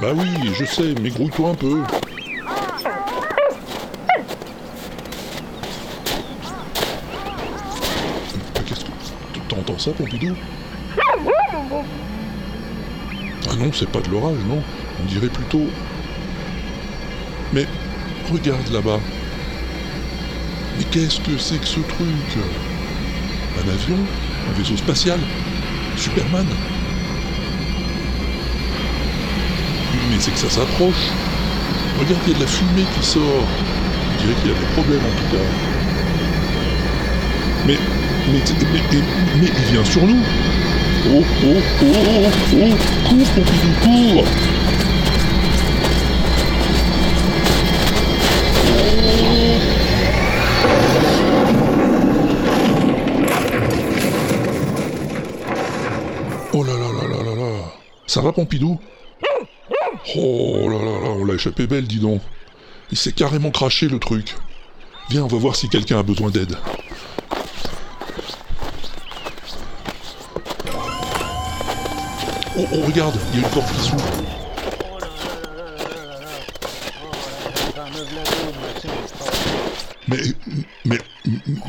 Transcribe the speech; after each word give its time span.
Bah 0.00 0.12
oui, 0.14 0.52
je 0.54 0.64
sais, 0.64 0.94
mais 1.02 1.10
grouille-toi 1.10 1.50
un 1.50 1.54
peu. 1.54 1.82
Mais 8.34 8.62
Qu'est-ce 8.66 8.84
que... 8.84 8.90
T'entends 9.48 9.78
ça, 9.78 9.90
Pompidou? 9.92 10.34
Ah 13.50 13.56
non, 13.58 13.70
c'est 13.72 13.88
pas 13.88 14.00
de 14.00 14.08
l'orage, 14.08 14.38
non? 14.48 14.62
On 15.00 15.04
dirait 15.06 15.28
plutôt... 15.28 15.66
Mais 17.52 17.66
regarde 18.32 18.68
là-bas. 18.72 19.00
Mais 20.80 20.86
qu'est-ce 20.86 21.20
que 21.20 21.36
c'est 21.36 21.58
que 21.60 21.66
ce 21.66 21.80
truc? 21.80 22.38
Un 23.58 23.68
avion? 23.68 23.98
Un 24.48 24.58
vaisseau 24.58 24.78
spatial? 24.78 25.20
Superman? 25.94 26.46
Mais 30.08 30.16
c'est 30.18 30.30
que 30.30 30.38
ça 30.38 30.48
s'approche. 30.48 31.10
Regarde, 31.98 32.22
il 32.26 32.32
y 32.32 32.34
a 32.34 32.38
de 32.38 32.44
la 32.44 32.46
fumée 32.46 32.86
qui 32.98 33.06
sort. 33.06 33.22
On 33.22 34.22
dirait 34.22 34.40
qu'il 34.40 34.52
a 34.52 34.54
des 34.54 34.72
problèmes 34.72 35.02
en 35.04 35.16
tout 35.20 35.36
cas. 35.36 35.44
Mais, 37.66 37.76
mais, 38.32 38.40
mais, 38.72 38.82
mais, 39.38 39.48
il 39.58 39.72
vient 39.74 39.84
sur 39.84 40.06
nous. 40.06 40.22
Oh, 41.12 41.22
oh, 41.44 41.56
oh, 41.82 41.84
oh, 41.84 42.30
oh, 42.54 42.74
cours, 43.06 43.44
cours 43.82 44.24
va 58.22 58.32
Pompidou 58.32 58.78
Oh 60.16 60.68
là 60.68 60.78
là 60.78 61.00
là, 61.00 61.10
on 61.10 61.24
l'a 61.24 61.34
échappé 61.34 61.66
belle, 61.66 61.86
dis 61.86 61.98
donc. 61.98 62.20
Il 62.90 62.98
s'est 62.98 63.12
carrément 63.12 63.50
craché 63.50 63.88
le 63.88 63.98
truc. 63.98 64.34
Viens, 65.10 65.24
on 65.24 65.28
va 65.28 65.38
voir 65.38 65.56
si 65.56 65.68
quelqu'un 65.68 65.98
a 65.98 66.02
besoin 66.02 66.30
d'aide. 66.30 66.56
Oh, 72.58 72.66
oh, 72.72 72.86
regarde, 72.86 73.14
il 73.32 73.40
y 73.40 73.42
a 73.42 73.46
une 73.46 73.52
porte 73.52 73.72
qui 73.72 73.80
s'ouvre. 73.80 74.04
Mais, 80.08 80.16
mais, 80.84 80.98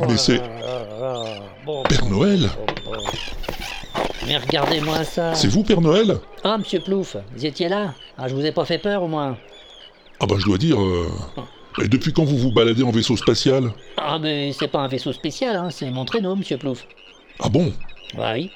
mais 0.08 0.17
c'est 0.17 0.41
Père 1.88 2.05
Noël 2.08 2.49
Mais 4.31 4.37
regardez-moi 4.37 5.03
ça 5.03 5.35
C'est 5.35 5.49
vous, 5.49 5.61
Père 5.61 5.81
Noël? 5.81 6.17
Ah, 6.45 6.57
monsieur 6.57 6.79
Plouf, 6.79 7.17
vous 7.35 7.45
étiez 7.45 7.67
là 7.67 7.93
Ah, 8.17 8.29
je 8.29 8.33
vous 8.33 8.45
ai 8.45 8.53
pas 8.53 8.63
fait 8.63 8.77
peur 8.77 9.03
au 9.03 9.09
moins 9.09 9.37
Ah 10.21 10.25
bah 10.25 10.35
je 10.39 10.45
dois 10.45 10.57
dire... 10.57 10.81
euh, 10.81 11.09
Et 11.83 11.89
depuis 11.89 12.13
quand 12.13 12.23
vous 12.23 12.37
vous 12.37 12.53
baladez 12.53 12.81
en 12.83 12.91
vaisseau 12.91 13.17
spatial? 13.17 13.73
Ah, 13.97 14.19
mais 14.21 14.53
c'est 14.57 14.69
pas 14.69 14.79
un 14.79 14.87
vaisseau 14.87 15.11
spécial, 15.11 15.57
hein, 15.57 15.67
c'est 15.69 15.91
mon 15.91 16.05
traîneau, 16.05 16.37
monsieur 16.37 16.57
Plouf. 16.57 16.87
Ah 17.41 17.49
bon? 17.49 17.73
Bah 18.15 18.31
oui. 18.33 18.52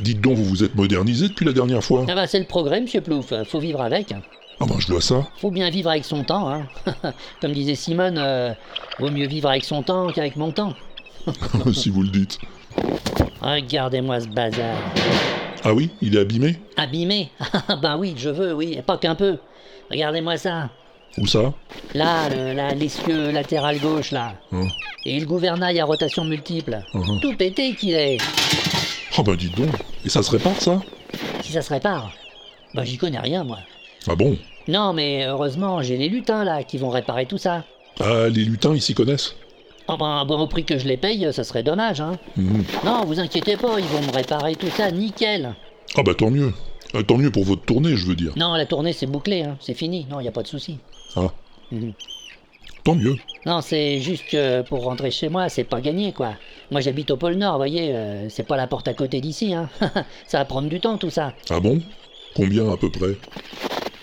Dites 0.00 0.20
donc, 0.20 0.36
vous 0.36 0.44
vous 0.44 0.64
êtes 0.64 0.74
modernisé 0.74 1.28
depuis 1.28 1.46
la 1.46 1.52
dernière 1.52 1.84
fois 1.84 2.04
Ah 2.08 2.14
bah 2.16 2.26
c'est 2.26 2.40
le 2.40 2.46
progrès, 2.46 2.80
monsieur 2.80 3.00
Plouf, 3.00 3.32
faut 3.44 3.60
vivre 3.60 3.82
avec. 3.82 4.12
Ah 4.58 4.66
bah 4.66 4.74
je 4.80 4.88
dois 4.88 5.00
ça. 5.00 5.28
Faut 5.36 5.52
bien 5.52 5.70
vivre 5.70 5.90
avec 5.90 6.04
son 6.04 6.24
temps, 6.24 6.48
hein. 6.50 6.66
Comme 7.40 7.52
disait 7.52 7.76
Simone, 7.76 8.18
euh, 8.18 8.52
vaut 8.98 9.10
mieux 9.12 9.28
vivre 9.28 9.48
avec 9.48 9.62
son 9.62 9.84
temps 9.84 10.08
qu'avec 10.08 10.34
mon 10.34 10.50
temps. 10.50 10.74
si 11.72 11.88
vous 11.88 12.02
le 12.02 12.08
dites. 12.08 12.40
Regardez-moi 13.40 14.20
ce 14.20 14.28
bazar. 14.28 14.76
Ah 15.64 15.72
oui, 15.74 15.90
il 16.00 16.16
est 16.16 16.20
abîmé 16.20 16.56
Abîmé? 16.76 17.30
Ah 17.68 17.76
bah 17.76 17.96
oui, 17.98 18.14
je 18.16 18.30
veux, 18.30 18.54
oui, 18.54 18.74
et 18.78 18.82
pas 18.82 18.96
qu'un 18.98 19.14
peu. 19.14 19.38
Regardez-moi 19.90 20.36
ça. 20.36 20.70
Où 21.18 21.26
ça? 21.26 21.52
Là, 21.94 22.28
le- 22.28 22.78
l'essieu 22.78 23.30
latéral 23.30 23.78
gauche, 23.78 24.12
là. 24.12 24.34
Hein 24.52 24.66
Et 25.04 25.18
le 25.18 25.26
gouvernail 25.26 25.80
à 25.80 25.84
rotation 25.84 26.24
multiple. 26.24 26.78
Mhm. 26.94 27.20
Tout 27.20 27.36
pété 27.36 27.74
qu'il 27.74 27.94
est. 27.94 28.18
Ah 29.18 29.22
bah 29.22 29.34
dites 29.36 29.56
donc. 29.56 29.70
Et 30.04 30.08
ça 30.08 30.22
se 30.22 30.30
répare 30.30 30.60
ça? 30.60 30.80
Si 31.42 31.52
ça 31.52 31.62
se 31.62 31.70
répare. 31.70 32.12
Bah 32.74 32.84
j'y 32.84 32.96
connais 32.96 33.18
rien, 33.18 33.42
moi. 33.42 33.58
Ah 34.08 34.14
bon? 34.14 34.36
Non, 34.68 34.92
mais 34.92 35.24
heureusement, 35.26 35.82
j'ai 35.82 35.96
les 35.96 36.08
lutins, 36.08 36.44
là, 36.44 36.62
qui 36.62 36.78
vont 36.78 36.90
réparer 36.90 37.26
tout 37.26 37.38
ça. 37.38 37.64
Ah, 37.98 38.28
les 38.28 38.44
lutins, 38.44 38.72
ils 38.74 38.80
s'y 38.80 38.94
connaissent 38.94 39.34
Ah 39.92 39.96
bah, 39.98 40.24
bon, 40.24 40.38
au 40.38 40.46
prix 40.46 40.64
que 40.64 40.78
je 40.78 40.86
les 40.86 40.96
paye, 40.96 41.26
ça 41.32 41.42
serait 41.42 41.64
dommage, 41.64 42.00
hein. 42.00 42.12
Mhm. 42.36 42.64
Non, 42.84 43.04
vous 43.04 43.18
inquiétez 43.18 43.56
pas, 43.56 43.78
ils 43.80 43.84
vont 43.86 44.00
me 44.02 44.12
réparer 44.12 44.54
tout 44.54 44.70
ça, 44.70 44.90
nickel. 44.92 45.52
Ah 45.96 46.02
bah 46.04 46.14
tant 46.14 46.30
mieux. 46.30 46.52
Euh, 46.94 47.02
tant 47.02 47.16
mieux 47.16 47.30
pour 47.32 47.42
votre 47.44 47.62
tournée, 47.62 47.96
je 47.96 48.06
veux 48.06 48.14
dire. 48.14 48.32
Non, 48.36 48.54
la 48.54 48.66
tournée, 48.66 48.92
c'est 48.92 49.06
bouclé, 49.06 49.42
hein. 49.42 49.56
C'est 49.60 49.74
fini. 49.74 50.06
Non, 50.08 50.20
y 50.20 50.28
a 50.28 50.32
pas 50.32 50.42
de 50.42 50.48
souci. 50.48 50.78
Ah, 51.16 51.32
Mhm. 51.72 51.92
tant 52.84 52.94
mieux. 52.94 53.16
Non, 53.46 53.60
c'est 53.62 53.98
juste 53.98 54.28
que 54.30 54.62
pour 54.62 54.84
rentrer 54.84 55.10
chez 55.10 55.28
moi, 55.28 55.48
c'est 55.48 55.64
pas 55.64 55.80
gagné, 55.80 56.12
quoi. 56.12 56.34
Moi, 56.70 56.80
j'habite 56.80 57.10
au 57.10 57.16
pôle 57.16 57.34
Nord, 57.34 57.52
vous 57.54 57.58
voyez, 57.58 57.90
euh, 57.92 58.28
c'est 58.28 58.46
pas 58.46 58.56
la 58.56 58.68
porte 58.68 58.86
à 58.86 58.94
côté 58.94 59.20
d'ici, 59.20 59.54
hein. 59.54 59.68
ça 60.28 60.38
va 60.38 60.44
prendre 60.44 60.68
du 60.68 60.78
temps, 60.78 60.98
tout 60.98 61.10
ça. 61.10 61.32
Ah 61.50 61.58
bon? 61.58 61.80
Combien 62.36 62.70
à 62.72 62.76
peu 62.76 62.90
près? 62.90 63.16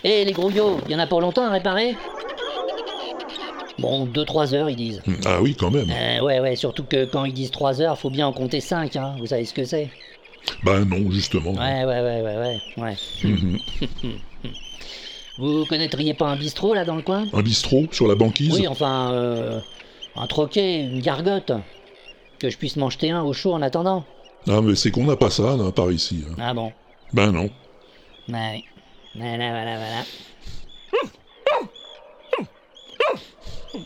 Eh, 0.03 0.25
les 0.25 0.33
grouillots, 0.33 0.79
y 0.89 0.95
en 0.95 0.99
a 0.99 1.07
pour 1.07 1.21
longtemps 1.21 1.45
à 1.45 1.49
réparer? 1.51 1.95
Bon, 3.79 4.05
2-3 4.05 4.53
heures, 4.55 4.69
ils 4.69 4.75
disent. 4.75 5.01
Hmm, 5.05 5.13
Ah 5.25 5.41
oui, 5.41 5.55
quand 5.55 5.69
même. 5.71 5.89
Euh, 5.91 6.21
ouais, 6.21 6.39
ouais, 6.39 6.55
surtout 6.55 6.83
que 6.83 7.05
quand 7.05 7.25
ils 7.25 7.33
disent 7.33 7.51
3 7.51 7.81
heures, 7.81 7.97
faut 7.97 8.09
bien 8.09 8.25
en 8.27 8.33
compter 8.33 8.59
5, 8.59 8.95
hein. 8.95 9.15
Vous 9.19 9.27
savez 9.27 9.45
ce 9.45 9.53
que 9.53 9.65
c'est 9.65 9.89
Bah 10.63 10.83
non, 10.83 11.11
justement. 11.11 11.51
Ouais, 11.51 11.85
ouais, 11.85 12.01
ouais, 12.01 12.21
ouais, 12.21 12.37
ouais, 12.37 12.61
ouais. 12.77 12.95
Mhm. 13.23 13.59
Vous 15.37 15.65
connaîtriez 15.67 16.15
pas 16.15 16.25
un 16.25 16.35
bistrot, 16.35 16.73
là, 16.73 16.83
dans 16.85 16.95
le 16.95 17.03
coin? 17.03 17.27
Un 17.33 17.41
bistrot 17.43 17.85
sur 17.91 18.07
la 18.07 18.15
banquise? 18.15 18.55
Oui, 18.55 18.67
enfin, 18.67 19.11
euh, 19.13 19.59
un 20.15 20.25
troquet, 20.25 20.81
une 20.81 20.99
gargote. 20.99 21.51
Que 22.39 22.49
je 22.49 22.57
puisse 22.57 22.75
m'en 22.75 22.89
jeter 22.89 23.11
un 23.11 23.21
au 23.23 23.33
chaud 23.33 23.53
en 23.53 23.61
attendant. 23.61 24.03
Ah 24.47 24.61
mais 24.61 24.75
c'est 24.75 24.91
qu'on 24.91 25.05
n'a 25.05 25.15
pas 25.15 25.29
ça, 25.29 25.55
là, 25.57 25.71
par 25.71 25.91
ici. 25.91 26.23
hein. 26.29 26.35
Ah 26.39 26.53
bon? 26.53 26.71
Ben 27.13 27.31
non. 27.31 27.49
Ouais. 28.29 28.63
Voilà, 29.15 29.49
voilà, 29.49 29.77
voilà. 29.77 30.03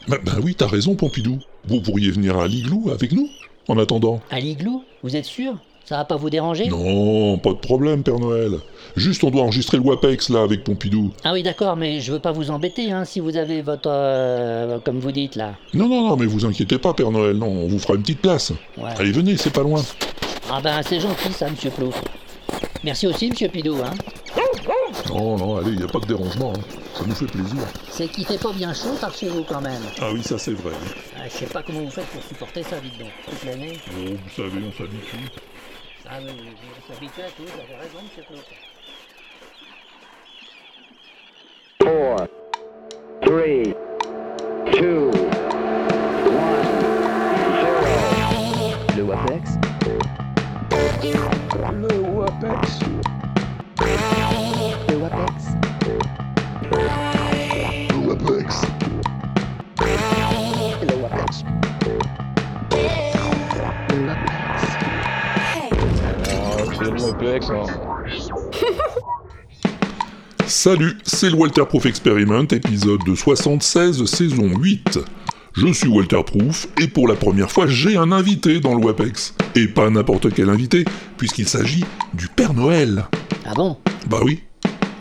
Bah, 0.08 0.18
bah 0.24 0.34
oui, 0.44 0.56
t'as 0.56 0.68
raison, 0.68 0.96
Pompidou. 0.96 1.40
Vous 1.68 1.82
pourriez 1.82 2.12
venir 2.12 2.38
à 2.38 2.48
l'igloo 2.48 2.90
avec 2.92 3.12
nous, 3.12 3.30
en 3.68 3.78
attendant. 3.78 4.22
À 4.30 4.40
l'igloo? 4.40 4.84
Vous 5.04 5.16
êtes 5.16 5.26
sûr? 5.26 5.56
Ça 5.86 5.98
va 5.98 6.06
pas 6.06 6.16
vous 6.16 6.30
déranger? 6.30 6.68
Non, 6.68 7.38
pas 7.38 7.50
de 7.50 7.58
problème, 7.58 8.04
Père 8.04 8.20
Noël. 8.20 8.60
Juste, 8.96 9.24
on 9.24 9.32
doit 9.32 9.42
enregistrer 9.42 9.78
le 9.78 9.84
WAPEX, 9.84 10.30
là, 10.30 10.42
avec 10.42 10.64
Pompidou. 10.64 11.12
Ah 11.24 11.34
oui, 11.34 11.44
d'accord, 11.44 11.76
mais 11.76 12.00
je 12.00 12.14
veux 12.14 12.20
pas 12.20 12.32
vous 12.32 12.52
embêter, 12.52 12.92
hein, 12.92 13.04
si 13.04 13.20
vous 13.20 13.36
avez 13.36 13.62
votre... 13.62 13.90
euh, 13.90 14.80
comme 14.80 15.00
vous 15.00 15.12
dites, 15.12 15.36
là. 15.36 15.56
Non, 15.74 15.90
non, 15.90 16.08
non, 16.08 16.16
mais 16.16 16.28
vous 16.28 16.46
inquiétez 16.46 16.78
pas, 16.78 16.94
Père 16.94 17.12
Noël, 17.12 17.36
non, 17.36 17.48
on 17.48 17.68
vous 17.68 17.80
fera 17.80 17.96
une 17.96 18.02
petite 18.02 18.22
place. 18.22 18.52
Ouais. 18.78 18.92
Allez, 18.98 19.12
venez, 19.12 19.36
c'est 19.38 19.52
pas 19.52 19.64
loin. 19.64 19.82
Ah 20.50 20.62
ben, 20.64 20.82
c'est 20.88 21.00
gentil, 21.00 21.34
ça, 21.34 21.50
monsieur 21.50 21.72
Plouf. 21.72 22.02
Merci 22.84 23.08
aussi, 23.08 23.30
monsieur 23.30 23.50
Pidou, 23.50 23.76
hein. 23.84 23.92
Non, 25.10 25.38
non, 25.38 25.58
allez, 25.58 25.74
y 25.74 25.84
a 25.84 25.88
pas 25.88 26.00
de 26.00 26.06
dérangement, 26.06 26.54
hein. 26.56 26.81
Ça 26.94 27.06
nous 27.06 27.16
fait 27.16 27.26
plaisir. 27.26 27.62
C'est 27.90 28.08
qu'il 28.08 28.26
fait 28.26 28.38
pas 28.42 28.54
bien 28.54 28.74
chaud 28.74 28.96
par 29.00 29.14
chez 29.14 29.30
vous, 29.30 29.44
quand 29.44 29.62
même. 29.62 29.82
Ah 30.02 30.12
oui, 30.12 30.24
ça 30.24 30.38
c'est 30.38 30.54
vrai. 30.54 30.74
Ah, 31.18 31.28
je 31.28 31.38
sais 31.38 31.46
pas 31.46 31.64
comment 31.64 31.82
vous 31.82 31.90
faites 31.92 32.08
pour 32.08 32.24
supporter 32.24 32.64
ça, 32.64 32.80
dites 32.80 32.98
donc. 33.00 33.12
Toute 33.30 33.44
l'année. 33.46 33.80
Oh, 33.90 34.16
vous 34.24 34.30
savez, 34.36 34.64
on 34.66 34.72
s'habitue. 34.78 35.30
Ah 36.10 36.18
oui, 36.22 36.32
je 36.88 36.94
s'habitue 36.94 37.22
à 37.22 37.30
tout, 37.30 37.44
vous 37.44 37.62
avez 37.62 37.76
raison, 37.76 38.00
monsieur 38.04 38.24
Plouf. 38.24 38.44
four, 41.82 42.28
three, 43.24 43.74
two, 44.72 45.12
one, 46.28 46.64
zero. 48.14 48.98
Le 48.98 49.04
WAPEX 49.04 49.52
Le 51.72 51.94
WAPEX 52.02 52.80
Salut, 70.48 70.98
c'est 71.04 71.30
le 71.30 71.36
Walter 71.36 71.66
Proof 71.68 71.86
Experiment, 71.86 72.48
épisode 72.50 73.04
de 73.06 73.14
76, 73.14 74.04
saison 74.06 74.50
8. 74.58 74.98
Je 75.54 75.72
suis 75.72 75.88
Walter 75.88 76.24
Proof, 76.26 76.68
et 76.82 76.88
pour 76.88 77.08
la 77.08 77.14
première 77.14 77.52
fois, 77.52 77.68
j'ai 77.68 77.96
un 77.96 78.12
invité 78.12 78.60
dans 78.60 78.74
le 78.74 78.84
WAPEX. 78.84 79.36
Et 79.56 79.68
pas 79.68 79.92
n'importe 79.92 80.34
quel 80.34 80.50
invité, 80.50 80.84
puisqu'il 81.18 81.48
s'agit 81.48 81.86
du 82.16 82.28
Père 82.28 82.56
Noël. 82.56 83.06
Ah 83.46 83.54
bon? 83.54 83.78
Bah 84.10 84.22
oui. 84.24 84.42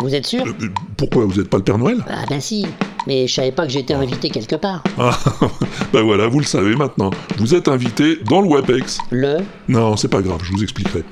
Vous 0.01 0.15
êtes 0.15 0.27
sûr? 0.27 0.45
Euh, 0.45 0.53
euh, 0.61 0.69
pourquoi, 0.99 1.25
vous 1.25 1.41
êtes 1.41 1.49
pas 1.49 1.57
le 1.57 1.65
Père 1.65 1.79
Noël? 1.79 2.05
Ah 2.07 2.25
ben 2.29 2.41
si. 2.41 2.67
Mais 3.07 3.27
je 3.27 3.35
savais 3.35 3.53
pas 3.53 3.65
que 3.67 3.73
j'étais 3.73 3.95
invité 3.95 4.29
quelque 4.31 4.57
part. 4.57 4.83
Ah, 4.99 5.17
bah 5.93 6.03
voilà, 6.03 6.29
vous 6.29 6.39
le 6.41 6.45
savez 6.45 6.77
maintenant. 6.77 7.11
Vous 7.39 7.55
êtes 7.55 7.69
invité 7.69 8.19
dans 8.29 8.41
le 8.43 8.49
WebEx. 8.49 8.99
Le 9.11 9.39
Non, 9.69 9.97
c'est 9.97 10.09
pas 10.09 10.21
grave, 10.23 10.41
je 10.45 10.53
vous 10.53 10.63
expliquerai. 10.63 11.05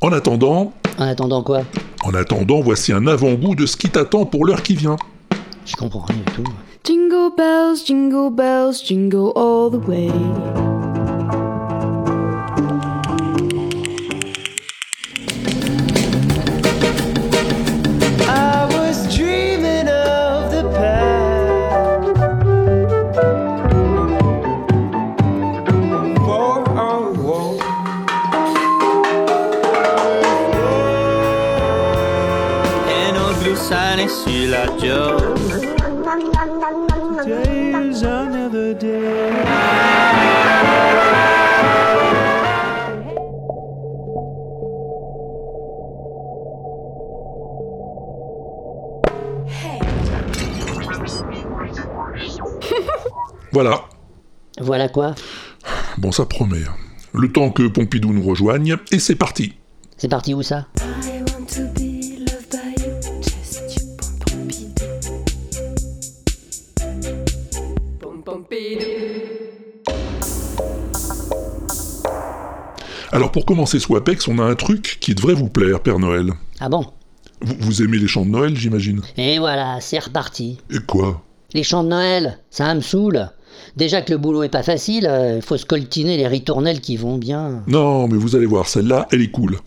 En 0.00 0.12
attendant, 0.12 0.72
En 0.98 1.04
attendant 1.04 1.42
quoi? 1.42 1.62
en 2.04 2.14
attendant, 2.14 2.60
voici 2.60 2.92
un 2.92 3.06
avant-goût 3.06 3.54
de 3.54 3.66
ce 3.66 3.76
qui 3.76 3.88
t'attend 3.90 4.26
pour 4.26 4.44
l'heure 4.46 4.62
qui 4.62 4.74
vient. 4.74 4.96
Je 5.64 5.74
comprends 5.76 6.04
rien 6.06 6.18
du 6.18 6.32
tout. 6.32 6.44
Jingle 6.84 7.34
bells, 7.36 7.76
jingle 7.84 8.30
bells, 8.34 8.74
jingle 8.84 9.32
all 9.36 9.70
the 9.72 9.88
way. 9.88 10.75
Voilà. 53.56 53.86
Voilà 54.60 54.90
quoi 54.90 55.14
Bon, 55.96 56.12
ça 56.12 56.26
promet. 56.26 56.60
Le 57.14 57.32
temps 57.32 57.48
que 57.48 57.66
Pompidou 57.66 58.12
nous 58.12 58.22
rejoigne, 58.22 58.76
et 58.92 58.98
c'est 58.98 59.14
parti. 59.14 59.54
C'est 59.96 60.08
parti 60.10 60.34
où 60.34 60.42
ça? 60.42 60.66
Alors 73.10 73.32
pour 73.32 73.46
commencer 73.46 73.78
ce 73.80 73.90
WAPEX, 73.90 74.28
on 74.28 74.38
a 74.38 74.42
un 74.42 74.54
truc 74.54 74.98
qui 75.00 75.14
devrait 75.14 75.32
vous 75.32 75.48
plaire, 75.48 75.80
Père 75.80 75.98
Noël. 75.98 76.30
Ah 76.60 76.68
bon? 76.68 76.84
Vous, 77.40 77.54
vous 77.60 77.82
aimez 77.82 77.96
les 77.96 78.06
chants 78.06 78.26
de 78.26 78.30
Noël, 78.32 78.54
j'imagine? 78.54 79.00
Et 79.16 79.38
voilà, 79.38 79.78
c'est 79.80 79.98
reparti. 79.98 80.58
Et 80.70 80.80
quoi? 80.86 81.22
Les 81.54 81.62
chants 81.62 81.84
de 81.84 81.88
Noël, 81.88 82.40
ça 82.50 82.74
me 82.74 82.82
saoule. 82.82 83.30
Déjà 83.76 84.02
que 84.02 84.12
le 84.12 84.18
boulot 84.18 84.42
est 84.42 84.48
pas 84.48 84.62
facile, 84.62 85.10
il 85.36 85.42
faut 85.42 85.56
scoltiner 85.56 86.16
les 86.16 86.26
ritournelles 86.26 86.80
qui 86.80 86.96
vont 86.96 87.18
bien. 87.18 87.62
Non, 87.66 88.08
mais 88.08 88.16
vous 88.16 88.36
allez 88.36 88.46
voir, 88.46 88.68
celle-là, 88.68 89.06
elle 89.12 89.22
est 89.22 89.30
cool. 89.30 89.58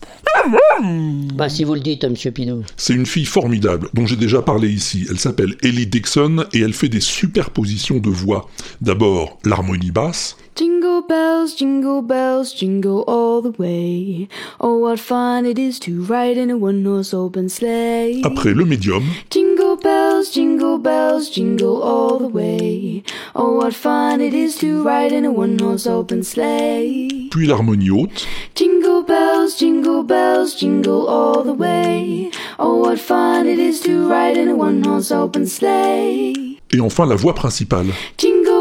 Bah 1.34 1.48
si 1.48 1.64
vous 1.64 1.74
le 1.74 1.80
dites, 1.80 2.04
monsieur 2.04 2.30
Pinot. 2.30 2.62
C'est 2.76 2.94
une 2.94 3.06
fille 3.06 3.26
formidable, 3.26 3.88
dont 3.92 4.06
j'ai 4.06 4.16
déjà 4.16 4.40
parlé 4.40 4.68
ici. 4.68 5.06
Elle 5.10 5.18
s'appelle 5.18 5.54
Ellie 5.62 5.86
Dixon 5.86 6.44
et 6.52 6.60
elle 6.60 6.72
fait 6.72 6.88
des 6.88 7.00
superpositions 7.00 7.98
de 7.98 8.08
voix. 8.08 8.48
D'abord, 8.80 9.38
l'harmonie 9.44 9.90
basse, 9.90 10.36
Jingle 10.56 11.00
bells, 11.02 11.54
jingle 11.54 12.02
bells, 12.02 12.52
jingle 12.52 13.02
all 13.06 13.40
the 13.40 13.52
way. 13.58 14.28
Oh, 14.60 14.76
what 14.78 14.98
fun 15.00 15.46
it 15.46 15.58
is 15.58 15.78
to 15.80 16.02
ride 16.02 16.36
in 16.36 16.50
a 16.50 16.56
one-horse 16.56 17.14
open 17.14 17.48
sleigh. 17.48 18.20
après 18.24 18.52
le 18.52 18.66
médium, 18.66 19.02
Jingle 19.30 19.76
bells, 19.82 20.30
jingle 20.30 20.76
bells, 20.78 21.30
jingle 21.30 21.80
all 21.82 22.18
the 22.18 22.28
way. 22.28 23.02
Oh, 23.34 23.56
what 23.56 23.72
fun 23.72 24.20
it 24.20 24.34
is 24.34 24.58
to 24.58 24.82
ride 24.82 25.12
in 25.12 25.24
a 25.24 25.30
one-horse 25.30 25.86
open 25.86 26.22
sleigh. 26.22 27.28
puis 27.30 27.46
l'harmonie 27.46 27.90
haute, 27.90 28.26
Jingle 28.54 29.02
bells, 29.02 29.56
jingle 29.58 30.02
bells, 30.02 30.54
jingle 30.58 31.06
all 31.08 31.42
the 31.42 31.54
way. 31.56 32.30
Oh, 32.58 32.76
what 32.84 32.98
fun 32.98 33.46
it 33.46 33.58
is 33.58 33.80
to 33.82 34.08
ride 34.10 34.36
in 34.36 34.48
a 34.48 34.54
one-horse 34.54 35.10
open 35.10 35.46
sleigh. 35.46 36.34
et 36.72 36.80
enfin 36.80 37.06
la 37.06 37.16
voix 37.16 37.34
principale. 37.34 37.86
Jingle 38.18 38.59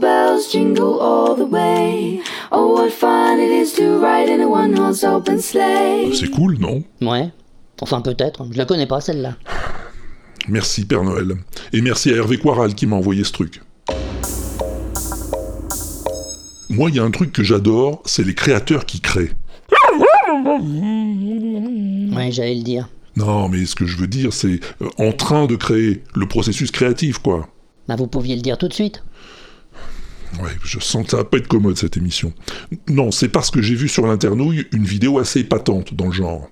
bells, 0.00 0.50
jingle 0.50 0.98
all 1.00 1.36
the 1.36 1.48
way. 1.48 2.20
Oh, 2.50 2.72
what 2.74 2.90
fun 2.90 3.38
it 3.38 3.50
is 3.50 3.72
to 3.74 3.98
ride 3.98 4.28
in 4.28 4.40
a 4.40 4.48
one-horse 4.48 5.04
open 5.04 5.40
sleigh. 5.40 6.12
C'est 6.14 6.30
cool, 6.30 6.58
non? 6.58 6.82
Ouais. 7.00 7.30
Enfin 7.80 8.00
peut-être, 8.00 8.46
je 8.50 8.58
la 8.58 8.64
connais 8.64 8.86
pas 8.86 9.00
celle-là. 9.00 9.36
Merci 10.48 10.86
Père 10.86 11.04
Noël. 11.04 11.36
Et 11.72 11.80
merci 11.80 12.10
à 12.10 12.16
Hervé 12.16 12.38
Quaral 12.38 12.74
qui 12.74 12.86
m'a 12.86 12.96
envoyé 12.96 13.24
ce 13.24 13.32
truc. 13.32 13.60
Moi, 16.70 16.90
il 16.90 16.96
y 16.96 17.00
a 17.00 17.02
un 17.02 17.10
truc 17.10 17.32
que 17.32 17.42
j'adore, 17.42 18.00
c'est 18.04 18.24
les 18.24 18.34
créateurs 18.34 18.86
qui 18.86 19.00
créent. 19.00 19.32
Ouais, 22.14 22.30
j'allais 22.30 22.54
le 22.54 22.62
dire. 22.62 22.88
Non, 23.16 23.48
mais 23.48 23.66
ce 23.66 23.74
que 23.74 23.86
je 23.86 23.96
veux 23.96 24.06
dire, 24.06 24.32
c'est 24.32 24.60
euh, 24.80 24.88
en 24.98 25.12
train 25.12 25.46
de 25.46 25.56
créer, 25.56 26.02
le 26.14 26.26
processus 26.26 26.70
créatif, 26.70 27.18
quoi. 27.18 27.48
Bah 27.88 27.96
vous 27.96 28.06
pouviez 28.06 28.36
le 28.36 28.42
dire 28.42 28.56
tout 28.56 28.68
de 28.68 28.72
suite. 28.72 29.02
Ouais, 30.42 30.50
je 30.62 30.78
sens 30.78 31.04
que 31.04 31.10
ça 31.10 31.16
va 31.18 31.24
pas 31.24 31.38
être 31.38 31.48
commode 31.48 31.76
cette 31.76 31.96
émission. 31.96 32.32
Non, 32.88 33.10
c'est 33.10 33.28
parce 33.28 33.50
que 33.50 33.60
j'ai 33.60 33.74
vu 33.74 33.88
sur 33.88 34.06
l'internouille 34.06 34.66
une 34.72 34.84
vidéo 34.84 35.18
assez 35.18 35.40
épatante 35.40 35.94
dans 35.94 36.06
le 36.06 36.12
genre. 36.12 36.48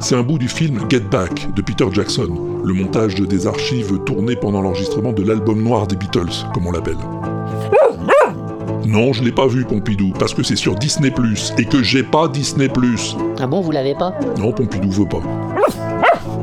C'est 0.00 0.14
un 0.14 0.22
bout 0.22 0.38
du 0.38 0.48
film 0.48 0.80
Get 0.90 1.00
Back 1.00 1.54
de 1.54 1.62
Peter 1.62 1.86
Jackson, 1.90 2.60
le 2.62 2.74
montage 2.74 3.14
de 3.14 3.24
des 3.24 3.46
archives 3.46 3.98
tournées 4.04 4.36
pendant 4.36 4.60
l'enregistrement 4.60 5.12
de 5.12 5.22
l'album 5.22 5.62
noir 5.62 5.86
des 5.86 5.96
Beatles, 5.96 6.44
comme 6.52 6.66
on 6.66 6.72
l'appelle. 6.72 6.98
Non, 8.86 9.14
je 9.14 9.24
l'ai 9.24 9.32
pas 9.32 9.46
vu 9.46 9.64
Pompidou, 9.64 10.12
parce 10.18 10.34
que 10.34 10.42
c'est 10.42 10.56
sur 10.56 10.74
Disney+, 10.74 11.12
et 11.56 11.64
que 11.64 11.82
j'ai 11.82 12.02
pas 12.02 12.28
Disney+. 12.28 12.68
Ah 13.40 13.46
bon, 13.46 13.62
vous 13.62 13.70
l'avez 13.70 13.94
pas? 13.94 14.14
Non, 14.38 14.52
Pompidou 14.52 14.90
veut 14.90 15.08
pas. 15.08 15.22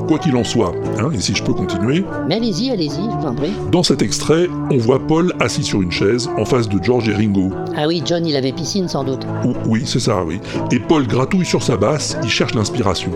Quoi 0.08 0.18
qu'il 0.20 0.36
en 0.36 0.44
soit, 0.44 0.74
hein, 1.00 1.10
et 1.14 1.20
si 1.20 1.34
je 1.36 1.44
peux 1.44 1.54
continuer, 1.54 2.04
Mais 2.28 2.36
allez-y, 2.36 2.70
allez-y, 2.72 2.90
je 2.90 3.18
vous 3.18 3.28
en 3.28 3.34
prie. 3.36 3.52
dans 3.72 3.84
cet 3.84 4.02
extrait, 4.02 4.48
on 4.72 4.78
voit 4.78 5.00
Paul 5.00 5.34
assis 5.40 5.64
sur 5.64 5.82
une 5.82 5.92
chaise 5.92 6.30
en 6.38 6.46
face 6.46 6.68
de 6.70 6.82
George 6.84 7.08
et 7.10 7.14
Ringo. 7.14 7.52
Ah 7.78 7.88
oui, 7.88 8.02
John, 8.06 8.26
il 8.26 8.36
avait 8.36 8.52
piscine 8.52 8.88
sans 8.88 9.04
doute. 9.04 9.26
Ou- 9.46 9.54
oui, 9.68 9.84
c'est 9.86 10.00
ça, 10.00 10.24
oui. 10.26 10.40
Et 10.72 10.80
Paul 10.80 11.08
gratouille 11.08 11.46
sur 11.46 11.64
sa 11.64 11.78
basse, 11.78 12.18
il 12.24 12.30
cherche 12.30 12.54
l'inspiration. 12.56 13.12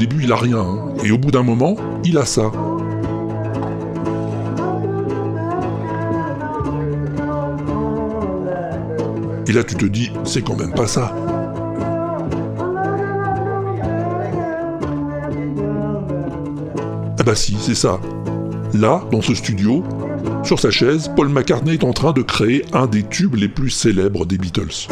Début, 0.00 0.24
il 0.24 0.32
a 0.32 0.36
rien, 0.36 0.60
hein. 0.60 0.94
et 1.04 1.10
au 1.10 1.18
bout 1.18 1.30
d'un 1.30 1.42
moment, 1.42 1.76
il 2.04 2.16
a 2.16 2.24
ça. 2.24 2.50
Et 9.46 9.52
là, 9.52 9.62
tu 9.62 9.74
te 9.74 9.84
dis, 9.84 10.10
c'est 10.24 10.40
quand 10.40 10.56
même 10.56 10.72
pas 10.72 10.86
ça. 10.86 11.14
Ah 17.18 17.22
bah 17.22 17.34
si, 17.34 17.56
c'est 17.60 17.74
ça. 17.74 18.00
Là, 18.72 19.02
dans 19.12 19.20
ce 19.20 19.34
studio, 19.34 19.84
sur 20.44 20.58
sa 20.58 20.70
chaise, 20.70 21.10
Paul 21.14 21.28
McCartney 21.28 21.74
est 21.74 21.84
en 21.84 21.92
train 21.92 22.12
de 22.12 22.22
créer 22.22 22.64
un 22.72 22.86
des 22.86 23.02
tubes 23.02 23.34
les 23.34 23.48
plus 23.48 23.68
célèbres 23.68 24.24
des 24.24 24.38
Beatles. 24.38 24.88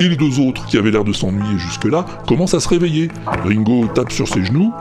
Et 0.00 0.08
les 0.08 0.16
deux 0.16 0.40
autres, 0.40 0.66
qui 0.66 0.78
avaient 0.78 0.90
l'air 0.90 1.04
de 1.04 1.12
s'ennuyer 1.12 1.58
jusque-là, 1.58 2.04
commencent 2.26 2.54
à 2.54 2.60
se 2.60 2.68
réveiller. 2.68 3.08
Ringo 3.44 3.86
tape 3.94 4.12
sur 4.12 4.28
ses 4.28 4.44
genoux, 4.44 4.72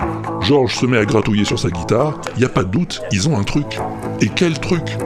George 0.42 0.76
se 0.76 0.86
met 0.86 0.98
à 0.98 1.06
gratouiller 1.06 1.46
sur 1.46 1.60
sa 1.60 1.70
guitare, 1.70 2.20
y 2.38 2.46
a 2.46 2.50
pas 2.50 2.64
de 2.64 2.70
doute, 2.70 3.02
ils 3.12 3.30
ont 3.30 3.38
un 3.38 3.44
truc. 3.44 3.80
Et 4.22 4.28
quel 4.28 4.60
truc? 4.60 4.98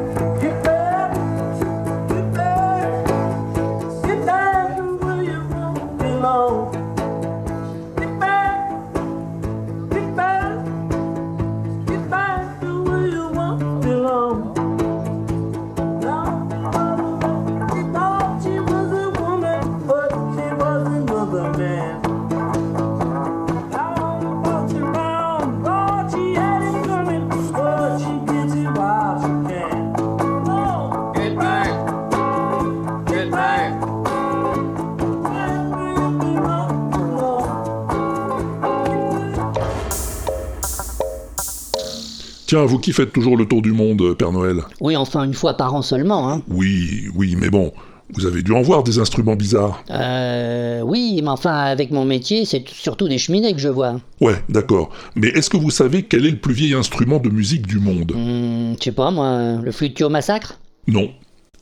Vous 42.76 42.82
qui 42.82 42.92
faites 42.92 43.14
toujours 43.14 43.38
le 43.38 43.46
tour 43.46 43.62
du 43.62 43.72
monde, 43.72 44.02
euh, 44.02 44.16
Père 44.16 44.34
Noël 44.34 44.58
Oui, 44.82 44.98
enfin 44.98 45.24
une 45.24 45.34
fois 45.34 45.54
par 45.54 45.74
an 45.74 45.82
seulement, 45.82 46.30
hein. 46.30 46.42
Oui, 46.50 47.06
oui, 47.16 47.38
mais 47.40 47.50
bon, 47.50 47.72
vous 48.14 48.26
avez 48.26 48.42
dû 48.42 48.52
en 48.52 48.62
voir 48.62 48.84
des 48.84 49.00
instruments 49.00 49.38
bizarres. 49.38 49.82
Euh, 49.92 50.82
oui, 50.82 51.22
mais 51.24 51.30
enfin 51.30 51.54
avec 51.54 51.92
mon 51.92 52.04
métier, 52.04 52.44
c'est 52.44 52.68
surtout 52.68 53.08
des 53.08 53.18
cheminées 53.18 53.54
que 53.54 53.60
je 53.60 53.70
vois. 53.70 54.02
Ouais, 54.20 54.44
d'accord. 54.50 54.90
Mais 55.16 55.30
est-ce 55.30 55.50
que 55.50 55.56
vous 55.56 55.70
savez 55.70 56.04
quel 56.04 56.26
est 56.26 56.32
le 56.32 56.38
plus 56.38 56.54
vieil 56.54 56.74
instrument 56.74 57.20
de 57.20 57.30
musique 57.30 57.66
du 57.66 57.80
monde? 57.80 58.12
Hmm, 58.14 58.74
je 58.78 58.84
sais 58.84 58.92
pas 58.92 59.10
moi, 59.10 59.56
le 59.64 59.72
flutio 59.72 60.10
massacre? 60.10 60.60
Non, 60.86 61.12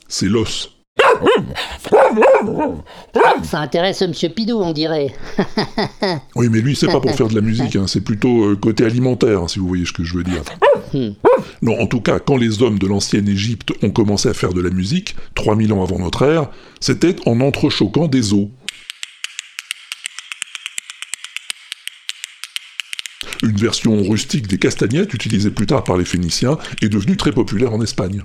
c'est 0.08 0.26
l'os. 0.26 0.73
Ça 3.42 3.60
intéresse 3.60 4.02
Monsieur 4.02 4.28
Pidou, 4.28 4.58
on 4.60 4.72
dirait. 4.72 5.14
Oui, 6.36 6.48
mais 6.50 6.60
lui, 6.60 6.76
c'est 6.76 6.86
pas 6.86 7.00
pour 7.00 7.14
faire 7.14 7.28
de 7.28 7.34
la 7.34 7.40
musique, 7.40 7.76
hein, 7.76 7.86
c'est 7.86 8.00
plutôt 8.00 8.44
euh, 8.44 8.56
côté 8.56 8.84
alimentaire, 8.84 9.42
hein, 9.42 9.48
si 9.48 9.58
vous 9.58 9.68
voyez 9.68 9.86
ce 9.86 9.92
que 9.92 10.04
je 10.04 10.16
veux 10.16 10.24
dire. 10.24 10.42
Non, 11.62 11.80
en 11.80 11.86
tout 11.86 12.00
cas, 12.00 12.18
quand 12.18 12.36
les 12.36 12.62
hommes 12.62 12.78
de 12.78 12.86
l'ancienne 12.86 13.28
Égypte 13.28 13.72
ont 13.82 13.90
commencé 13.90 14.28
à 14.28 14.34
faire 14.34 14.52
de 14.52 14.60
la 14.60 14.70
musique, 14.70 15.16
3000 15.34 15.72
ans 15.72 15.82
avant 15.82 15.98
notre 15.98 16.22
ère, 16.22 16.50
c'était 16.80 17.16
en 17.26 17.40
entrechoquant 17.40 18.06
des 18.06 18.32
os. 18.32 18.48
Une 23.42 23.56
version 23.56 24.02
rustique 24.02 24.46
des 24.46 24.58
castagnettes, 24.58 25.12
utilisée 25.12 25.50
plus 25.50 25.66
tard 25.66 25.84
par 25.84 25.96
les 25.96 26.04
Phéniciens, 26.04 26.58
est 26.82 26.88
devenue 26.88 27.16
très 27.16 27.32
populaire 27.32 27.72
en 27.72 27.82
Espagne. 27.82 28.22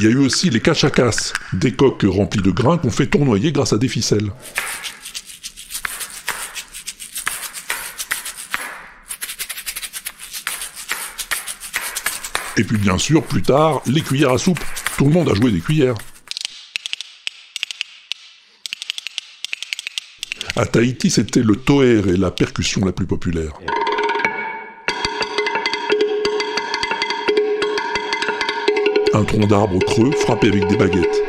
Il 0.00 0.04
y 0.04 0.06
a 0.06 0.12
eu 0.12 0.16
aussi 0.16 0.48
les 0.48 0.60
cachacas, 0.60 1.34
des 1.52 1.72
coques 1.72 2.06
remplies 2.08 2.40
de 2.40 2.50
grains 2.50 2.78
qu'on 2.78 2.90
fait 2.90 3.06
tournoyer 3.06 3.52
grâce 3.52 3.74
à 3.74 3.76
des 3.76 3.86
ficelles. 3.86 4.30
Et 12.56 12.64
puis 12.64 12.78
bien 12.78 12.96
sûr, 12.96 13.22
plus 13.22 13.42
tard, 13.42 13.82
les 13.84 14.00
cuillères 14.00 14.32
à 14.32 14.38
soupe. 14.38 14.64
Tout 14.96 15.04
le 15.04 15.12
monde 15.12 15.28
a 15.28 15.34
joué 15.34 15.50
des 15.50 15.60
cuillères. 15.60 15.96
À 20.56 20.64
Tahiti, 20.64 21.10
c'était 21.10 21.42
le 21.42 21.56
toer 21.56 22.02
et 22.08 22.16
la 22.16 22.30
percussion 22.30 22.86
la 22.86 22.92
plus 22.92 23.06
populaire. 23.06 23.52
Un 29.20 29.24
tronc 29.24 29.46
d'arbre 29.46 29.78
creux 29.80 30.12
frappé 30.12 30.48
avec 30.48 30.66
des 30.68 30.76
baguettes. 30.78 31.22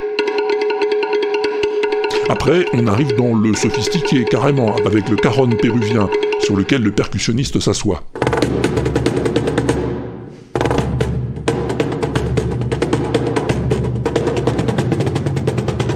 Après, 2.30 2.66
on 2.72 2.88
arrive 2.88 3.14
dans 3.18 3.36
le 3.36 3.54
sophistiqué, 3.54 4.24
carrément, 4.24 4.78
avec 4.86 5.10
le 5.10 5.18
caron 5.18 5.50
péruvien, 5.50 6.10
sur 6.40 6.56
lequel 6.56 6.84
le 6.84 6.94
percussionniste 6.94 7.60
s'assoit. 7.60 8.02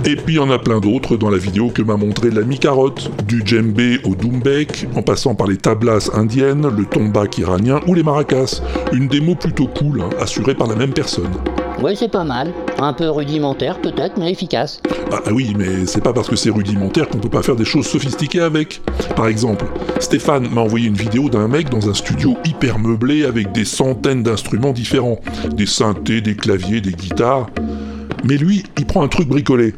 Et 0.06 0.18
puis 0.18 0.34
il 0.34 0.36
y 0.36 0.40
en 0.40 0.52
a 0.52 0.60
plein 0.60 0.82
d'autres 0.82 1.16
dans 1.16 1.30
la 1.30 1.38
vidéo 1.38 1.70
que 1.70 1.82
m'a 1.82 1.96
montré 1.96 2.30
l'ami 2.30 2.60
Carotte, 2.60 3.10
du 3.26 3.42
djembé 3.46 4.00
au 4.04 4.16
doumbek, 4.16 4.86
en 4.96 5.02
passant 5.02 5.34
par 5.34 5.48
les 5.48 5.58
tablas 5.58 6.10
indiennes, 6.14 6.68
le 6.68 6.84
tombak 6.84 7.38
iranien 7.38 7.80
ou 7.88 7.94
les 7.94 8.04
maracas. 8.04 8.62
Une 8.92 9.08
démo 9.08 9.36
plutôt 9.36 9.68
cool, 9.68 10.02
hein, 10.02 10.10
assurée 10.20 10.56
par 10.56 10.68
la 10.68 10.76
même 10.76 10.92
personne. 10.92 11.32
Oui, 11.82 11.96
c'est 11.96 12.10
pas 12.10 12.24
mal. 12.24 12.54
Un 12.80 12.94
peu 12.94 13.10
rudimentaire 13.10 13.80
peut-être, 13.82 14.18
mais 14.18 14.32
efficace. 14.32 14.82
Ah 15.12 15.20
ah 15.26 15.32
oui, 15.34 15.54
mais 15.58 15.86
c'est 15.86 16.02
pas 16.02 16.14
parce 16.14 16.30
que 16.30 16.36
c'est 16.36 16.50
rudimentaire 16.50 17.10
qu'on 17.10 17.18
peut 17.18 17.30
pas 17.30 17.44
faire 17.44 17.56
des 17.56 17.66
choses 17.66 17.86
sophistiquées 17.86 18.40
avec. 18.40 18.82
Par 19.16 19.28
exemple, 19.28 19.66
Stéphane 20.00 20.48
m'a 20.50 20.62
envoyé 20.62 20.88
une 20.88 20.96
vidéo 20.96 21.30
d'un 21.30 21.48
mec 21.48 21.70
dans 21.70 21.90
un 21.90 21.94
studio 21.94 22.38
hyper 22.46 22.80
meublé 22.80 23.26
avec 23.26 23.52
des 23.52 23.66
centaines 23.66 24.24
d'instruments 24.24 24.72
différents. 24.72 25.20
Des 25.52 25.66
synthés, 25.66 26.22
des 26.22 26.36
claviers, 26.36 26.82
des 26.82 26.94
guitares. 26.94 27.50
Mais 28.24 28.38
lui, 28.38 28.64
il 28.78 28.86
prend 28.86 29.04
un 29.04 29.08
truc 29.08 29.28
bricolé. 29.28 29.74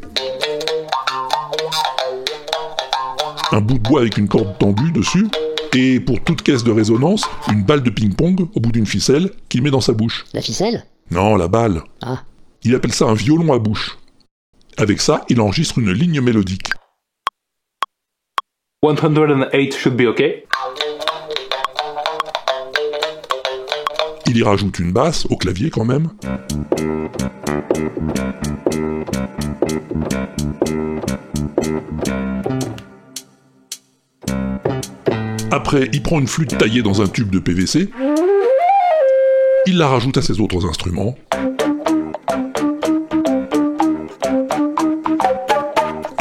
Un 3.52 3.62
bout 3.62 3.80
de 3.80 3.84
bois 3.84 4.02
avec 4.02 4.18
une 4.18 4.28
corde 4.28 4.58
tendue 4.60 4.92
dessus, 4.92 5.28
et 5.74 6.00
pour 6.00 6.22
toute 6.22 6.42
caisse 6.42 6.64
de 6.64 6.72
résonance, 6.72 7.24
une 7.52 7.64
balle 7.64 7.82
de 7.82 7.90
ping-pong 7.90 8.48
au 8.54 8.60
bout 8.60 8.72
d'une 8.72 8.86
ficelle 8.86 9.32
qu'il 9.50 9.64
met 9.64 9.72
dans 9.72 9.82
sa 9.82 9.94
bouche. 9.94 10.26
La 10.34 10.42
ficelle? 10.42 10.84
Non, 11.10 11.36
la 11.36 11.48
balle. 11.48 11.84
Ah. 12.02 12.24
Il 12.64 12.76
appelle 12.76 12.94
ça 12.94 13.06
un 13.06 13.14
violon 13.14 13.54
à 13.54 13.60
bouche. 13.60 13.98
Avec 14.78 15.02
ça, 15.02 15.24
il 15.30 15.40
enregistre 15.42 15.80
une 15.80 15.92
ligne 15.92 16.22
mélodique. 16.22 16.72
108 18.84 19.74
should 19.74 19.96
be 19.96 20.08
okay. 20.08 20.46
Il 24.28 24.38
y 24.38 24.44
rajoute 24.44 24.80
une 24.80 24.92
basse, 24.92 25.26
au 25.30 25.38
clavier 25.38 25.70
quand 25.70 25.86
même. 25.86 26.10
Après, 35.50 35.90
il 35.92 36.04
prend 36.04 36.20
une 36.20 36.28
flûte 36.28 36.58
taillée 36.58 36.84
dans 36.84 37.02
un 37.02 37.08
tube 37.08 37.30
de 37.30 37.40
PVC. 37.40 37.90
Il 39.70 39.80
la 39.80 39.90
rajoute 39.90 40.16
à 40.16 40.22
ses 40.22 40.40
autres 40.40 40.66
instruments. 40.66 41.14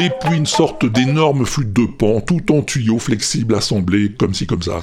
Et 0.00 0.10
puis 0.20 0.36
une 0.36 0.46
sorte 0.46 0.84
d'énorme 0.84 1.46
flûte 1.46 1.72
de 1.72 1.86
pan, 1.86 2.20
tout 2.20 2.52
en 2.52 2.62
tuyaux 2.62 2.98
flexibles 2.98 3.54
assemblés, 3.54 4.12
comme 4.18 4.34
ci 4.34 4.48
comme 4.48 4.62
ça. 4.62 4.80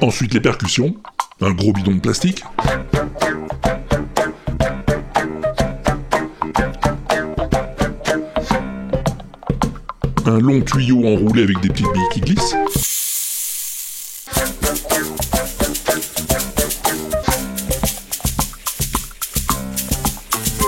Ensuite 0.00 0.32
les 0.32 0.40
percussions, 0.40 0.96
un 1.42 1.52
gros 1.52 1.74
bidon 1.74 1.96
de 1.96 2.00
plastique. 2.00 2.42
Un 10.26 10.38
long 10.38 10.60
tuyau 10.62 11.06
enroulé 11.06 11.42
avec 11.42 11.60
des 11.60 11.68
petites 11.68 11.92
billes 11.92 12.02
qui 12.12 12.20
glissent. 12.20 12.54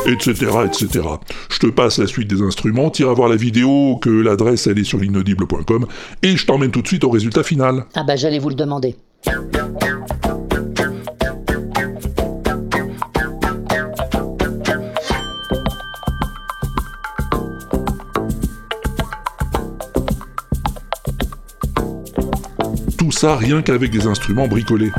etc., 0.07 0.53
etc. 0.67 1.05
Je 1.51 1.59
te 1.59 1.67
passe 1.67 1.99
la 1.99 2.07
suite 2.07 2.29
des 2.29 2.43
instruments, 2.43 2.91
tire 2.91 3.11
à 3.11 3.15
voir 3.15 3.29
la 3.29 3.37
vidéo, 3.37 3.99
que 4.01 4.11
l'adresse 4.11 4.67
elle 4.67 4.79
est 4.79 4.85
sur 4.85 4.99
l'inaudible.com, 4.99 5.87
et 6.23 6.37
je 6.37 6.47
t'emmène 6.47 6.71
tout 6.71 6.83
de 6.83 6.87
suite 6.87 7.05
au 7.05 7.11
résultat 7.11 7.43
final. 7.43 7.85
Ah 7.95 8.05
bah 8.07 8.17
j'allais 8.17 8.39
vous 8.39 8.51
le 8.51 8.55
demander. 8.55 8.97
Ça 23.17 23.35
rien 23.35 23.63
qu'avec 23.63 23.91
des 23.91 24.07
instruments 24.07 24.47
bricolés. 24.47 24.93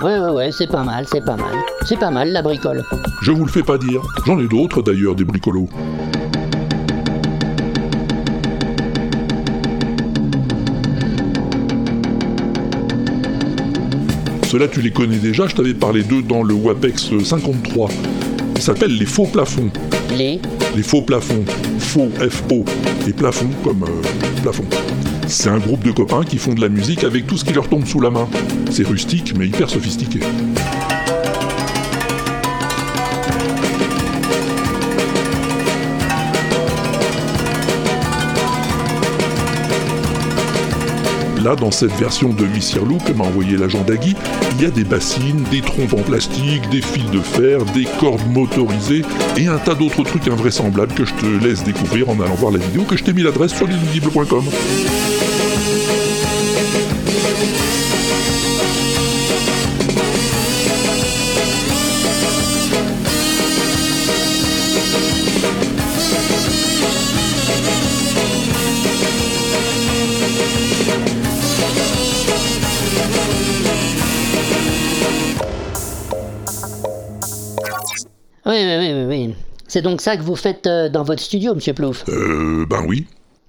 Ouais, 0.00 0.18
ouais, 0.18 0.30
ouais, 0.30 0.52
c'est 0.52 0.68
pas 0.68 0.84
mal, 0.84 1.06
c'est 1.10 1.24
pas 1.24 1.36
mal. 1.36 1.56
C'est 1.86 1.98
pas 1.98 2.10
mal 2.12 2.30
la 2.30 2.42
bricole. 2.42 2.84
Je 3.22 3.32
vous 3.32 3.46
le 3.46 3.50
fais 3.50 3.64
pas 3.64 3.78
dire. 3.78 4.00
J'en 4.26 4.38
ai 4.38 4.46
d'autres 4.46 4.80
d'ailleurs, 4.80 5.16
des 5.16 5.24
bricolos. 5.24 5.68
Ceux-là, 14.54 14.68
tu 14.68 14.82
les 14.82 14.92
connais 14.92 15.16
déjà, 15.16 15.48
je 15.48 15.56
t'avais 15.56 15.74
parlé 15.74 16.04
d'eux 16.04 16.22
dans 16.22 16.44
le 16.44 16.54
WAPEX 16.54 17.10
53. 17.24 17.90
Ils 18.54 18.62
s'appellent 18.62 18.96
les 18.96 19.04
faux 19.04 19.26
plafonds. 19.26 19.68
Les 20.16 20.40
Les 20.76 20.82
faux 20.84 21.02
plafonds. 21.02 21.44
Faux, 21.80 22.08
F-O. 22.20 22.64
Et 23.08 23.12
plafonds 23.12 23.50
comme 23.64 23.82
euh, 23.82 24.40
plafond. 24.42 24.64
C'est 25.26 25.48
un 25.48 25.58
groupe 25.58 25.82
de 25.82 25.90
copains 25.90 26.22
qui 26.22 26.38
font 26.38 26.54
de 26.54 26.60
la 26.60 26.68
musique 26.68 27.02
avec 27.02 27.26
tout 27.26 27.36
ce 27.36 27.44
qui 27.44 27.52
leur 27.52 27.68
tombe 27.68 27.84
sous 27.84 27.98
la 27.98 28.10
main. 28.10 28.28
C'est 28.70 28.86
rustique 28.86 29.34
mais 29.36 29.48
hyper 29.48 29.68
sophistiqué. 29.68 30.20
Là, 41.44 41.56
dans 41.56 41.70
cette 41.70 41.92
version 41.92 42.30
de 42.30 42.46
Miss 42.46 42.74
Lou 42.74 42.96
que 42.96 43.12
m'a 43.12 43.24
envoyé 43.24 43.58
l'agent 43.58 43.82
Dagui, 43.82 44.16
il 44.52 44.62
y 44.62 44.64
a 44.64 44.70
des 44.70 44.82
bassines, 44.82 45.44
des 45.50 45.60
trompes 45.60 45.92
en 45.92 46.02
plastique, 46.02 46.70
des 46.70 46.80
fils 46.80 47.10
de 47.10 47.20
fer, 47.20 47.62
des 47.74 47.84
cordes 48.00 48.26
motorisées 48.30 49.02
et 49.36 49.46
un 49.46 49.58
tas 49.58 49.74
d'autres 49.74 50.04
trucs 50.04 50.26
invraisemblables 50.26 50.94
que 50.94 51.04
je 51.04 51.12
te 51.12 51.44
laisse 51.44 51.62
découvrir 51.62 52.08
en 52.08 52.18
allant 52.18 52.34
voir 52.34 52.50
la 52.50 52.60
vidéo 52.60 52.84
que 52.84 52.96
je 52.96 53.04
t'ai 53.04 53.12
mis 53.12 53.22
l'adresse 53.22 53.52
sur 53.52 53.66
l'inaudible.com. 53.66 54.44
C'est 79.74 79.82
donc 79.82 80.00
ça 80.00 80.16
que 80.16 80.22
vous 80.22 80.36
faites 80.36 80.68
euh, 80.68 80.88
dans 80.88 81.02
votre 81.02 81.20
studio, 81.20 81.52
monsieur 81.52 81.72
Plouf. 81.72 82.04
Euh, 82.08 82.64
ben 82.64 82.84
oui. 82.86 83.08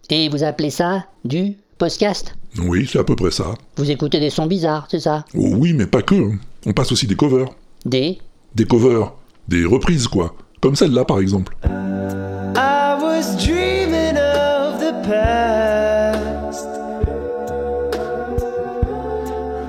Et 0.09 0.27
vous 0.27 0.43
appelez 0.43 0.71
ça 0.71 1.05
du 1.23 1.53
podcast? 1.77 2.33
Oui, 2.57 2.89
c'est 2.91 2.97
à 2.97 3.03
peu 3.03 3.15
près 3.15 3.29
ça. 3.29 3.53
Vous 3.77 3.91
écoutez 3.91 4.19
des 4.19 4.31
sons 4.31 4.47
bizarres, 4.47 4.87
c'est 4.89 5.01
ça? 5.01 5.23
Oh 5.35 5.51
oui, 5.55 5.73
mais 5.73 5.85
pas 5.85 6.01
que. 6.01 6.15
hein. 6.15 6.39
On 6.65 6.73
passe 6.73 6.91
aussi 6.91 7.05
des 7.05 7.15
covers. 7.15 7.49
Des? 7.85 8.17
Des 8.55 8.65
covers. 8.65 9.13
Des 9.47 9.65
reprises, 9.65 10.07
quoi. 10.07 10.33
Comme 10.61 10.75
celle-là, 10.75 11.05
par 11.05 11.19
exemple. 11.19 11.55
I 11.63 12.97
was 12.99 13.35
dreaming 13.37 14.17
of 14.17 14.79
the 14.79 14.93
past, 15.07 16.65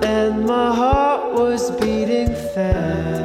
and 0.02 0.46
my 0.46 0.74
heart 0.74 1.34
was 1.38 1.70
beating 1.82 2.34
fast. 2.54 3.15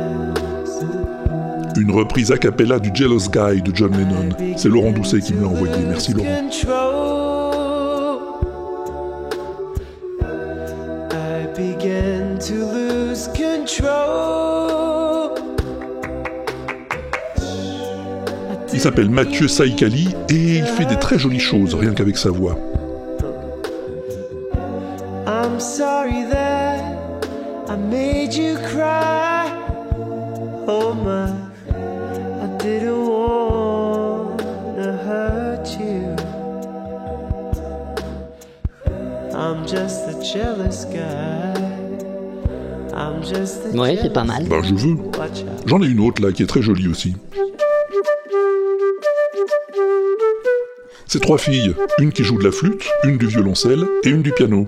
Une 1.81 1.89
reprise 1.89 2.31
a 2.31 2.37
cappella 2.37 2.77
du 2.77 2.91
Jealous 2.93 3.27
Guy 3.31 3.63
de 3.63 3.75
John 3.75 3.91
Lennon. 3.91 4.29
C'est 4.55 4.69
Laurent 4.69 4.91
Doucet 4.91 5.19
qui 5.19 5.33
me 5.33 5.41
l'a 5.41 5.47
envoyé. 5.47 5.73
Merci 5.87 6.13
Laurent. 6.13 6.27
To 12.39 12.53
lose 12.53 13.27
control. 13.35 15.31
Il 18.73 18.79
s'appelle 18.79 19.09
Mathieu 19.09 19.47
Saïkali 19.47 20.09
et 20.29 20.57
il 20.57 20.63
fait 20.63 20.85
des 20.85 20.97
très 20.97 21.19
jolies 21.19 21.39
choses, 21.39 21.75
rien 21.75 21.93
qu'avec 21.93 22.17
sa 22.17 22.29
voix. 22.29 22.57
I'm 25.27 25.59
sorry 25.59 26.25
that 26.31 26.81
I 27.67 27.75
made 27.75 28.33
you 28.33 28.57
cry. 28.73 29.51
Oh 30.67 30.93
my, 30.93 31.31
Ouais, 43.73 43.97
c'est 44.01 44.13
pas 44.13 44.23
mal. 44.23 44.45
Ben 44.47 44.61
je 44.63 44.73
veux. 44.75 44.95
J'en 45.65 45.81
ai 45.81 45.87
une 45.87 45.99
autre 45.99 46.21
là 46.21 46.31
qui 46.31 46.43
est 46.43 46.47
très 46.47 46.61
jolie 46.61 46.87
aussi. 46.87 47.15
C'est 51.07 51.19
trois 51.19 51.37
filles, 51.37 51.75
une 51.99 52.11
qui 52.11 52.23
joue 52.23 52.37
de 52.37 52.43
la 52.43 52.51
flûte, 52.51 52.87
une 53.03 53.17
du 53.17 53.27
violoncelle 53.27 53.85
et 54.03 54.09
une 54.09 54.21
du 54.21 54.31
piano. 54.31 54.67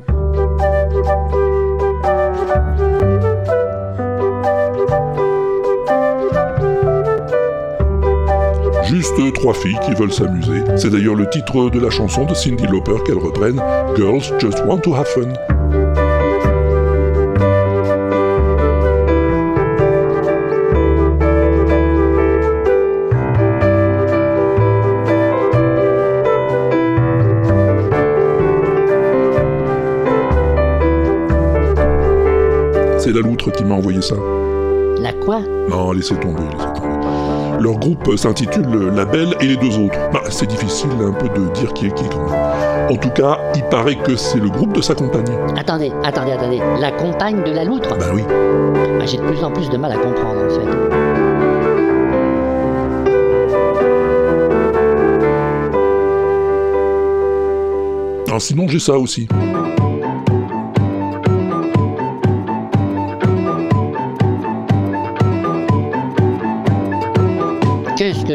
Juste 8.86 9.34
trois 9.34 9.54
filles 9.54 9.80
qui 9.86 9.94
veulent 9.94 10.12
s'amuser. 10.12 10.64
C'est 10.76 10.90
d'ailleurs 10.90 11.16
le 11.16 11.30
titre 11.30 11.70
de 11.70 11.80
la 11.80 11.90
chanson 11.90 12.26
de 12.26 12.34
Cindy 12.34 12.68
Lauper 12.68 12.98
qu'elles 13.06 13.18
reprennent, 13.18 13.62
Girls 13.96 14.24
Just 14.40 14.64
Want 14.66 14.80
to 14.80 14.94
Have 14.94 15.08
Fun. 15.08 15.34
La 33.14 33.22
loutre 33.22 33.52
qui 33.52 33.64
m'a 33.64 33.76
envoyé 33.76 34.02
ça. 34.02 34.16
La 35.00 35.14
quoi? 35.14 35.40
Non, 35.70 35.92
laissez 35.92 36.16
tomber, 36.16 36.42
laissez 36.52 36.74
tomber. 36.82 36.94
Leur 37.60 37.76
groupe 37.78 38.16
s'intitule 38.18 38.92
La 38.96 39.06
Belle 39.06 39.36
et 39.42 39.46
les 39.46 39.58
deux 39.58 39.78
autres. 39.80 39.98
Bah, 40.12 40.22
c'est 40.30 40.48
difficile 40.48 40.90
un 41.02 41.12
peu 41.12 41.28
de 41.30 41.48
dire 41.54 41.72
qui 41.74 41.86
est 41.88 41.94
qui 41.94 42.06
quand 42.10 42.24
même. 42.30 42.90
En 42.90 42.96
tout 42.96 43.10
cas, 43.12 43.38
il 43.56 43.64
paraît 43.64 43.96
que 43.96 44.16
c'est 44.16 44.40
le 44.40 44.50
groupe 44.50 44.74
de 44.74 44.82
sa 44.82 44.96
compagne. 44.96 45.24
Attendez, 45.58 45.92
attendez, 46.04 46.32
attendez. 46.32 46.60
La 46.82 46.92
compagne 46.92 47.44
de 47.44 47.52
la 47.52 47.64
loutre? 47.64 47.90
Bah 47.98 48.08
oui. 48.14 48.24
Ah, 48.30 49.06
J'ai 49.06 49.18
de 49.18 49.24
plus 49.24 49.44
en 49.44 49.52
plus 49.52 49.70
de 49.70 49.78
mal 49.78 49.92
à 49.92 49.98
comprendre 49.98 50.42
en 50.46 50.50
fait. 50.50 50.94
Ah, 58.32 58.40
sinon, 58.40 58.68
j'ai 58.68 58.80
ça 58.80 58.98
aussi. 58.98 59.28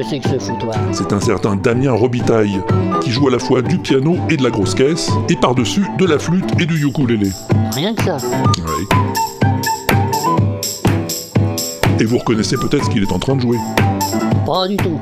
C'est 0.09 0.21
que 0.21 0.29
ce 0.29 0.39
foutoir 0.39 0.75
C'est 0.93 1.13
un 1.13 1.21
certain 1.21 1.57
Damien 1.57 1.93
Robitaille 1.93 2.61
qui 3.03 3.11
joue 3.11 3.29
à 3.29 3.31
la 3.31 3.39
fois 3.39 3.61
du 3.63 3.79
piano 3.79 4.17
et 4.31 4.37
de 4.37 4.43
la 4.43 4.51
grosse 4.51 4.75
caisse, 4.75 5.11
et 5.29 5.37
par-dessus 5.37 5.85
de 5.99 6.07
la 6.07 6.19
flûte 6.19 6.51
et 6.59 6.67
du 6.67 6.87
ukulélé. 6.87 7.31
Rien 7.73 7.95
que 7.95 8.03
ça. 8.03 8.17
Ouais. 8.17 8.87
Et 12.01 12.05
vous 12.05 12.19
reconnaissez 12.19 12.57
peut-être 12.57 12.85
ce 12.85 12.91
qu'il 12.91 13.03
est 13.03 13.13
en 13.13 13.19
train 13.19 13.37
de 13.37 13.41
jouer. 13.41 13.59
Pas 14.47 14.67
du 14.69 14.77
tout. 14.77 14.99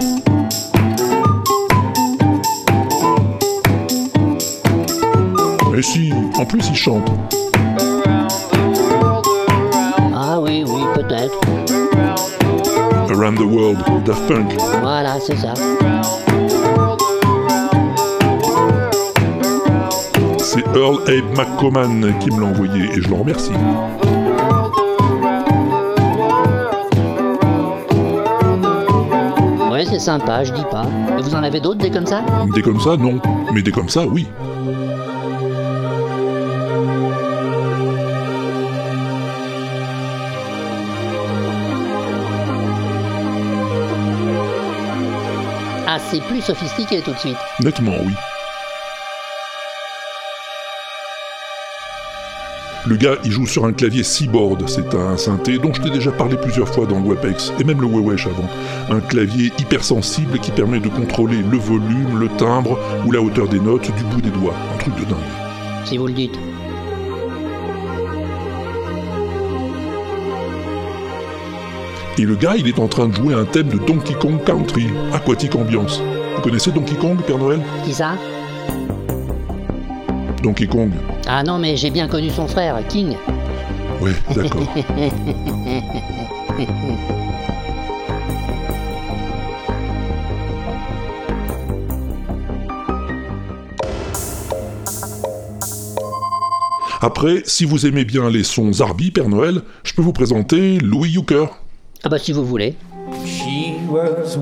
Mais 5.72 5.82
si, 5.82 6.12
en 6.38 6.44
plus 6.44 6.66
il 6.68 6.76
chante. 6.76 7.10
Around 13.26 13.38
the 13.38 13.52
World, 13.52 14.04
Daft 14.04 14.28
Punk. 14.28 14.54
Voilà, 14.82 15.18
c'est 15.18 15.34
ça. 15.34 15.52
C'est 20.38 20.64
Earl 20.76 21.00
Abe 21.08 21.36
McComan 21.36 22.14
qui 22.20 22.30
me 22.30 22.40
l'a 22.40 22.46
envoyé 22.46 22.84
et 22.84 23.02
je 23.02 23.08
le 23.08 23.14
remercie. 23.16 23.50
Ouais, 29.72 29.84
c'est 29.86 29.98
sympa, 29.98 30.44
je 30.44 30.52
dis 30.52 30.64
pas. 30.70 30.84
Et 31.18 31.22
vous 31.22 31.34
en 31.34 31.42
avez 31.42 31.58
d'autres, 31.58 31.80
des 31.80 31.90
comme 31.90 32.06
ça? 32.06 32.22
Des 32.54 32.62
comme 32.62 32.78
ça, 32.78 32.96
non. 32.96 33.20
Mais 33.52 33.62
des 33.62 33.72
comme 33.72 33.88
ça, 33.88 34.06
oui. 34.06 34.28
C'est 46.10 46.22
plus 46.22 46.40
sophistiqué 46.40 47.00
tout 47.00 47.12
de 47.12 47.18
suite. 47.18 47.36
Nettement, 47.60 47.96
oui. 48.04 48.12
Le 52.86 52.96
gars, 52.96 53.16
il 53.24 53.32
joue 53.32 53.46
sur 53.46 53.64
un 53.64 53.72
clavier 53.72 54.04
Seaboard, 54.04 54.68
c'est 54.68 54.94
un 54.94 55.16
synthé 55.16 55.58
dont 55.58 55.74
je 55.74 55.82
t'ai 55.82 55.90
déjà 55.90 56.12
parlé 56.12 56.36
plusieurs 56.36 56.68
fois 56.68 56.86
dans 56.86 57.00
le 57.00 57.08
WebEx, 57.08 57.52
et 57.58 57.64
même 57.64 57.80
le 57.80 57.88
Wewesh 57.88 58.28
avant. 58.28 58.48
Un 58.90 59.00
clavier 59.00 59.50
hypersensible 59.58 60.38
qui 60.38 60.52
permet 60.52 60.78
de 60.78 60.88
contrôler 60.88 61.38
le 61.38 61.58
volume, 61.58 62.20
le 62.20 62.28
timbre 62.28 62.78
ou 63.04 63.10
la 63.10 63.20
hauteur 63.20 63.48
des 63.48 63.58
notes 63.58 63.90
du 63.96 64.04
bout 64.04 64.20
des 64.20 64.30
doigts. 64.30 64.54
Un 64.72 64.78
truc 64.78 64.94
de 64.94 65.04
dingue. 65.04 65.18
Si 65.84 65.98
vous 65.98 66.06
le 66.06 66.12
dites. 66.12 66.38
Et 72.18 72.22
le 72.22 72.34
gars, 72.34 72.54
il 72.56 72.66
est 72.66 72.78
en 72.78 72.88
train 72.88 73.08
de 73.08 73.14
jouer 73.14 73.34
un 73.34 73.44
thème 73.44 73.68
de 73.68 73.76
Donkey 73.76 74.14
Kong 74.14 74.42
Country, 74.42 74.86
Aquatic 75.12 75.54
Ambiance. 75.54 76.00
Vous 76.34 76.40
connaissez 76.40 76.70
Donkey 76.70 76.94
Kong, 76.94 77.18
Père 77.26 77.36
Noël? 77.36 77.60
Qui 77.84 77.92
ça? 77.92 78.12
Donkey 80.42 80.66
Kong. 80.66 80.92
Ah 81.26 81.42
non, 81.42 81.58
mais 81.58 81.76
j'ai 81.76 81.90
bien 81.90 82.08
connu 82.08 82.30
son 82.30 82.48
frère, 82.48 82.78
King. 82.88 83.16
Ouais, 84.00 84.12
d'accord. 84.34 84.62
Après, 97.02 97.42
si 97.44 97.66
vous 97.66 97.84
aimez 97.84 98.06
bien 98.06 98.30
les 98.30 98.42
sons 98.42 98.72
Zarbi, 98.72 99.10
Père 99.10 99.28
Noël, 99.28 99.60
je 99.84 99.92
peux 99.92 100.00
vous 100.00 100.14
présenter 100.14 100.78
Louis 100.78 101.10
Yucker. 101.10 101.48
Ah 102.04 102.08
bah 102.08 102.18
si 102.18 102.32
vous 102.32 102.44
voulez. 102.44 102.74
She 103.24 103.76
was. 103.88 104.36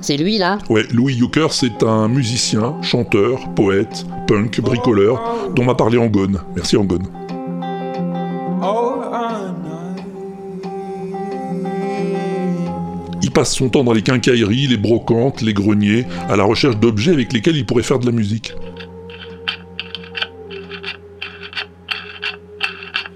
C'est 0.00 0.16
lui 0.16 0.36
là? 0.36 0.58
Ouais, 0.68 0.82
Louis 0.92 1.14
Yucker, 1.14 1.52
c'est 1.52 1.82
un 1.84 2.08
musicien, 2.08 2.74
chanteur, 2.82 3.48
poète, 3.54 4.04
punk, 4.26 4.60
bricoleur, 4.60 5.20
dont 5.54 5.64
m'a 5.64 5.74
parlé 5.74 5.96
Angone. 5.96 6.40
Merci 6.56 6.76
Angone. 6.76 7.06
Passe 13.32 13.54
son 13.54 13.68
temps 13.68 13.84
dans 13.84 13.92
les 13.92 14.02
quincailleries, 14.02 14.66
les 14.66 14.76
brocantes, 14.76 15.40
les 15.40 15.54
greniers, 15.54 16.06
à 16.28 16.36
la 16.36 16.44
recherche 16.44 16.76
d'objets 16.76 17.12
avec 17.12 17.32
lesquels 17.32 17.56
il 17.56 17.66
pourrait 17.66 17.82
faire 17.82 17.98
de 17.98 18.06
la 18.06 18.12
musique. 18.12 18.54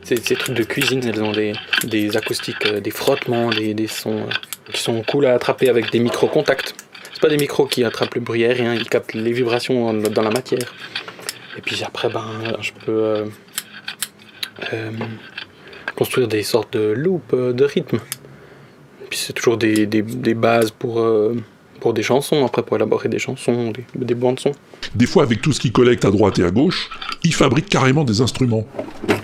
Ces, 0.05 0.37
trucs 0.37 0.57
de 0.57 0.63
cuisine, 0.63 1.03
elles 1.05 1.21
ont 1.21 1.33
des, 1.33 1.53
des 1.83 2.17
acoustiques, 2.17 2.65
euh, 2.67 2.81
des 2.81 2.93
frottements, 2.93 3.51
des, 3.51 3.75
des 3.75 3.89
sons 3.89 4.19
euh, 4.19 4.73
qui 4.73 4.81
sont 4.81 5.03
cool 5.03 5.27
à 5.27 5.35
attraper 5.35 5.69
avec 5.69 5.91
des 5.91 5.99
micro-contacts. 5.99 6.77
C'est 7.13 7.21
pas 7.21 7.29
des 7.29 7.37
micros 7.37 7.67
qui 7.67 7.83
attrapent 7.83 8.15
le 8.15 8.21
bruit 8.21 8.45
aérien, 8.45 8.75
ils 8.75 8.89
captent 8.89 9.15
les 9.15 9.33
vibrations 9.33 9.93
dans, 9.93 10.23
la 10.23 10.31
matière. 10.31 10.73
Et 11.59 11.61
puis 11.61 11.83
après, 11.85 12.09
ben, 12.09 12.31
je 12.61 12.71
peux 12.85 13.25
euh, 14.73 14.91
construire 15.97 16.29
des 16.29 16.45
sortes 16.45 16.75
de 16.75 16.93
loops 16.93 17.35
de 17.35 17.65
rythme. 17.65 17.99
Puis 19.11 19.19
c'est 19.19 19.33
toujours 19.33 19.57
des, 19.57 19.87
des, 19.87 20.03
des 20.03 20.35
bases 20.35 20.71
pour, 20.71 21.01
euh, 21.01 21.35
pour 21.81 21.95
des 21.95 22.03
chansons, 22.03 22.45
après 22.45 22.63
pour 22.63 22.77
élaborer 22.77 23.09
des 23.09 23.19
chansons, 23.19 23.73
des, 23.73 23.85
des 23.95 24.15
bandes 24.15 24.41
son. 24.41 24.53
Des 24.95 25.07
fois, 25.07 25.23
avec 25.23 25.41
tout 25.43 25.53
ce 25.53 25.61
qu'il 25.61 25.73
collecte 25.73 26.05
à 26.05 26.11
droite 26.11 26.39
et 26.39 26.45
à 26.45 26.51
gauche, 26.51 26.91
il 27.23 27.35
fabrique 27.35 27.69
carrément 27.69 28.05
des 28.05 28.21
instruments. 28.21 28.67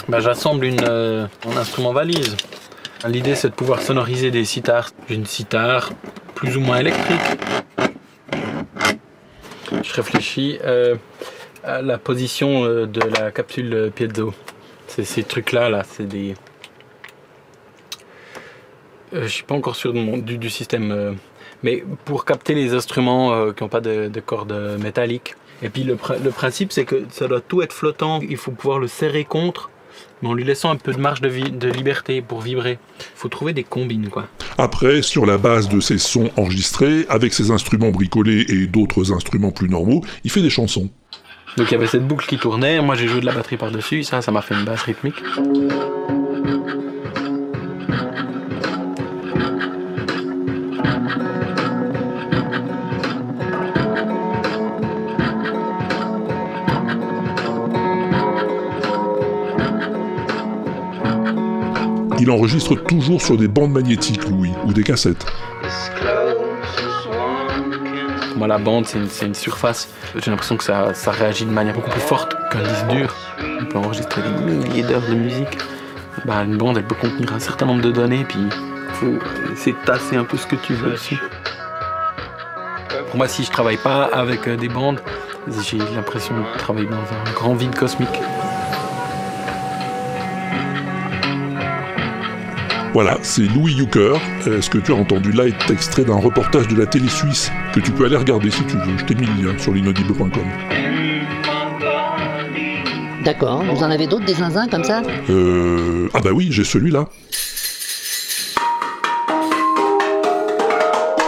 Bah, 0.09 0.21
J'assemble 0.21 0.67
une, 0.67 0.81
euh, 0.87 1.27
un 1.49 1.57
instrument 1.57 1.93
valise. 1.93 2.37
L'idée 3.09 3.35
c'est 3.35 3.49
de 3.49 3.55
pouvoir 3.55 3.83
sonoriser 3.83 4.31
des 4.31 4.45
sitars. 4.45 4.91
Une 5.09 5.27
sitar 5.27 5.91
plus 6.35 6.57
ou 6.57 6.61
moins 6.61 6.79
électrique. 6.79 7.21
Je 9.83 9.93
réfléchis 9.95 10.59
euh, 10.65 10.95
à 11.65 11.83
la 11.83 11.99
position 11.99 12.65
euh, 12.65 12.87
de 12.87 13.01
la 13.19 13.31
capsule 13.31 13.91
piezo. 13.95 14.33
C'est 14.87 15.05
ces 15.05 15.23
trucs-là, 15.25 15.69
là, 15.71 15.83
c'est 15.89 16.07
des. 16.07 16.35
Euh, 19.15 19.23
je 19.25 19.29
suis 19.29 19.45
pas 19.45 19.55
encore 19.55 19.77
sûr 19.77 19.93
mon- 19.95 20.19
du, 20.19 20.39
du 20.39 20.51
système, 20.51 20.91
euh, 20.91 21.13
mais 21.63 21.85
pour 22.05 22.25
capter 22.25 22.55
les 22.55 22.75
instruments 22.75 23.33
euh, 23.33 23.53
qui 23.53 23.63
n'ont 23.63 23.69
pas 23.69 23.81
de, 23.81 24.09
de 24.09 24.21
cordes 24.21 24.55
métalliques. 24.81 25.35
Et 25.63 25.69
puis 25.69 25.85
le, 25.85 25.95
pr- 25.95 26.21
le 26.23 26.31
principe, 26.31 26.73
c'est 26.73 26.85
que 26.85 27.05
ça 27.11 27.29
doit 27.29 27.41
tout 27.41 27.63
être 27.63 27.73
flottant. 27.73 28.21
Il 28.29 28.37
faut 28.37 28.51
pouvoir 28.51 28.79
le 28.79 28.89
serrer 28.89 29.25
contre, 29.25 29.71
mais 30.21 30.29
en 30.29 30.35
lui 30.35 30.45
laissant 30.45 30.71
un 30.71 30.77
peu 30.77 30.93
de 30.93 30.99
marge 30.99 31.21
de, 31.21 31.69
liberté 31.69 32.21
pour 32.21 32.41
vibrer. 32.41 32.79
Il 32.99 33.05
faut 33.15 33.29
trouver 33.29 33.53
des 33.53 33.63
combines, 33.65 34.09
quoi. 34.09 34.27
Après, 34.59 35.03
sur 35.03 35.25
la 35.25 35.39
base 35.39 35.69
de 35.69 35.79
ses 35.79 35.99
sons 35.99 36.31
enregistrés, 36.37 37.07
avec 37.09 37.33
ses 37.33 37.51
instruments 37.51 37.91
bricolés 37.91 38.45
et 38.49 38.67
d'autres 38.67 39.13
instruments 39.13 39.53
plus 39.53 39.69
normaux, 39.69 40.03
il 40.25 40.31
fait 40.31 40.43
des 40.43 40.51
chansons. 40.51 40.91
Donc 41.57 41.69
il 41.71 41.73
y 41.73 41.75
avait 41.77 41.87
cette 41.87 42.07
boucle 42.09 42.27
qui 42.27 42.39
tournait. 42.39 42.81
Moi, 42.81 42.95
j'ai 42.97 43.07
joué 43.07 43.21
de 43.21 43.27
la 43.27 43.33
batterie 43.33 43.59
par-dessus. 43.59 44.03
Ça, 44.05 44.23
ça 44.23 44.33
m'a 44.33 44.43
fait 44.43 44.55
une 44.55 44.65
basse 44.65 44.83
rythmique. 44.83 45.23
Il 62.23 62.31
enregistre 62.31 62.77
toujours 62.77 63.21
sur 63.21 63.37
des 63.37 63.49
bandes 63.49 63.73
magnétiques, 63.73 64.29
Louis, 64.29 64.53
ou 64.65 64.73
des 64.73 64.85
cassettes. 64.85 65.27
Pour 68.29 68.39
moi, 68.39 68.47
la 68.47 68.59
bande, 68.59 68.87
c'est 68.87 69.27
une, 69.27 69.35
surface. 69.35 69.89
J'ai 70.15 70.31
l'impression 70.31 70.57
que 70.57 70.63
ça, 70.63 70.95
ça 70.95 71.11
réagit 71.11 71.45
de 71.45 71.51
manière 71.51 71.75
beaucoup 71.75 71.91
plus 71.91 72.01
forte 72.01 72.37
qu'un 72.53 72.63
disque 72.63 72.87
dur. 72.91 73.13
On 73.61 73.65
peut 73.65 73.79
enregistrer 73.79 74.23
des 74.23 74.55
milliers 74.55 74.85
d'heures 74.85 75.03
de 75.03 75.15
musique. 75.15 75.59
Bah, 76.25 76.45
une 76.45 76.59
bande, 76.59 76.79
elle 76.79 76.87
peut 76.87 76.95
contenir 76.95 77.33
un 77.33 77.41
certain 77.41 77.67
nombre 77.67 77.83
de 77.83 77.91
données, 77.91 78.23
puis 78.23 78.39
faut 78.93 79.19
essayer 79.53 79.73
de 79.73 79.85
tasser 79.85 80.15
un 80.15 80.23
peu 80.23 80.37
ce 80.37 80.47
que 80.47 80.55
tu 80.55 80.75
veux 80.75 80.93
dessus. 80.93 81.19
Pour 83.09 83.17
moi, 83.17 83.27
si 83.27 83.43
je 83.43 83.51
travaille 83.51 83.79
pas 83.79 84.05
avec 84.05 84.47
euh, 84.47 84.57
des 84.57 84.69
bandes, 84.69 85.01
j'ai 85.69 85.79
l'impression 85.79 86.37
de 86.37 86.59
travailler 86.59 86.87
dans 86.87 86.95
un 86.95 87.33
grand 87.35 87.55
vide 87.55 87.75
cosmique. 87.75 88.21
Voilà, 92.93 93.17
c'est 93.23 93.43
Louis 93.43 93.73
Yucker. 93.75 94.15
Euh, 94.47 94.61
Ce 94.61 94.69
que 94.69 94.79
tu 94.79 94.93
as 94.93 94.97
entendu 94.97 95.33
là 95.33 95.47
est 95.47 95.71
extrait 95.71 96.05
d'un 96.05 96.17
reportage 96.19 96.69
de 96.69 96.79
la 96.79 96.87
télé 96.87 97.09
suisse 97.09 97.51
que 97.73 97.81
tu 97.81 97.91
peux 97.91 98.05
aller 98.05 98.17
regarder 98.17 98.51
si 98.51 98.63
tu 98.65 98.77
veux. 98.77 98.99
Je 98.99 99.05
t'ai 99.05 99.15
mis 99.15 99.27
le 99.27 99.51
lien 99.53 99.59
sur 99.59 99.73
l'inaudible.com. 99.73 100.31
D'accord, 103.25 103.63
vous 103.65 103.83
en 103.83 103.91
avez 103.91 104.07
d'autres 104.07 104.25
des 104.27 104.35
zinzins 104.35 104.67
comme 104.69 104.85
ça? 104.85 105.01
Euh... 105.31 106.09
Ah 106.13 106.19
bah 106.23 106.31
oui, 106.35 106.49
j'ai 106.51 106.65
celui-là. 106.65 107.07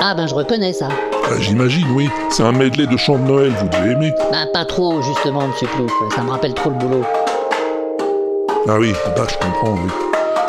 Ah 0.03 0.15
ben 0.15 0.27
je 0.27 0.35
reconnais 0.35 0.73
ça. 0.75 0.89
Ah, 1.27 1.41
J'imagine, 1.41 1.87
oui. 1.95 2.11
C'est 2.31 2.43
un 2.43 2.53
medley 2.53 2.87
de 2.87 2.97
chants 2.99 3.17
de 3.19 3.23
Noël, 3.27 3.53
vous 3.59 3.69
devez 3.69 3.93
aimer. 3.93 4.13
Bah 4.31 4.45
pas 4.53 4.65
trop 4.67 5.01
justement, 5.01 5.47
monsieur 5.49 5.67
Plouf, 5.69 5.91
ça 6.15 6.23
me 6.23 6.31
rappelle 6.31 6.53
trop 6.53 6.69
le 6.71 6.77
boulot. 6.77 7.05
Ah 8.69 8.77
oui, 8.79 8.93
bah 9.17 9.27
je 9.31 9.37
comprends, 9.47 9.75
oui. 9.83 9.91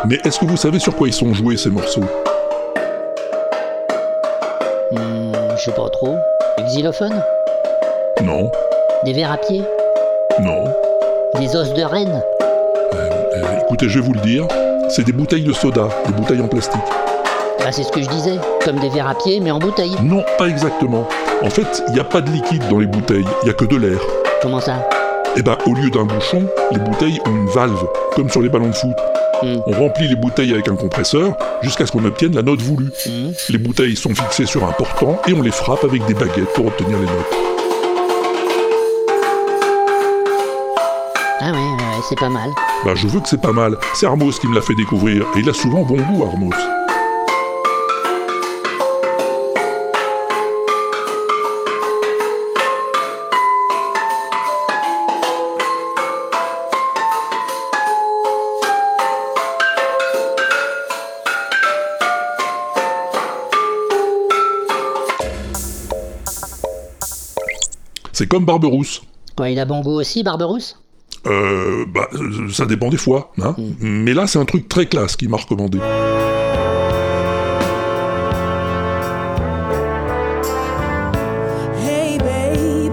Mais 0.04 0.18
est-ce 0.24 0.38
que 0.38 0.44
vous 0.44 0.56
savez 0.56 0.78
sur 0.78 0.94
quoi 0.94 1.08
ils 1.08 1.12
sont 1.14 1.32
joués 1.34 1.56
ces 1.56 1.70
morceaux? 1.70 2.04
Hmm, 4.92 5.32
je 5.56 5.64
sais 5.64 5.72
pas 5.72 5.88
trop. 5.90 6.16
Du 6.58 6.64
xylophone 6.64 7.22
Non, 8.22 8.50
Des 9.04 9.12
verres 9.12 9.32
à 9.32 9.36
pied? 9.38 9.62
Non. 10.40 10.64
Des 11.38 11.54
os 11.56 11.72
de 11.74 11.82
renne 11.82 12.22
Euh, 12.94 13.60
écoutez, 13.62 13.88
je 13.88 13.98
vais 13.98 14.06
vous 14.06 14.12
le 14.14 14.20
dire. 14.20 14.46
C'est 14.88 15.04
des 15.04 15.12
bouteilles 15.12 15.44
de 15.44 15.52
soda, 15.52 15.88
des 16.06 16.12
bouteilles 16.12 16.40
en 16.40 16.48
plastique. 16.48 16.80
Bah 17.58 17.72
c'est 17.72 17.82
ce 17.82 17.90
que 17.90 18.00
je 18.00 18.08
disais, 18.08 18.36
comme 18.64 18.78
des 18.78 18.88
verres 18.90 19.08
à 19.08 19.14
pied 19.14 19.40
mais 19.40 19.50
en 19.50 19.58
bouteille. 19.58 19.96
Non, 20.02 20.24
pas 20.38 20.46
exactement. 20.46 21.08
En 21.42 21.50
fait, 21.50 21.82
il 21.88 21.94
n'y 21.94 22.00
a 22.00 22.04
pas 22.04 22.20
de 22.20 22.30
liquide 22.30 22.62
dans 22.70 22.78
les 22.78 22.86
bouteilles, 22.86 23.24
il 23.42 23.44
n'y 23.46 23.50
a 23.50 23.54
que 23.54 23.64
de 23.64 23.76
l'air. 23.76 23.98
Comment 24.40 24.60
ça? 24.60 24.88
Et 25.36 25.42
ben, 25.42 25.56
au 25.66 25.74
lieu 25.74 25.90
d'un 25.90 26.04
bouchon, 26.04 26.44
les 26.70 26.78
bouteilles 26.78 27.20
ont 27.26 27.30
une 27.30 27.48
valve, 27.48 27.84
comme 28.14 28.30
sur 28.30 28.40
les 28.40 28.48
ballons 28.48 28.68
de 28.68 28.74
foot. 28.74 28.92
On 29.42 29.72
remplit 29.72 30.08
les 30.08 30.16
bouteilles 30.16 30.52
avec 30.52 30.68
un 30.68 30.76
compresseur 30.76 31.36
jusqu'à 31.62 31.86
ce 31.86 31.92
qu'on 31.92 32.04
obtienne 32.04 32.34
la 32.34 32.42
note 32.42 32.60
voulue. 32.60 32.90
Hmm. 33.06 33.32
Les 33.50 33.58
bouteilles 33.58 33.96
sont 33.96 34.14
fixées 34.14 34.46
sur 34.46 34.64
un 34.64 34.72
portant 34.72 35.20
et 35.26 35.32
on 35.32 35.42
les 35.42 35.50
frappe 35.50 35.84
avec 35.84 36.04
des 36.06 36.14
baguettes 36.14 36.52
pour 36.54 36.66
obtenir 36.66 36.98
les 36.98 37.04
notes. 37.04 37.34
Ah 41.40 41.52
ouais, 41.52 41.58
ouais, 41.58 41.58
ouais, 41.58 42.02
c'est 42.08 42.18
pas 42.18 42.30
mal. 42.30 42.50
Bah, 42.84 42.94
je 42.94 43.06
veux 43.06 43.20
que 43.20 43.28
c'est 43.28 43.40
pas 43.40 43.52
mal. 43.52 43.76
C'est 43.94 44.06
Armos 44.06 44.32
qui 44.40 44.48
me 44.48 44.54
l'a 44.54 44.62
fait 44.62 44.74
découvrir 44.74 45.22
et 45.36 45.40
il 45.40 45.48
a 45.48 45.52
souvent 45.52 45.82
bon 45.82 45.96
goût, 45.96 46.24
Armos. 46.24 46.54
C'est 68.18 68.26
comme 68.26 68.46
Barberousse. 68.46 69.02
Quoi, 69.36 69.50
il 69.50 69.58
a 69.58 69.66
bon 69.66 69.82
goût 69.82 70.00
aussi, 70.00 70.22
Barberousse? 70.22 70.80
Euh, 71.26 71.84
bah, 71.86 72.08
euh, 72.14 72.48
ça 72.50 72.64
dépend 72.64 72.88
des 72.88 72.96
fois, 72.96 73.30
hein. 73.42 73.54
Mais 73.78 74.14
là, 74.14 74.26
c'est 74.26 74.38
un 74.38 74.46
truc 74.46 74.70
très 74.70 74.86
classe 74.86 75.16
qui 75.16 75.28
m'a 75.28 75.36
recommandé. 75.36 75.76
Hey 81.86 82.16
baby, 82.16 82.88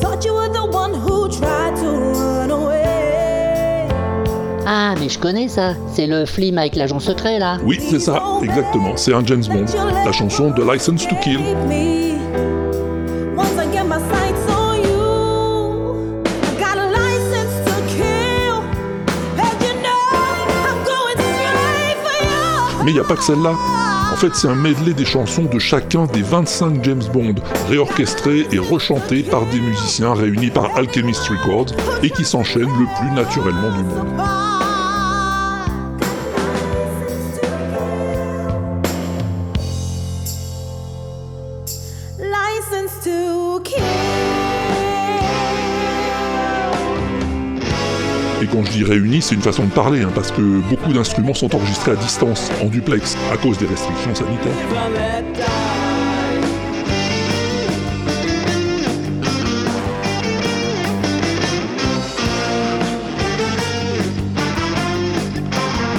thought 0.00 0.24
you 0.24 0.32
were 0.32 0.52
the 0.52 0.72
one 0.72 0.94
who 0.94 1.26
tried 1.26 1.74
to 1.80 1.90
run 1.90 2.50
away. 2.50 3.88
Ah, 4.68 4.94
mais 5.00 5.08
je 5.08 5.18
connais 5.18 5.48
ça. 5.48 5.74
C'est 5.92 6.06
le 6.06 6.26
film 6.26 6.58
avec 6.58 6.76
l'agent 6.76 7.00
secret 7.00 7.40
là. 7.40 7.58
Oui, 7.64 7.80
c'est 7.80 7.98
ça, 7.98 8.22
exactement. 8.40 8.96
C'est 8.96 9.14
un 9.14 9.26
James 9.26 9.42
Bond. 9.48 9.64
La 10.04 10.12
chanson 10.12 10.52
de 10.52 10.62
License 10.62 11.08
to 11.08 11.16
Kill. 11.20 11.40
Mais 22.84 22.90
il 22.90 22.94
n'y 22.94 23.00
a 23.00 23.04
pas 23.04 23.16
que 23.16 23.24
celle-là. 23.24 23.54
fait, 24.16 24.34
c'est 24.34 24.48
un 24.48 24.54
medley 24.54 24.92
des 24.92 25.04
chansons 25.04 25.44
de 25.44 25.58
chacun 25.58 26.06
des 26.06 26.22
25 26.22 26.84
James 26.84 27.02
Bond, 27.12 27.34
réorchestrés 27.68 28.46
et 28.52 28.58
rechantés 28.58 29.22
par 29.22 29.46
des 29.46 29.60
musiciens 29.60 30.14
réunis 30.14 30.50
par 30.50 30.76
Alchemist 30.76 31.22
Records 31.28 31.74
et 32.02 32.10
qui 32.10 32.24
s'enchaînent 32.24 32.62
le 32.62 32.86
plus 33.00 33.10
naturellement 33.14 33.70
du 33.70 33.84
monde. 33.84 34.41
Réunis, 48.80 49.22
c'est 49.22 49.34
une 49.34 49.42
façon 49.42 49.64
de 49.64 49.70
parler, 49.70 50.02
hein, 50.02 50.10
parce 50.14 50.30
que 50.30 50.40
beaucoup 50.40 50.92
d'instruments 50.92 51.34
sont 51.34 51.54
enregistrés 51.54 51.92
à 51.92 51.96
distance, 51.96 52.50
en 52.62 52.66
duplex, 52.66 53.16
à 53.30 53.36
cause 53.36 53.58
des 53.58 53.66
restrictions 53.66 54.14
sanitaires. 54.14 54.52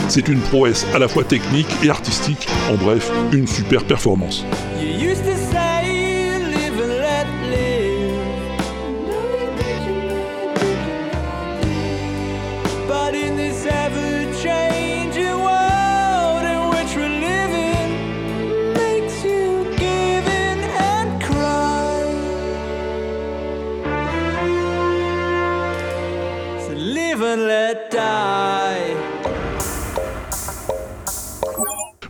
C'est 0.09 0.27
une 0.27 0.39
prouesse 0.41 0.85
à 0.93 0.99
la 0.99 1.07
fois 1.07 1.23
technique 1.23 1.67
et 1.83 1.89
artistique, 1.89 2.47
en 2.71 2.75
bref, 2.75 3.11
une 3.31 3.47
super 3.47 3.83
performance. 3.83 4.45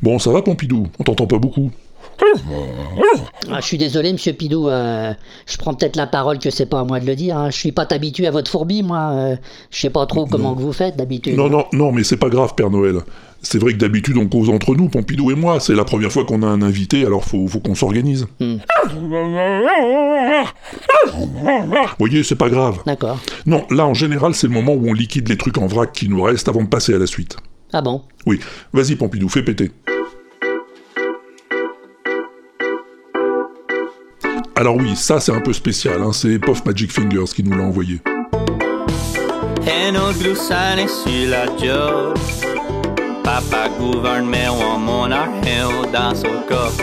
Bon, 0.03 0.19
ça 0.19 0.31
va 0.31 0.41
Pompidou 0.41 0.87
On 0.99 1.03
t'entend 1.05 1.27
pas 1.27 1.37
beaucoup. 1.39 1.71
Ah, 3.49 3.59
je 3.61 3.65
suis 3.65 3.77
désolé, 3.77 4.11
monsieur 4.11 4.33
Pidou, 4.33 4.67
euh, 4.67 5.13
je 5.47 5.55
prends 5.55 5.73
peut-être 5.73 5.95
la 5.95 6.07
parole 6.07 6.39
que 6.39 6.49
c'est 6.49 6.65
pas 6.65 6.81
à 6.81 6.83
moi 6.83 6.99
de 6.99 7.05
le 7.05 7.15
dire. 7.15 7.37
hein. 7.37 7.49
Je 7.49 7.55
suis 7.57 7.71
pas 7.71 7.87
habitué 7.89 8.27
à 8.27 8.31
votre 8.31 8.51
fourbi, 8.51 8.83
moi. 8.83 9.11
euh, 9.13 9.35
je 9.71 9.79
sais 9.79 9.89
pas 9.89 10.05
trop 10.05 10.25
comment 10.25 10.55
que 10.55 10.61
vous 10.61 10.73
faites 10.73 10.97
d'habitude. 10.97 11.37
Non, 11.37 11.49
non, 11.49 11.65
non, 11.71 11.93
mais 11.93 12.03
c'est 12.03 12.17
pas 12.17 12.27
grave, 12.27 12.53
Père 12.53 12.69
Noël. 12.69 12.97
C'est 13.41 13.59
vrai 13.59 13.71
que 13.71 13.77
d'habitude 13.77 14.17
on 14.17 14.27
cause 14.27 14.49
entre 14.49 14.75
nous, 14.75 14.89
Pompidou 14.89 15.31
et 15.31 15.35
moi. 15.35 15.61
C'est 15.61 15.73
la 15.73 15.85
première 15.85 16.11
fois 16.11 16.25
qu'on 16.25 16.43
a 16.43 16.47
un 16.47 16.61
invité, 16.61 17.05
alors 17.05 17.23
faut, 17.23 17.47
faut 17.47 17.61
qu'on 17.61 17.75
s'organise. 17.75 18.27
Hmm. 18.41 18.57
voyez, 21.97 22.23
c'est 22.23 22.35
pas 22.35 22.49
grave. 22.49 22.79
D'accord. 22.85 23.19
Non, 23.45 23.65
là 23.69 23.85
en 23.85 23.93
général, 23.93 24.35
c'est 24.35 24.47
le 24.47 24.53
moment 24.53 24.73
où 24.73 24.89
on 24.89 24.93
liquide 24.93 25.29
les 25.29 25.37
trucs 25.37 25.57
en 25.57 25.67
vrac 25.67 25.93
qui 25.93 26.09
nous 26.09 26.21
restent 26.21 26.49
avant 26.49 26.63
de 26.63 26.67
passer 26.69 26.93
à 26.93 26.99
la 26.99 27.07
suite. 27.07 27.37
Ah 27.71 27.81
bon? 27.81 28.01
Oui, 28.25 28.39
vas-y 28.71 28.95
Pompidou, 28.95 29.29
fais 29.29 29.41
péter. 29.41 29.71
Alors 34.63 34.77
oui, 34.77 34.95
ça 34.95 35.19
c'est 35.19 35.33
un 35.33 35.41
peu 35.41 35.51
spécial, 35.51 36.01
hein, 36.01 36.13
c'est 36.13 36.39
Puff 36.39 36.63
Magic 36.63 36.89
Fingers 36.89 37.33
qui 37.35 37.43
nous 37.43 37.57
l'a 37.57 37.65
envoyé. 37.65 37.99
Papa 43.25 43.67
gouverne, 43.77 44.25
mais 44.25 44.47
on 44.47 44.79
mon 44.79 45.11
argent 45.11 45.81
dans 45.91 46.15
son 46.15 46.47
coffre. 46.47 46.81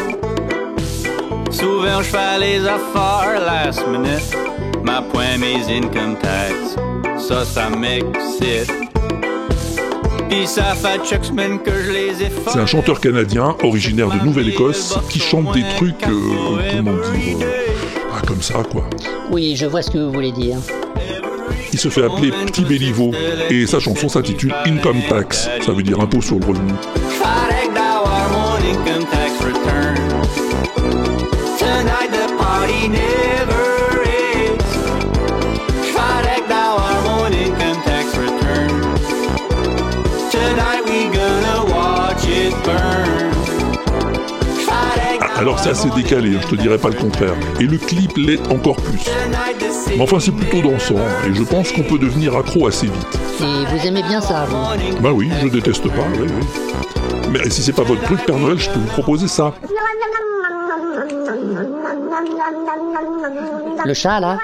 Souvent, 1.50 2.02
je 2.02 2.10
fais 2.10 2.38
les 2.38 2.60
affaires 2.66 3.40
last 3.46 3.88
minute. 3.88 4.36
Ma 4.84 5.00
point 5.00 5.38
mes 5.38 5.64
income 5.74 6.18
tax. 6.20 6.76
Ça, 7.26 7.46
ça 7.46 7.70
m'excite. 7.70 8.89
C'est 12.46 12.58
un 12.58 12.66
chanteur 12.66 13.00
canadien, 13.00 13.56
originaire 13.64 14.08
de 14.08 14.24
Nouvelle-Écosse, 14.24 14.96
qui 15.08 15.18
chante 15.18 15.52
des 15.54 15.64
trucs, 15.76 16.02
euh, 16.04 16.72
comment 16.76 16.92
dire, 16.92 17.38
euh, 17.42 17.66
ah, 18.12 18.22
comme 18.26 18.40
ça 18.40 18.62
quoi. 18.70 18.88
Oui, 19.30 19.56
je 19.56 19.66
vois 19.66 19.82
ce 19.82 19.90
que 19.90 19.98
vous 19.98 20.12
voulez 20.12 20.30
dire. 20.30 20.58
Il 21.72 21.78
se 21.78 21.88
fait 21.88 22.04
appeler 22.04 22.30
Petit 22.46 22.64
Béliveau, 22.64 23.10
et 23.50 23.66
sa 23.66 23.80
chanson 23.80 24.08
s'intitule 24.08 24.54
Income 24.66 25.00
Tax, 25.08 25.48
ça 25.64 25.72
veut 25.72 25.82
dire 25.82 25.98
impôt 26.00 26.22
sur 26.22 26.38
le 26.38 26.46
revenu. 26.46 26.72
Friday 27.08 27.74
d'avoir 27.74 28.30
mon 28.30 28.54
income 28.56 29.06
tax 29.10 29.32
return. 29.40 29.96
Tonight 31.58 32.12
the 32.12 32.28
party 32.38 32.88
Alors 45.40 45.58
c'est 45.58 45.70
assez 45.70 45.88
décalé, 45.96 46.36
hein, 46.36 46.40
je 46.42 46.48
te 46.48 46.54
dirais 46.54 46.76
pas 46.76 46.90
le 46.90 46.96
contraire. 46.96 47.32
Et 47.58 47.64
le 47.64 47.78
clip 47.78 48.14
l'est 48.18 48.46
encore 48.52 48.76
plus. 48.76 49.00
Mais 49.88 50.02
enfin 50.02 50.20
c'est 50.20 50.32
plutôt 50.32 50.60
dansant, 50.60 50.96
et 51.26 51.32
je 51.32 51.42
pense 51.44 51.72
qu'on 51.72 51.82
peut 51.82 51.98
devenir 51.98 52.36
accro 52.36 52.66
assez 52.66 52.84
vite. 52.86 53.18
Et 53.40 53.64
vous 53.74 53.86
aimez 53.86 54.02
bien 54.02 54.20
ça, 54.20 54.44
vous 54.44 55.00
Bah 55.00 55.12
oui, 55.14 55.30
je 55.42 55.48
déteste 55.48 55.88
pas, 55.88 56.04
oui, 56.18 56.26
oui. 56.28 57.32
Mais 57.32 57.48
si 57.48 57.62
c'est 57.62 57.72
pas 57.72 57.84
votre 57.84 58.02
truc, 58.02 58.22
Père 58.26 58.38
Noël, 58.38 58.58
je 58.58 58.68
peux 58.68 58.78
vous 58.78 58.86
proposer 58.88 59.28
ça. 59.28 59.54
Le 63.86 63.94
chat, 63.94 64.20
là 64.20 64.36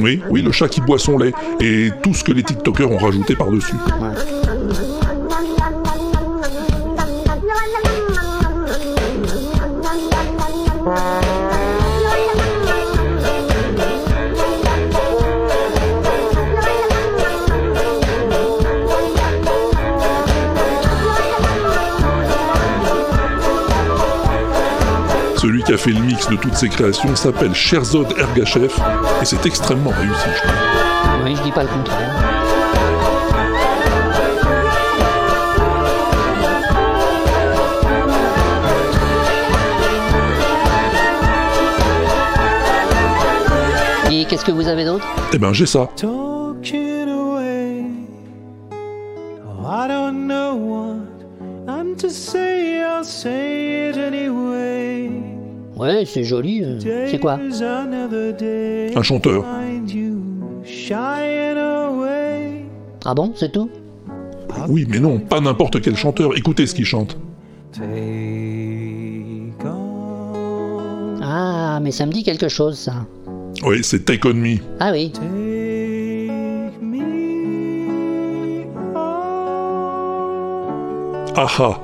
Oui, 0.00 0.22
oui, 0.30 0.40
le 0.40 0.50
chat 0.50 0.68
qui 0.68 0.80
boit 0.80 0.98
son 0.98 1.18
lait, 1.18 1.34
et 1.60 1.90
tout 2.02 2.14
ce 2.14 2.24
que 2.24 2.32
les 2.32 2.42
TikTokers 2.42 2.90
ont 2.90 2.96
rajouté 2.96 3.36
par-dessus. 3.36 3.74
Fait 25.82 25.90
le 25.90 26.00
mix 26.00 26.28
de 26.28 26.36
toutes 26.36 26.54
ces 26.54 26.68
créations 26.68 27.16
s'appelle 27.16 27.52
Sherzod 27.54 28.06
Ergachev, 28.16 28.72
et 29.20 29.24
c'est 29.24 29.44
extrêmement 29.46 29.90
réussi, 29.90 30.28
je 30.32 30.42
trouve. 30.42 31.24
Oui, 31.24 31.34
je 31.34 31.42
dis 31.42 31.50
pas 31.50 31.64
le 31.64 31.68
contraire. 31.68 31.98
Et 44.12 44.24
qu'est-ce 44.26 44.44
que 44.44 44.52
vous 44.52 44.68
avez 44.68 44.84
d'autre? 44.84 45.04
Eh 45.32 45.38
ben 45.38 45.52
j'ai 45.52 45.66
ça. 45.66 45.88
Ouais, 56.02 56.06
c'est 56.06 56.24
joli. 56.24 56.64
euh, 56.64 57.06
C'est 57.08 57.20
quoi. 57.20 57.38
Un 58.96 59.02
chanteur. 59.02 59.44
Ah 63.04 63.14
bon, 63.14 63.32
c'est 63.36 63.52
tout? 63.52 63.70
Oui, 64.68 64.84
mais 64.88 64.98
non, 64.98 65.20
pas 65.20 65.40
n'importe 65.40 65.80
quel 65.80 65.96
chanteur. 65.96 66.36
Écoutez 66.36 66.66
ce 66.66 66.74
qu'il 66.74 66.86
chante. 66.86 67.16
Ah, 71.22 71.78
mais 71.80 71.92
ça 71.92 72.04
me 72.04 72.10
dit 72.10 72.24
quelque 72.24 72.48
chose, 72.48 72.76
ça. 72.76 73.06
Oui, 73.64 73.84
c'est 73.84 74.04
Take 74.04 74.26
On 74.28 74.34
Me. 74.34 74.56
Ah 74.80 74.90
oui. 74.90 75.12
Ah 81.36 81.46
ah 81.60 81.78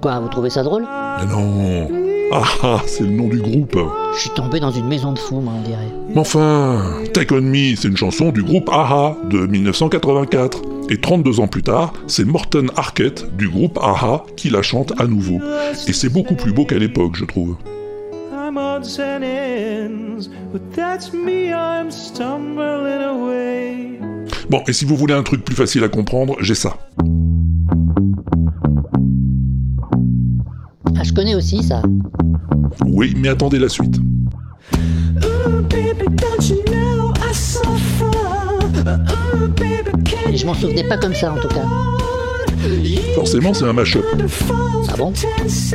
Quoi, 0.00 0.20
vous 0.20 0.28
trouvez 0.28 0.50
ça 0.50 0.62
drôle? 0.62 0.86
Mais 1.18 1.26
non 1.26 1.99
Ah 2.32 2.44
ah, 2.62 2.82
c'est 2.86 3.02
le 3.02 3.10
nom 3.10 3.26
du 3.26 3.38
groupe. 3.38 3.76
Je 4.14 4.20
suis 4.20 4.30
tombé 4.30 4.60
dans 4.60 4.70
une 4.70 4.86
maison 4.86 5.12
de 5.12 5.18
fous, 5.18 5.40
moi, 5.40 5.52
on 5.58 5.62
dirait. 5.62 5.88
Mais 6.10 6.18
enfin, 6.18 6.80
Take 7.12 7.34
On 7.34 7.40
Me, 7.40 7.74
c'est 7.74 7.88
une 7.88 7.96
chanson 7.96 8.30
du 8.30 8.44
groupe 8.44 8.68
AHA 8.70 9.16
de 9.28 9.46
1984. 9.46 10.62
Et 10.90 10.98
32 10.98 11.40
ans 11.40 11.48
plus 11.48 11.64
tard, 11.64 11.92
c'est 12.06 12.24
Morten 12.24 12.70
Arquette 12.76 13.36
du 13.36 13.48
groupe 13.48 13.78
AHA 13.82 14.24
qui 14.36 14.48
la 14.48 14.62
chante 14.62 14.92
à 15.00 15.06
nouveau. 15.06 15.40
Et 15.88 15.92
c'est 15.92 16.08
beaucoup 16.08 16.36
plus 16.36 16.52
beau 16.52 16.64
qu'à 16.64 16.78
l'époque, 16.78 17.16
je 17.16 17.24
trouve. 17.24 17.56
I'm 18.32 18.56
odds 18.56 19.00
and 19.00 19.24
ends, 19.24 20.28
but 20.52 20.62
that's 20.74 21.12
me. 21.12 21.50
I'm 21.52 21.90
stumbling 21.90 23.02
away. 23.02 23.98
Bon, 24.48 24.62
et 24.68 24.72
si 24.72 24.84
vous 24.84 24.96
voulez 24.96 25.14
un 25.14 25.22
truc 25.24 25.44
plus 25.44 25.56
facile 25.56 25.82
à 25.82 25.88
comprendre, 25.88 26.36
j'ai 26.40 26.56
ça. 26.56 26.76
Connais 31.12 31.34
aussi 31.34 31.62
ça. 31.62 31.82
Oui, 32.86 33.14
mais 33.16 33.28
attendez 33.28 33.58
la 33.58 33.68
suite. 33.68 33.96
Je 40.32 40.46
m'en 40.46 40.54
souvenais 40.54 40.84
pas 40.84 40.96
comme 40.96 41.14
ça 41.14 41.32
en 41.32 41.36
tout 41.36 41.48
cas. 41.48 41.64
Forcément, 43.14 43.54
c'est 43.54 43.64
un 43.64 43.72
mash-up. 43.72 44.04
Ah 44.88 44.96
bon? 44.96 45.12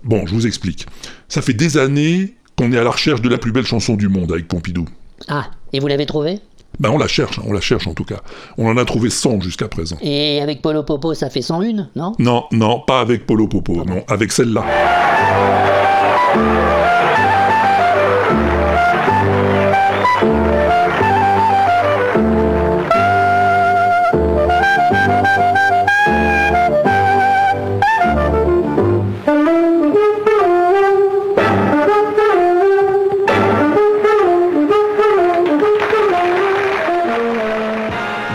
Bon, 0.04 0.26
je 0.26 0.34
vous 0.34 0.46
explique. 0.46 0.86
Ça 1.28 1.42
fait 1.42 1.54
des 1.54 1.76
années 1.76 2.34
qu'on 2.56 2.72
est 2.72 2.78
à 2.78 2.84
la 2.84 2.90
recherche 2.90 3.20
de 3.20 3.28
la 3.28 3.38
plus 3.38 3.52
belle 3.52 3.66
chanson 3.66 3.94
du 3.94 4.08
monde 4.08 4.32
avec 4.32 4.48
Pompidou. 4.48 4.86
Ah, 5.28 5.50
et 5.72 5.80
vous 5.80 5.86
l'avez 5.86 6.06
trouvé 6.06 6.40
Ben 6.78 6.90
on 6.90 6.98
la 6.98 7.08
cherche, 7.08 7.38
on 7.46 7.52
la 7.52 7.60
cherche 7.60 7.86
en 7.86 7.94
tout 7.94 8.04
cas. 8.04 8.20
On 8.58 8.68
en 8.68 8.76
a 8.76 8.84
trouvé 8.84 9.10
100 9.10 9.40
jusqu'à 9.40 9.68
présent. 9.68 9.96
Et 10.02 10.40
avec 10.40 10.62
Polo 10.62 10.82
Popo 10.82 11.14
ça 11.14 11.30
fait 11.30 11.42
101, 11.42 11.88
non? 11.94 12.12
Non, 12.18 12.44
non, 12.52 12.82
pas 12.86 13.00
avec 13.00 13.26
Polo 13.26 13.48
Popo, 13.48 13.84
non, 13.84 14.04
avec 14.08 14.32
celle-là. 14.32 14.64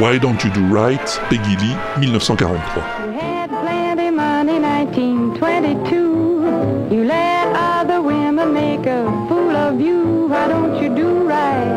Why 0.10 0.18
Don't 0.18 0.42
You 0.44 0.50
Do 0.50 0.66
Right, 0.74 1.06
Peggy 1.30 1.56
Lee, 1.62 1.78
1943. 2.02 2.82
You 3.06 3.14
had 3.20 3.52
plenty 3.62 4.10
money, 4.10 4.58
1922. 4.60 6.96
You 6.96 7.06
let 7.06 7.54
other 7.54 8.02
women 8.02 8.52
make 8.52 8.88
a 8.88 9.06
fool 9.28 9.56
of 9.56 9.80
you. 9.80 10.26
Why 10.28 10.48
don't 10.48 10.82
you 10.82 10.90
do 10.96 11.28
right? 11.28 11.76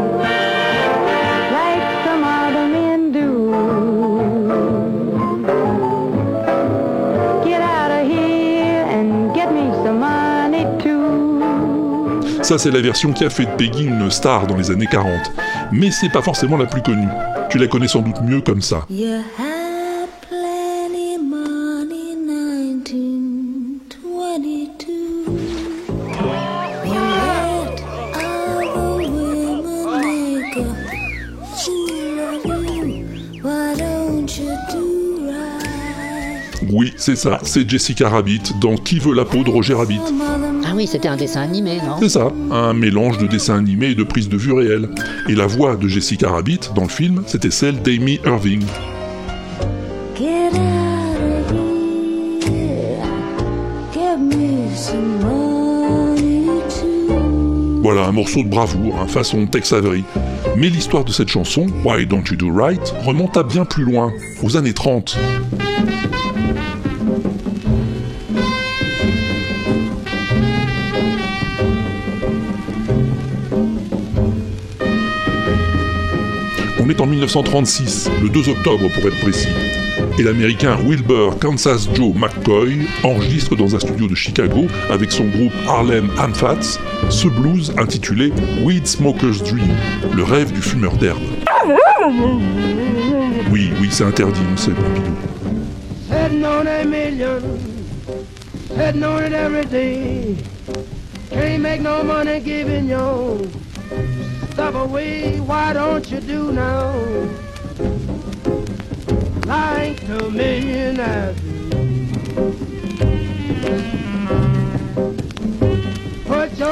Like 1.52 1.82
some 2.06 2.24
other 2.24 2.68
men 2.68 3.12
do. 3.12 3.50
Get 7.44 7.60
out 7.60 7.90
of 7.90 8.06
here 8.08 8.86
and 8.96 9.34
get 9.34 9.52
me 9.52 9.70
some 9.84 10.00
money 10.00 10.64
too. 10.82 11.42
Ça, 12.42 12.56
c'est 12.56 12.70
la 12.70 12.80
version 12.80 13.12
qui 13.12 13.26
a 13.26 13.30
fait 13.30 13.44
de 13.44 13.54
Peggy 13.56 13.84
une 13.84 14.10
star 14.10 14.46
dans 14.46 14.56
les 14.56 14.70
années 14.70 14.86
40. 14.86 15.12
Mais 15.70 15.90
c'est 15.90 16.08
pas 16.08 16.22
forcément 16.22 16.56
la 16.56 16.64
plus 16.64 16.80
connue. 16.80 17.10
Tu 17.52 17.58
la 17.58 17.66
connais 17.66 17.86
sans 17.86 18.00
doute 18.00 18.22
mieux 18.22 18.40
comme 18.40 18.62
ça. 18.62 18.86
You 18.88 19.20
had 19.36 20.08
plenty 20.26 21.18
money, 21.18 22.16
1922. 22.16 24.92
You 26.86 26.94
let 26.94 27.82
other 28.14 28.96
women 28.96 30.00
make 30.00 30.56
a 30.56 30.74
fool 31.58 32.20
of 32.20 32.42
you. 32.74 33.04
Why 33.42 33.74
don't 33.76 34.34
you 34.38 34.56
do 34.72 35.28
right? 35.28 36.72
Oui, 36.72 36.94
c'est 36.96 37.16
ça, 37.16 37.38
c'est 37.42 37.68
Jessica 37.68 38.08
Rabbit 38.08 38.54
dans 38.62 38.76
Qui 38.76 38.98
veut 38.98 39.12
la 39.14 39.26
peau 39.26 39.42
de 39.44 39.50
Roger 39.50 39.74
Rabbit. 39.74 40.00
Ah 40.72 40.74
oui, 40.74 40.87
c'était 40.87 41.08
un 41.08 41.18
dessin 41.18 41.42
animé, 41.42 41.76
non 41.85 41.96
C'est 42.00 42.08
ça, 42.08 42.32
un 42.50 42.72
mélange 42.72 43.18
de 43.18 43.26
dessin 43.26 43.58
animé 43.58 43.88
et 43.88 43.94
de 43.94 44.04
prise 44.04 44.30
de 44.30 44.38
vue 44.38 44.54
réelle. 44.54 44.88
Et 45.28 45.35
la 45.35 45.46
voix 45.46 45.76
de 45.76 45.87
Jessica 45.87 46.30
Rabbit 46.30 46.61
dans 46.74 46.85
le 46.85 46.88
film, 46.88 47.22
c'était 47.26 47.50
celle 47.50 47.82
d'Amy 47.82 48.20
Irving. 48.24 48.62
Get 50.16 50.54
out 50.54 51.52
of 51.52 52.48
here. 52.48 53.04
Give 53.92 54.18
me 54.18 54.74
some 54.74 55.20
money 55.20 56.46
too. 56.70 57.82
Voilà, 57.82 58.06
un 58.06 58.12
morceau 58.12 58.42
de 58.42 58.48
bravoure, 58.48 58.98
hein, 58.98 59.06
façon 59.08 59.46
Tex 59.46 59.74
Avery. 59.74 60.04
Mais 60.56 60.70
l'histoire 60.70 61.04
de 61.04 61.12
cette 61.12 61.28
chanson, 61.28 61.66
Why 61.85 62.06
Don't 62.06 62.24
You 62.30 62.37
Do 62.37 62.50
Right, 62.50 62.94
remonte 63.04 63.37
à 63.37 63.42
bien 63.42 63.66
plus 63.66 63.85
loin, 63.85 64.11
aux 64.42 64.56
années 64.56 64.72
30. 64.72 65.18
En 77.02 77.06
1936, 77.06 78.10
le 78.22 78.28
2 78.28 78.48
octobre 78.50 78.88
pour 78.88 79.04
être 79.08 79.18
précis, 79.20 79.48
et 80.20 80.22
l'américain 80.22 80.78
Wilbur 80.84 81.36
Kansas 81.40 81.88
Joe 81.92 82.14
McCoy 82.14 82.86
enregistre 83.02 83.56
dans 83.56 83.74
un 83.74 83.80
studio 83.80 84.06
de 84.06 84.14
Chicago 84.14 84.66
avec 84.88 85.10
son 85.10 85.24
groupe 85.24 85.52
Harlem 85.66 86.08
Amphats 86.16 86.78
ce 87.10 87.26
blues 87.26 87.72
intitulé 87.76 88.32
Weed 88.62 88.86
Smoker's 88.86 89.42
Dream, 89.42 89.74
le 90.14 90.22
rêve 90.22 90.52
du 90.52 90.62
fumeur 90.62 90.92
d'herbe. 90.96 91.22
Oui, 93.50 93.70
oui, 93.80 93.88
c'est 93.90 94.04
interdit, 94.04 94.40
on 94.52 94.56
sait, 94.56 94.70
Pompidou. 94.70 95.10
Away. 104.58 105.38
Why 105.40 105.72
don't 105.72 106.10
you 106.10 106.20
do 106.20 106.52
now? 106.52 106.92
Like 109.46 110.02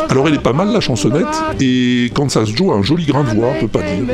Alors 0.08 0.28
elle 0.28 0.34
est 0.34 0.42
pas 0.42 0.52
mal 0.52 0.72
la 0.72 0.80
chansonnette, 0.80 1.26
et 1.60 2.10
Kansas 2.14 2.48
Joe 2.48 2.72
a 2.72 2.76
un 2.76 2.82
joli 2.82 3.04
grain 3.04 3.22
de 3.24 3.30
voix, 3.30 3.52
on 3.56 3.60
peut 3.60 3.68
pas 3.68 3.82
dire. 3.82 4.04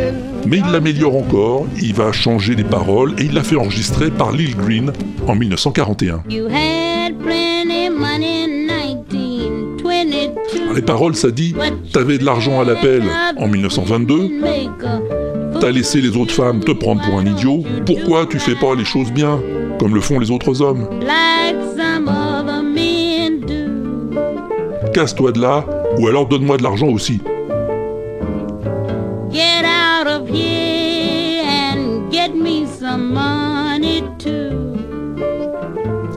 Mais 0.47 0.59
il 0.59 0.73
l'améliore 0.73 1.17
encore, 1.17 1.67
il 1.81 1.95
va 1.95 2.13
changer 2.13 2.55
les 2.55 2.65
paroles, 2.65 3.15
et 3.19 3.25
il 3.25 3.35
l'a 3.35 3.43
fait 3.43 3.57
enregistrer 3.57 4.11
par 4.11 4.33
Lil 4.33 4.57
Green 4.57 4.93
en 5.27 5.35
1941. 5.35 6.23
Les 10.77 10.83
paroles, 10.83 11.17
ça 11.17 11.31
dit 11.31 11.55
T'avais 11.93 12.19
de 12.19 12.25
l'argent 12.25 12.61
à 12.61 12.65
l'appel 12.65 13.03
en 13.37 13.49
1922, 13.49 14.29
Make 14.41 14.85
a 14.85 15.01
t'as 15.61 15.71
laissé 15.71 16.03
les 16.03 16.17
autres 16.17 16.35
femmes 16.35 16.61
te 16.61 16.73
prendre 16.73 17.01
pour 17.03 17.19
un 17.19 17.25
idiot, 17.25 17.65
pourquoi 17.87 18.27
tu 18.27 18.39
fais 18.39 18.55
pas 18.55 18.75
les 18.75 18.85
choses 18.85 19.11
bien, 19.11 19.41
comme 19.79 19.95
le 19.95 20.03
font 20.03 20.19
les 20.19 20.31
autres 20.31 20.61
hommes? 20.61 20.87
Casse-toi 24.93 25.33
de 25.33 25.41
là, 25.41 25.65
ou 25.99 26.09
alors 26.09 26.29
donne-moi 26.29 26.59
de 26.59 26.63
l'argent 26.63 26.89
aussi. 26.89 27.21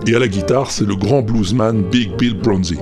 Et 0.07 0.15
à 0.15 0.19
la 0.19 0.27
guitare, 0.27 0.71
c'est 0.71 0.85
le 0.85 0.95
grand 0.95 1.21
bluesman 1.21 1.83
Big 1.83 2.15
Bill 2.17 2.33
Bronzy. 2.33 2.77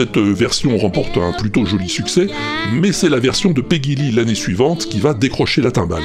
Cette 0.00 0.16
euh, 0.16 0.32
version 0.32 0.78
remporte 0.78 1.18
un 1.18 1.32
plutôt 1.32 1.66
joli 1.66 1.90
succès, 1.90 2.26
mais 2.72 2.90
c'est 2.90 3.10
la 3.10 3.18
version 3.18 3.50
de 3.50 3.60
Peggy 3.60 3.96
Lee 3.96 4.12
l'année 4.12 4.34
suivante 4.34 4.86
qui 4.86 4.98
va 4.98 5.12
décrocher 5.12 5.60
la 5.60 5.70
timbale. 5.70 6.02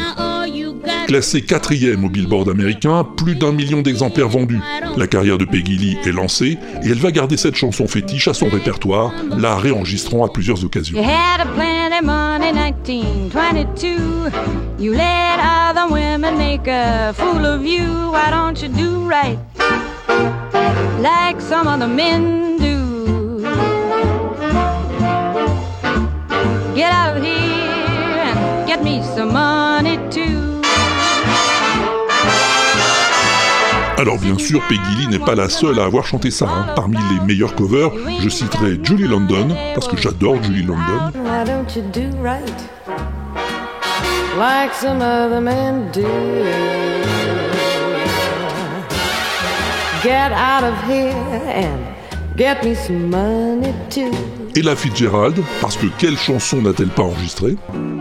Classée 1.08 1.44
quatrième 1.44 2.04
au 2.04 2.10
Billboard 2.10 2.50
américain, 2.50 3.08
plus 3.16 3.36
d'un 3.36 3.54
million 3.54 3.82
d'exemplaires 3.82 4.28
vendus. 4.28 4.60
La 4.98 5.08
carrière 5.08 5.38
de 5.38 5.46
Peggy 5.46 5.78
Lee 5.78 5.98
est 6.06 6.12
lancée 6.12 6.58
et 6.84 6.90
elle 6.90 7.00
va 7.00 7.12
garder 7.14 7.38
cette 7.38 7.56
chanson 7.56 7.88
fétiche 7.88 8.28
à 8.28 8.34
son 8.34 8.50
répertoire, 8.50 9.14
la 9.38 9.56
réenregistrant 9.56 10.26
à 10.26 10.28
plusieurs 10.28 10.66
occasions. 10.66 11.02
Alors 34.06 34.20
bien 34.20 34.38
sûr, 34.38 34.62
Peggy 34.70 34.96
Lee 35.00 35.08
n'est 35.08 35.18
pas 35.18 35.34
la 35.34 35.50
seule 35.50 35.80
à 35.80 35.86
avoir 35.86 36.06
chanté 36.06 36.30
ça. 36.30 36.46
hein. 36.48 36.68
Parmi 36.76 36.96
les 37.12 37.26
meilleurs 37.26 37.56
covers, 37.56 37.90
je 38.20 38.30
citerai 38.30 38.80
Julie 38.84 39.08
London, 39.08 39.48
parce 39.74 39.88
que 39.88 39.98
j'adore 39.98 40.36
Julie 40.44 40.62
London. 40.62 41.12
Ella 54.58 54.76
Fitzgerald, 54.76 55.36
parce 55.60 55.76
que 55.76 55.88
quelle 55.98 56.16
chanson 56.16 56.62
n'a-t-elle 56.62 56.88
pas 56.88 57.04
enregistrée? 57.04 57.58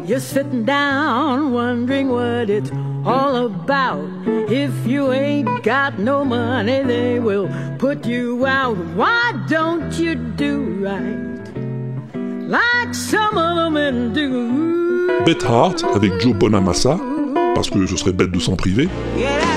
You're 0.07 0.21
sitting 0.21 0.65
down 0.65 1.53
wondering 1.53 2.09
what 2.11 2.49
it's 2.49 2.71
all 3.05 3.47
about. 3.47 4.05
If 4.49 4.71
you 4.87 5.13
ain't 5.13 5.49
got 5.65 5.99
no 5.99 6.25
money, 6.25 6.85
they 6.85 7.19
will 7.19 7.49
put 7.79 8.07
you 8.07 8.47
out. 8.47 8.77
Why 8.95 9.33
don't 9.49 9.99
you 9.99 10.15
do 10.15 10.79
right 10.81 11.41
like 12.47 12.95
some 12.95 13.37
other 13.37 13.71
men 13.71 14.13
do? 14.13 15.25
Beth 15.25 15.43
Hart 15.45 15.83
avec 15.95 16.21
Joe 16.21 16.35
Bonamassa, 16.35 16.99
parce 17.57 17.69
que 17.69 17.85
ce 17.85 17.97
serait 17.97 18.13
bête 18.13 18.31
de 18.31 18.39
s'en 18.39 18.55
priver. 18.55 18.89
Get 19.17 19.54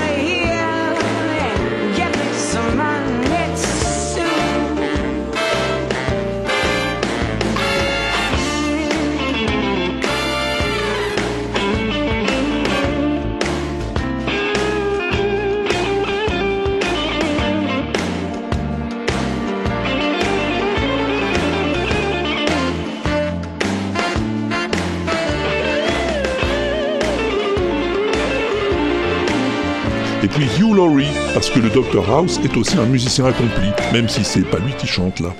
puis 30.38 30.46
Hugh 30.60 30.72
Laurie, 30.72 31.08
parce 31.34 31.50
que 31.50 31.58
le 31.58 31.68
Dr 31.68 32.08
House 32.08 32.38
est 32.44 32.56
aussi 32.56 32.78
un 32.78 32.86
musicien 32.86 33.24
accompli, 33.24 33.72
même 33.92 34.08
si 34.08 34.22
c'est 34.22 34.48
pas 34.48 34.58
lui 34.60 34.72
qui 34.74 34.86
chante 34.86 35.18
là. 35.18 35.34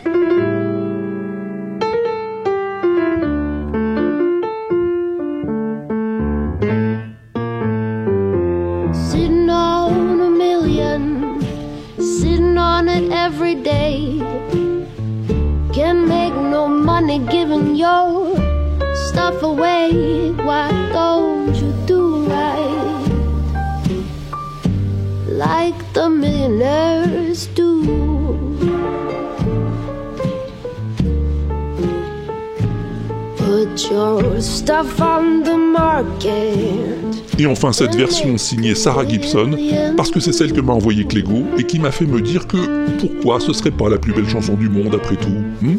Et 37.39 37.47
enfin 37.47 37.73
cette 37.73 37.95
version 37.95 38.37
signée 38.37 38.75
Sarah 38.75 39.07
Gibson, 39.07 39.57
parce 39.97 40.11
que 40.11 40.21
c'est 40.21 40.33
celle 40.33 40.53
que 40.53 40.61
m'a 40.61 40.73
envoyée 40.73 41.05
Clégo 41.05 41.45
et 41.59 41.65
qui 41.65 41.79
m'a 41.79 41.93
fait 41.93 42.07
me 42.07 42.21
dire 42.21 42.47
que 42.47 42.57
pourquoi 42.99 43.39
ce 43.41 43.53
serait 43.53 43.71
pas 43.71 43.89
la 43.89 43.99
plus 43.99 44.13
belle 44.13 44.29
chanson 44.29 44.55
du 44.55 44.69
monde 44.69 44.95
après 44.95 45.17
tout. 45.17 45.29
hmm? 45.63 45.77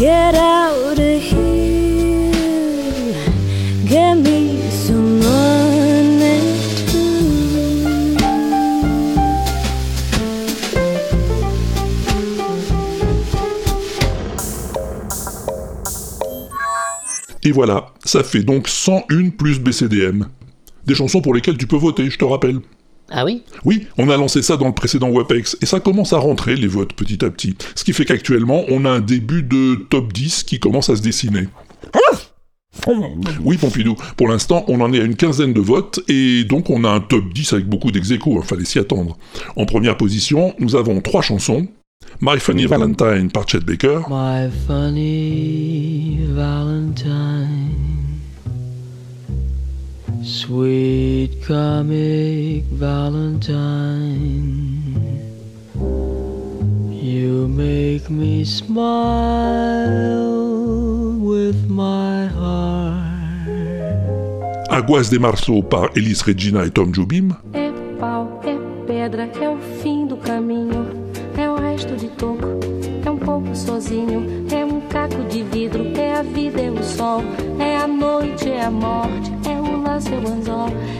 Get 0.00 0.34
out 0.34 0.98
of 0.98 1.22
here. 1.22 2.32
Get 3.84 4.14
me 4.14 4.62
money. 4.88 6.40
Et 17.42 17.52
voilà, 17.52 17.92
ça 18.02 18.24
fait 18.24 18.42
donc 18.42 18.68
101 18.68 19.28
plus 19.36 19.60
BCDM. 19.60 20.24
Des 20.86 20.94
chansons 20.94 21.20
pour 21.20 21.34
lesquelles 21.34 21.58
tu 21.58 21.66
peux 21.66 21.76
voter, 21.76 22.08
je 22.08 22.16
te 22.16 22.24
rappelle. 22.24 22.60
Ah 23.10 23.24
oui? 23.24 23.42
Oui, 23.64 23.88
on 23.98 24.08
a 24.08 24.16
lancé 24.16 24.40
ça 24.40 24.56
dans 24.56 24.68
le 24.68 24.72
précédent 24.72 25.10
WAPEX, 25.10 25.56
et 25.60 25.66
ça 25.66 25.80
commence 25.80 26.12
à 26.12 26.18
rentrer, 26.18 26.54
les 26.54 26.68
votes, 26.68 26.92
petit 26.94 27.24
à 27.24 27.30
petit. 27.30 27.56
Ce 27.74 27.82
qui 27.82 27.92
fait 27.92 28.04
qu'actuellement, 28.04 28.64
on 28.68 28.84
a 28.84 28.90
un 28.90 29.00
début 29.00 29.42
de 29.42 29.74
top 29.90 30.12
10 30.12 30.44
qui 30.44 30.60
commence 30.60 30.90
à 30.90 30.96
se 30.96 31.02
dessiner. 31.02 31.48
Oui, 33.42 33.56
Pompidou, 33.58 33.96
pour 34.16 34.28
l'instant, 34.28 34.64
on 34.68 34.80
en 34.80 34.92
est 34.92 35.00
à 35.00 35.04
une 35.04 35.16
quinzaine 35.16 35.52
de 35.52 35.60
votes, 35.60 36.00
et 36.08 36.44
donc 36.44 36.70
on 36.70 36.84
a 36.84 36.88
un 36.88 37.00
top 37.00 37.32
10 37.32 37.52
avec 37.54 37.66
beaucoup 37.66 37.90
d'ex 37.90 38.10
il 38.10 38.18
fallait 38.44 38.64
s'y 38.64 38.78
attendre. 38.78 39.18
En 39.56 39.66
première 39.66 39.96
position, 39.96 40.54
nous 40.58 40.76
avons 40.76 41.00
trois 41.00 41.22
chansons. 41.22 41.66
My 42.20 42.38
Funny 42.38 42.66
Valentine 42.66 43.30
par 43.30 43.48
Chet 43.48 43.60
Baker, 43.60 44.00
My 44.08 44.50
funny 44.66 46.18
Valentine, 46.30 47.79
sweet 50.22 51.30
comic 51.46 52.64
Valentine, 52.72 54.12
you 56.90 57.48
make 57.48 58.10
me 58.10 58.44
smile 58.44 59.88
with 61.20 61.68
my 61.68 62.26
heart. 62.26 63.00
Aguas 64.70 65.10
de 65.10 65.18
Marceau 65.18 65.62
par 65.62 65.90
Elis 65.96 66.22
Regina 66.22 66.64
et 66.64 66.70
Tom 66.70 66.92
Jobim, 66.92 67.34
É 67.52 67.70
pau, 67.98 68.40
é 68.44 68.56
pedra, 68.86 69.30
é 69.40 69.48
o 69.48 69.58
fim 69.82 70.06
do 70.06 70.16
caminho. 70.16 71.10
É 71.36 71.48
o 71.48 71.56
resto 71.56 71.96
de 71.96 72.08
toco, 72.08 72.60
é 73.04 73.10
um 73.10 73.16
pouco 73.16 73.54
sozinho. 73.54 74.46
É 74.52 74.64
um 74.64 74.80
caco 74.82 75.24
de 75.24 75.42
vidro, 75.42 75.86
é 75.96 76.14
a 76.14 76.22
vida, 76.22 76.60
é 76.60 76.70
o 76.70 76.82
sol. 76.82 77.22
É 77.58 77.76
a 77.78 77.86
noite, 77.88 78.48
é 78.48 78.64
a 78.64 78.70
morte, 78.70 79.32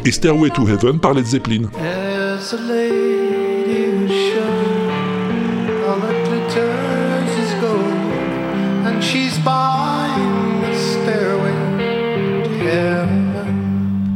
et 0.05 0.11
Stairway 0.11 0.51
to 0.51 0.67
Heaven 0.67 0.99
par 0.99 1.15
Led 1.15 1.27
Zeppelin. 1.27 1.71
Heaven. 12.63 13.21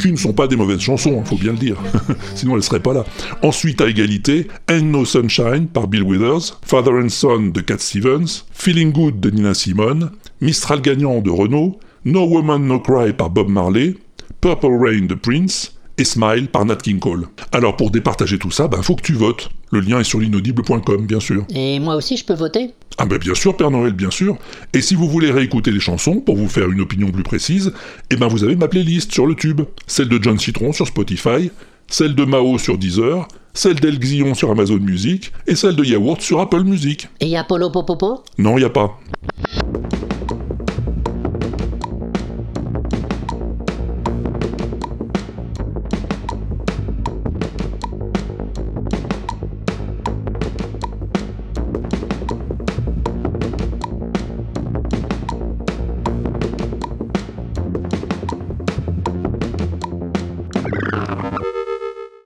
ne 0.05 0.17
sont 0.17 0.33
pas 0.33 0.47
des 0.47 0.57
mauvaises 0.57 0.81
chansons, 0.81 1.23
il 1.25 1.29
faut 1.29 1.37
bien 1.37 1.53
le 1.53 1.59
dire. 1.59 1.77
Sinon, 2.35 2.57
elles 2.57 2.63
seraient 2.63 2.81
pas 2.81 2.93
là. 2.93 3.05
Ensuite, 3.43 3.81
à 3.81 3.89
égalité, 3.89 4.49
Ain't 4.69 4.83
No 4.83 5.05
Sunshine 5.05 5.67
par 5.67 5.89
Bill 5.89 6.03
Withers, 6.03 6.59
Father 6.63 6.93
and 6.93 7.09
Son 7.09 7.47
de 7.47 7.61
Cat 7.61 7.79
Stevens, 7.79 8.45
Feeling 8.53 8.93
Good 8.93 9.21
de 9.21 9.31
Nina 9.31 9.55
Simone, 9.55 10.11
Mistral 10.41 10.81
gagnant 10.81 11.21
de 11.21 11.31
Renault, 11.31 11.79
No 12.05 12.27
Woman 12.27 12.67
No 12.67 12.81
Cry 12.81 13.13
par 13.13 13.31
Bob 13.31 13.49
Marley, 13.49 13.97
Purple 14.45 14.77
Rain 14.79 15.07
de 15.07 15.15
Prince, 15.15 15.73
et 15.97 16.05
Smile 16.05 16.49
par 16.49 16.67
Nat 16.67 16.77
King 16.77 16.99
Cole. 16.99 17.29
Alors 17.51 17.79
pour 17.79 17.91
départager 17.91 18.39
tout 18.39 18.51
ça, 18.51 18.69
ben 18.69 18.83
faut 18.83 18.95
que 18.95 19.01
tu 19.01 19.15
votes. 19.15 19.49
Le 19.73 19.81
lien 19.81 20.01
est 20.01 20.05
sur 20.05 20.21
l'inaudible.com, 20.21 21.07
bien 21.07 21.19
sûr. 21.19 21.47
Et 21.55 21.81
moi 21.81 21.97
aussi, 21.97 22.19
je 22.19 22.27
peux 22.27 22.35
voter 22.35 22.75
Ah 22.99 23.07
ben 23.07 23.17
bien 23.17 23.35
sûr, 23.35 23.57
Père 23.57 23.71
Noël, 23.71 23.95
bien 23.95 24.11
sûr. 24.11 24.37
Et 24.75 24.83
si 24.83 24.97
vous 24.97 25.09
voulez 25.09 25.31
réécouter 25.31 25.71
les 25.71 25.81
chansons 25.81 26.21
pour 26.21 26.37
vous 26.37 26.51
faire 26.51 26.71
une 26.71 26.83
opinion 26.83 27.11
plus 27.11 27.23
précise, 27.23 27.73
eh 28.11 28.17
ben 28.17 28.29
vous 28.29 28.45
avez 28.45 28.55
ma 28.55 28.69
playlist 28.69 29.15
sur 29.15 29.27
le 29.27 29.35
tube. 29.35 29.63
Celle 29.87 30.11
de 30.11 30.23
John 30.23 30.39
Citron 30.39 30.75
sur 30.75 30.87
Spotify, 30.87 31.51
celle 31.89 32.15
de 32.15 32.27
Mao 32.27 32.59
sur 32.59 32.77
Deezer, 32.77 33.27
celle 33.55 33.77
d'El 33.77 33.99
Xillon 33.99 34.35
sur 34.35 34.51
Amazon 34.51 34.79
Music, 34.79 35.33
et 35.47 35.55
celle 35.55 35.75
de 35.75 35.85
Yaourt 35.85 36.21
sur 36.21 36.41
Apple 36.41 36.65
Music. 36.65 37.09
Et 37.21 37.29
y 37.29 37.37
a 37.39 37.45
Polo 37.45 37.71
Popopo? 37.71 38.23
Non, 38.37 38.59
y 38.59 38.65
a 38.65 38.69
pas. 38.69 39.01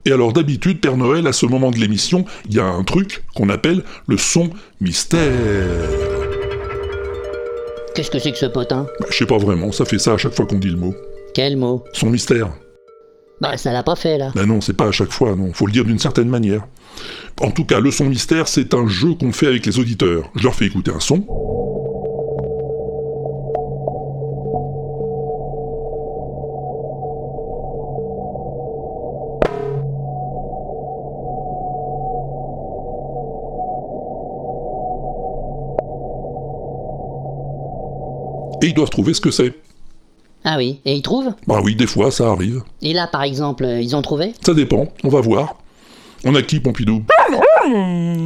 Et 0.09 0.11
alors 0.11 0.33
d'habitude, 0.33 0.79
Père 0.79 0.97
Noël, 0.97 1.27
à 1.27 1.33
ce 1.33 1.45
moment 1.45 1.69
de 1.69 1.77
l'émission, 1.77 2.25
il 2.49 2.55
y 2.55 2.59
a 2.59 2.65
un 2.65 2.83
truc 2.83 3.23
qu'on 3.35 3.47
appelle 3.47 3.83
le 4.07 4.17
son 4.17 4.49
mystère. 4.81 5.21
Qu'est-ce 7.93 8.09
que 8.09 8.17
c'est 8.17 8.31
que 8.31 8.39
ce 8.39 8.47
potin? 8.47 8.87
Je 9.11 9.15
sais 9.15 9.27
pas 9.27 9.37
vraiment, 9.37 9.71
ça 9.71 9.85
fait 9.85 9.99
ça 9.99 10.13
à 10.13 10.17
chaque 10.17 10.33
fois 10.33 10.47
qu'on 10.47 10.57
dit 10.57 10.71
le 10.71 10.77
mot. 10.77 10.95
Quel 11.35 11.57
mot? 11.57 11.83
Son 11.93 12.09
mystère. 12.09 12.49
Bah, 13.39 13.55
ça 13.57 13.71
l'a 13.71 13.83
pas 13.83 13.95
fait, 13.95 14.17
là. 14.17 14.31
Ben 14.33 14.47
non, 14.47 14.61
c'est 14.61 14.73
pas 14.73 14.87
à 14.87 14.91
chaque 14.91 15.11
fois, 15.11 15.35
non. 15.35 15.53
Faut 15.53 15.67
le 15.67 15.73
dire 15.73 15.85
d'une 15.85 15.99
certaine 15.99 16.27
manière. 16.27 16.65
En 17.39 17.51
tout 17.51 17.65
cas, 17.65 17.79
le 17.79 17.91
son 17.91 18.05
mystère, 18.05 18.47
c'est 18.47 18.73
un 18.73 18.87
jeu 18.87 19.13
qu'on 19.13 19.31
fait 19.31 19.45
avec 19.45 19.63
les 19.67 19.77
auditeurs. 19.77 20.31
Je 20.35 20.43
leur 20.43 20.55
fais 20.55 20.65
écouter 20.65 20.89
un 20.89 20.99
son. 20.99 21.23
Et 38.61 38.67
ils 38.67 38.73
doivent 38.73 38.89
trouver 38.89 39.13
ce 39.13 39.21
que 39.21 39.31
c'est. 39.31 39.53
Ah 40.43 40.55
oui, 40.57 40.79
et 40.85 40.93
ils 40.93 41.01
trouvent 41.01 41.33
Bah 41.47 41.59
oui, 41.63 41.75
des 41.75 41.87
fois, 41.87 42.11
ça 42.11 42.29
arrive. 42.29 42.61
Et 42.81 42.93
là, 42.93 43.07
par 43.07 43.23
exemple, 43.23 43.65
euh, 43.65 43.81
ils 43.81 43.95
ont 43.95 44.01
trouvé? 44.01 44.33
Ça 44.45 44.53
dépend, 44.53 44.87
on 45.03 45.09
va 45.09 45.21
voir. 45.21 45.55
On 46.25 46.35
a 46.35 46.41
qui, 46.41 46.59
Pompidou? 46.59 47.03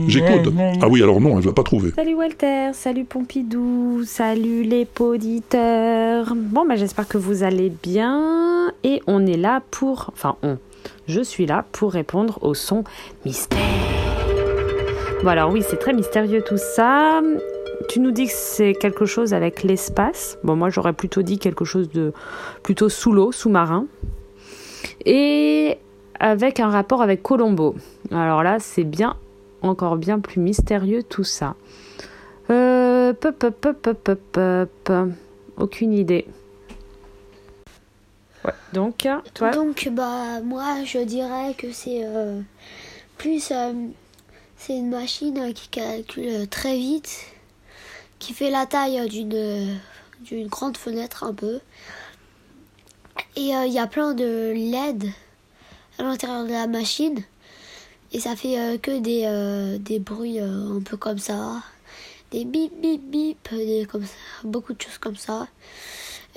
J'écoute. 0.08 0.54
Ah 0.82 0.88
oui, 0.88 1.04
alors 1.04 1.20
non, 1.22 1.38
elle 1.38 1.46
va 1.46 1.54
pas 1.54 1.64
trouver. 1.64 1.92
Salut 1.96 2.16
Walter, 2.16 2.70
salut 2.74 3.04
Pompidou, 3.04 4.04
salut 4.06 4.64
les 4.64 4.86
poditeurs. 4.86 6.34
Bon, 6.36 6.66
bah, 6.68 6.76
j'espère 6.76 7.08
que 7.08 7.18
vous 7.18 7.44
allez 7.44 7.72
bien. 7.84 8.72
Et 8.84 9.02
on 9.08 9.26
est 9.26 9.38
là 9.38 9.62
pour. 9.72 10.12
Enfin, 10.14 10.36
on. 10.44 10.58
Je 11.08 11.22
suis 11.22 11.46
là 11.46 11.66
pour 11.72 11.92
répondre 11.92 12.40
au 12.42 12.54
son 12.54 12.84
mystère. 13.26 13.60
Bon, 15.24 15.30
alors 15.30 15.52
oui, 15.52 15.64
c'est 15.68 15.78
très 15.78 15.94
mystérieux 15.94 16.44
tout 16.46 16.58
ça. 16.58 17.22
Tu 17.90 18.00
nous 18.00 18.12
dis 18.12 18.28
que 18.28 18.34
c'est 18.34 18.74
quelque 18.74 19.06
chose 19.06 19.34
avec 19.34 19.64
l'espace. 19.64 20.38
Bon, 20.44 20.56
moi 20.56 20.70
j'aurais 20.70 20.94
plutôt 20.94 21.22
dit 21.22 21.40
quelque 21.40 21.66
chose 21.66 21.90
de 21.90 22.14
plutôt 22.64 22.90
sous 22.90 23.12
l'eau, 23.12 23.32
sous-marin. 23.32 23.88
Et 25.06 25.78
avec 26.20 26.60
un 26.60 26.70
rapport 26.70 27.02
avec 27.02 27.22
Colombo. 27.22 27.76
Alors 28.12 28.44
là, 28.44 28.60
c'est 28.60 28.84
bien, 28.84 29.18
encore 29.62 29.98
bien 29.98 30.20
plus 30.20 30.40
mystérieux 30.40 31.04
tout 31.04 31.24
ça. 31.24 31.56
Euh, 32.50 33.14
pop, 33.14 33.38
pop, 33.38 33.56
pop, 33.60 33.78
pop, 33.82 33.98
pop, 34.04 34.70
pop. 34.84 35.10
Aucune 35.58 35.94
idée. 35.94 36.26
Ouais, 38.44 38.52
donc, 38.74 39.08
toi 39.34 39.52
Donc, 39.52 39.90
bah, 39.92 40.42
moi, 40.44 40.84
je 40.86 41.00
dirais 41.00 41.54
que 41.58 41.72
c'est 41.72 42.02
euh, 42.04 42.42
plus. 43.18 43.52
euh, 43.52 43.74
c'est 44.58 44.78
une 44.78 44.90
machine 44.90 45.54
qui 45.54 45.68
calcule 45.68 46.48
très 46.48 46.78
vite, 46.78 47.33
qui 48.24 48.34
fait 48.34 48.50
la 48.50 48.66
taille 48.66 49.06
d'une 49.10 49.78
d'une 50.22 50.48
grande 50.48 50.78
fenêtre 50.78 51.26
un 51.26 51.34
peu. 51.34 51.60
Et 53.36 53.54
euh, 53.54 53.66
il 53.66 53.74
y 53.74 53.80
a 53.80 53.88
plein 53.88 54.14
de 54.14 54.54
LED 54.54 55.12
à 56.00 56.04
l'intérieur 56.04 56.46
de 56.46 56.52
la 56.52 56.68
machine. 56.68 57.22
Et 58.14 58.22
ça 58.22 58.38
fait 58.38 58.58
euh, 58.58 58.78
que 58.78 58.98
des, 59.00 59.24
euh, 59.26 59.78
des 59.78 60.00
bruits 60.00 60.40
un 60.40 60.82
peu 60.86 60.96
comme 60.96 61.18
ça. 61.18 61.62
Des 62.32 62.46
bip 62.46 62.72
bip 62.80 63.02
bip, 63.02 63.50
des, 63.52 63.86
comme 63.92 64.06
ça, 64.06 64.16
beaucoup 64.46 64.72
de 64.72 64.82
choses 64.82 65.00
comme 65.00 65.18
ça. 65.18 65.48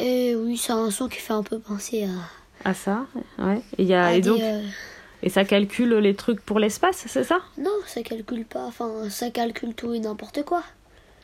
Et 0.00 0.34
oui, 0.34 0.56
c'est 0.56 0.72
un 0.72 0.90
son 0.90 1.06
qui 1.06 1.20
fait 1.20 1.34
un 1.34 1.44
peu 1.44 1.60
penser 1.60 2.08
à, 2.64 2.68
À 2.68 2.74
ça 2.74 3.06
Ouais. 3.38 3.62
Et, 3.78 3.84
il 3.84 3.88
y 3.88 3.94
a, 3.94 4.12
et 4.12 4.20
des, 4.20 4.28
donc, 4.28 4.40
et 5.22 5.30
ça 5.30 5.44
calcule 5.44 5.94
les 5.94 6.16
trucs 6.16 6.40
pour 6.40 6.58
l'espace, 6.58 7.04
c'est 7.06 7.24
ça? 7.24 7.38
Non, 7.56 7.70
ça 7.86 8.02
calcule 8.02 8.44
pas. 8.44 8.64
Enfin, 8.64 9.08
ça 9.08 9.30
calcule 9.30 9.74
tout 9.74 9.94
et 9.94 10.00
n'importe 10.00 10.42
quoi. 10.44 10.64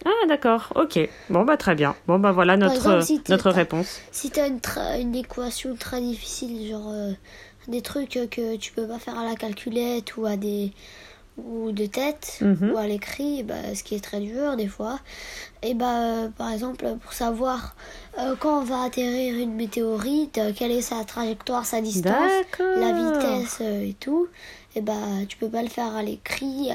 Ah, 0.05 0.27
d'accord, 0.29 0.73
ok. 0.75 0.99
Bon, 1.31 1.45
bah 1.45 1.57
très 1.57 1.75
bien. 1.75 1.95
Bon, 2.07 2.19
bah 2.19 2.33
voilà 2.33 2.57
notre, 2.57 2.75
exemple, 2.75 3.03
si 3.03 3.21
t'as- 3.21 3.33
notre 3.35 3.51
réponse. 3.51 4.01
Si 4.11 4.31
t'as 4.31 4.49
une, 4.49 4.61
une 5.01 5.15
équation 5.15 5.77
très 5.77 6.01
difficile, 6.01 6.69
genre 6.71 6.91
euh, 6.91 7.13
des 7.69 7.83
trucs 7.83 8.19
que 8.31 8.57
tu 8.57 8.73
peux 8.73 8.87
pas 8.87 8.99
faire 8.99 9.19
à 9.19 9.25
la 9.25 9.35
calculette 9.37 10.17
ou 10.17 10.27
à 10.27 10.37
des 10.37 10.73
ou 11.39 11.73
de 11.73 11.87
tête 11.87 12.39
Mhm. 12.43 12.73
ou 12.73 12.77
à 12.77 12.87
l'écrit, 12.87 13.43
bah, 13.43 13.55
ce 13.75 13.83
qui 13.83 13.95
est 13.95 14.05
très 14.05 14.21
dur 14.21 14.55
des 14.57 14.69
fois. 14.69 14.99
Et 15.63 15.73
bah 15.73 15.99
euh, 16.01 16.29
par 16.29 16.53
exemple 16.53 16.85
pour 17.03 17.13
savoir 17.15 17.75
euh, 18.19 18.35
quand 18.39 18.61
on 18.61 18.65
va 18.65 18.83
atterrir 18.83 19.39
une 19.39 19.55
météorite, 19.55 20.39
quelle 20.57 20.73
est 20.73 20.83
sa 20.83 21.05
trajectoire, 21.05 21.65
sa 21.65 21.81
distance, 21.81 22.13
la 22.77 22.93
vitesse 22.93 23.61
et 23.63 23.97
tout. 23.99 24.29
Et 24.75 24.81
bah 24.81 24.93
tu 25.29 25.37
peux 25.37 25.49
pas 25.49 25.63
le 25.63 25.69
faire 25.69 25.95
à 25.95 26.03
l'écrit 26.03 26.71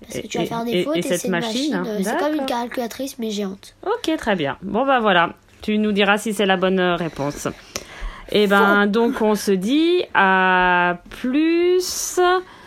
parce 0.00 0.14
que 0.14 0.18
Et- 0.24 0.28
tu 0.28 0.38
vas 0.38 0.46
faire 0.46 0.64
des 0.64 0.70
et- 0.72 0.84
fautes 0.84 0.96
et 0.96 0.98
et, 1.00 1.02
cette 1.02 1.20
c'est 1.22 1.26
une 1.26 1.32
machine, 1.32 1.76
machine. 1.78 1.92
euh, 1.94 2.00
c'est 2.04 2.18
comme 2.18 2.34
une 2.36 2.46
calculatrice 2.46 3.18
mais 3.18 3.30
géante. 3.30 3.74
Ok, 3.84 4.16
très 4.16 4.36
bien. 4.36 4.56
Bon, 4.62 4.86
bah 4.86 5.00
voilà. 5.00 5.34
Tu 5.62 5.76
nous 5.78 5.92
diras 5.92 6.16
si 6.18 6.32
c'est 6.32 6.46
la 6.46 6.56
bonne 6.56 6.78
euh, 6.78 6.94
réponse. 6.96 7.48
Et 8.32 8.46
ben, 8.46 8.86
donc 8.86 9.20
on 9.20 9.34
se 9.34 9.50
dit 9.50 10.04
à 10.14 10.98
plus 11.20 12.18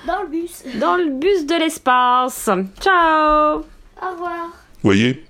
Dans 0.05 0.21
le 0.23 0.27
bus. 0.27 0.63
dans 0.79 0.95
le 0.95 1.09
bus 1.11 1.45
de 1.45 1.55
l'espace. 1.57 2.49
Ciao 2.81 3.59
Au 4.01 4.11
revoir. 4.11 4.49
Voyez 4.84 5.23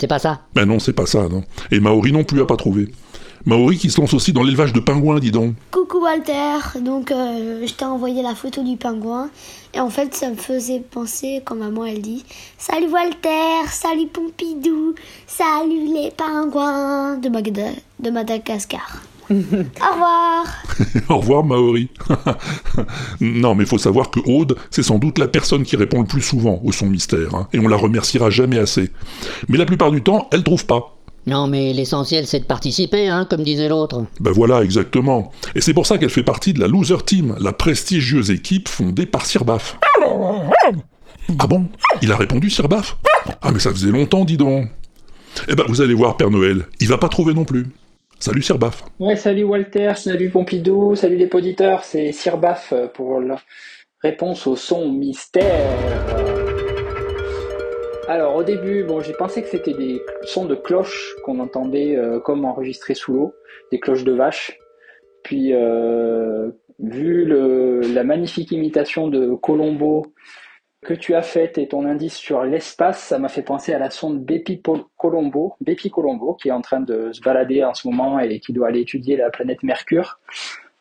C'est 0.00 0.06
pas 0.06 0.20
ça. 0.20 0.42
Ben 0.54 0.64
non, 0.66 0.78
c'est 0.78 0.92
pas 0.92 1.06
ça, 1.06 1.28
non. 1.28 1.42
Et 1.72 1.80
Maori 1.80 2.12
non 2.12 2.22
plus 2.22 2.40
a 2.40 2.46
pas 2.46 2.56
trouvé. 2.56 2.88
Maori 3.46 3.78
qui 3.78 3.90
se 3.90 4.00
lance 4.00 4.12
aussi 4.14 4.32
dans 4.32 4.42
l'élevage 4.42 4.72
de 4.72 4.80
pingouins, 4.80 5.18
dis 5.18 5.30
donc. 5.30 5.54
Coucou 5.70 6.02
Walter, 6.02 6.78
donc 6.80 7.10
euh, 7.10 7.66
je 7.66 7.72
t'ai 7.72 7.84
envoyé 7.84 8.22
la 8.22 8.34
photo 8.34 8.62
du 8.62 8.76
pingouin 8.76 9.30
et 9.74 9.80
en 9.80 9.88
fait 9.90 10.14
ça 10.14 10.28
me 10.30 10.36
faisait 10.36 10.80
penser 10.80 11.40
quand 11.44 11.54
maman 11.56 11.84
elle 11.86 12.02
dit 12.02 12.24
Salut 12.58 12.88
Walter, 12.90 13.66
salut 13.70 14.06
Pompidou, 14.12 14.94
salut 15.26 15.86
les 15.94 16.10
pingouins 16.16 17.16
de, 17.16 17.28
Magda- 17.28 17.74
de 17.98 18.10
Madagascar. 18.10 19.02
Au 19.30 19.34
revoir. 19.34 20.44
Au 21.08 21.16
revoir 21.18 21.44
Maori. 21.44 21.88
non, 23.20 23.54
mais 23.54 23.64
faut 23.64 23.78
savoir 23.78 24.10
que 24.10 24.20
Aude, 24.26 24.56
c'est 24.70 24.82
sans 24.82 24.98
doute 24.98 25.18
la 25.18 25.28
personne 25.28 25.62
qui 25.62 25.76
répond 25.76 26.00
le 26.00 26.06
plus 26.06 26.20
souvent 26.22 26.60
au 26.64 26.72
son 26.72 26.86
mystère, 26.86 27.34
hein, 27.34 27.48
et 27.52 27.58
on 27.60 27.68
la 27.68 27.76
remerciera 27.76 28.28
jamais 28.30 28.58
assez. 28.58 28.90
Mais 29.48 29.56
la 29.56 29.66
plupart 29.66 29.92
du 29.92 30.02
temps, 30.02 30.28
elle 30.32 30.42
trouve 30.42 30.66
pas. 30.66 30.96
Non, 31.26 31.46
mais 31.46 31.72
l'essentiel, 31.72 32.26
c'est 32.26 32.40
de 32.40 32.44
participer, 32.44 33.08
hein, 33.08 33.26
comme 33.28 33.42
disait 33.42 33.68
l'autre. 33.68 34.06
Ben 34.20 34.32
voilà, 34.32 34.62
exactement. 34.62 35.32
Et 35.54 35.60
c'est 35.60 35.74
pour 35.74 35.86
ça 35.86 35.98
qu'elle 35.98 36.10
fait 36.10 36.22
partie 36.22 36.52
de 36.52 36.60
la 36.60 36.66
Loser 36.66 37.02
Team, 37.04 37.36
la 37.40 37.52
prestigieuse 37.52 38.30
équipe 38.30 38.68
fondée 38.68 39.06
par 39.06 39.26
Sirbaf. 39.26 39.76
Ah 41.38 41.46
bon? 41.46 41.66
Il 42.02 42.10
a 42.10 42.16
répondu 42.16 42.50
Sirbaf? 42.50 42.96
Ah 43.42 43.50
mais 43.52 43.58
ça 43.60 43.70
faisait 43.70 43.90
longtemps, 43.90 44.24
dis 44.24 44.36
donc. 44.36 44.68
Eh 45.48 45.54
ben 45.54 45.64
vous 45.68 45.80
allez 45.80 45.94
voir, 45.94 46.16
Père 46.16 46.30
Noël, 46.30 46.66
il 46.80 46.88
va 46.88 46.98
pas 46.98 47.08
trouver 47.08 47.34
non 47.34 47.44
plus. 47.44 47.66
Salut 48.18 48.42
Sirbaf. 48.42 48.84
Ouais, 48.98 49.16
salut 49.16 49.44
Walter, 49.44 49.92
salut 49.96 50.30
Pompidou, 50.30 50.96
salut 50.96 51.16
les 51.16 51.26
poditeurs, 51.26 51.84
c'est 51.84 52.12
Sirbaf 52.12 52.72
euh, 52.72 52.86
pour 52.88 53.20
la 53.20 53.40
réponse 54.02 54.46
au 54.46 54.56
son 54.56 54.90
mystère. 54.90 56.49
Alors 58.10 58.34
au 58.34 58.42
début, 58.42 58.82
bon, 58.82 58.98
j'ai 58.98 59.12
pensé 59.12 59.40
que 59.40 59.46
c'était 59.46 59.72
des 59.72 60.02
sons 60.24 60.44
de 60.44 60.56
cloches 60.56 61.14
qu'on 61.24 61.38
entendait 61.38 61.94
euh, 61.96 62.18
comme 62.18 62.44
enregistrés 62.44 62.94
sous 62.94 63.12
l'eau, 63.12 63.34
des 63.70 63.78
cloches 63.78 64.02
de 64.02 64.10
vache. 64.10 64.58
Puis, 65.22 65.52
euh, 65.52 66.50
vu 66.80 67.24
la 67.24 68.02
magnifique 68.02 68.50
imitation 68.50 69.06
de 69.06 69.32
Colombo 69.34 70.06
que 70.82 70.92
tu 70.92 71.14
as 71.14 71.22
faite 71.22 71.56
et 71.56 71.68
ton 71.68 71.86
indice 71.86 72.16
sur 72.16 72.42
l'espace, 72.42 72.98
ça 72.98 73.20
m'a 73.20 73.28
fait 73.28 73.42
penser 73.42 73.72
à 73.72 73.78
la 73.78 73.90
sonde 73.90 74.24
Bepi 74.24 74.60
Colombo, 74.96 75.54
Bepi 75.60 75.88
Colombo, 75.88 76.34
qui 76.34 76.48
est 76.48 76.52
en 76.52 76.62
train 76.62 76.80
de 76.80 77.12
se 77.12 77.20
balader 77.20 77.62
en 77.62 77.74
ce 77.74 77.86
moment 77.86 78.18
et 78.18 78.40
qui 78.40 78.52
doit 78.52 78.66
aller 78.66 78.80
étudier 78.80 79.18
la 79.18 79.30
planète 79.30 79.62
Mercure. 79.62 80.18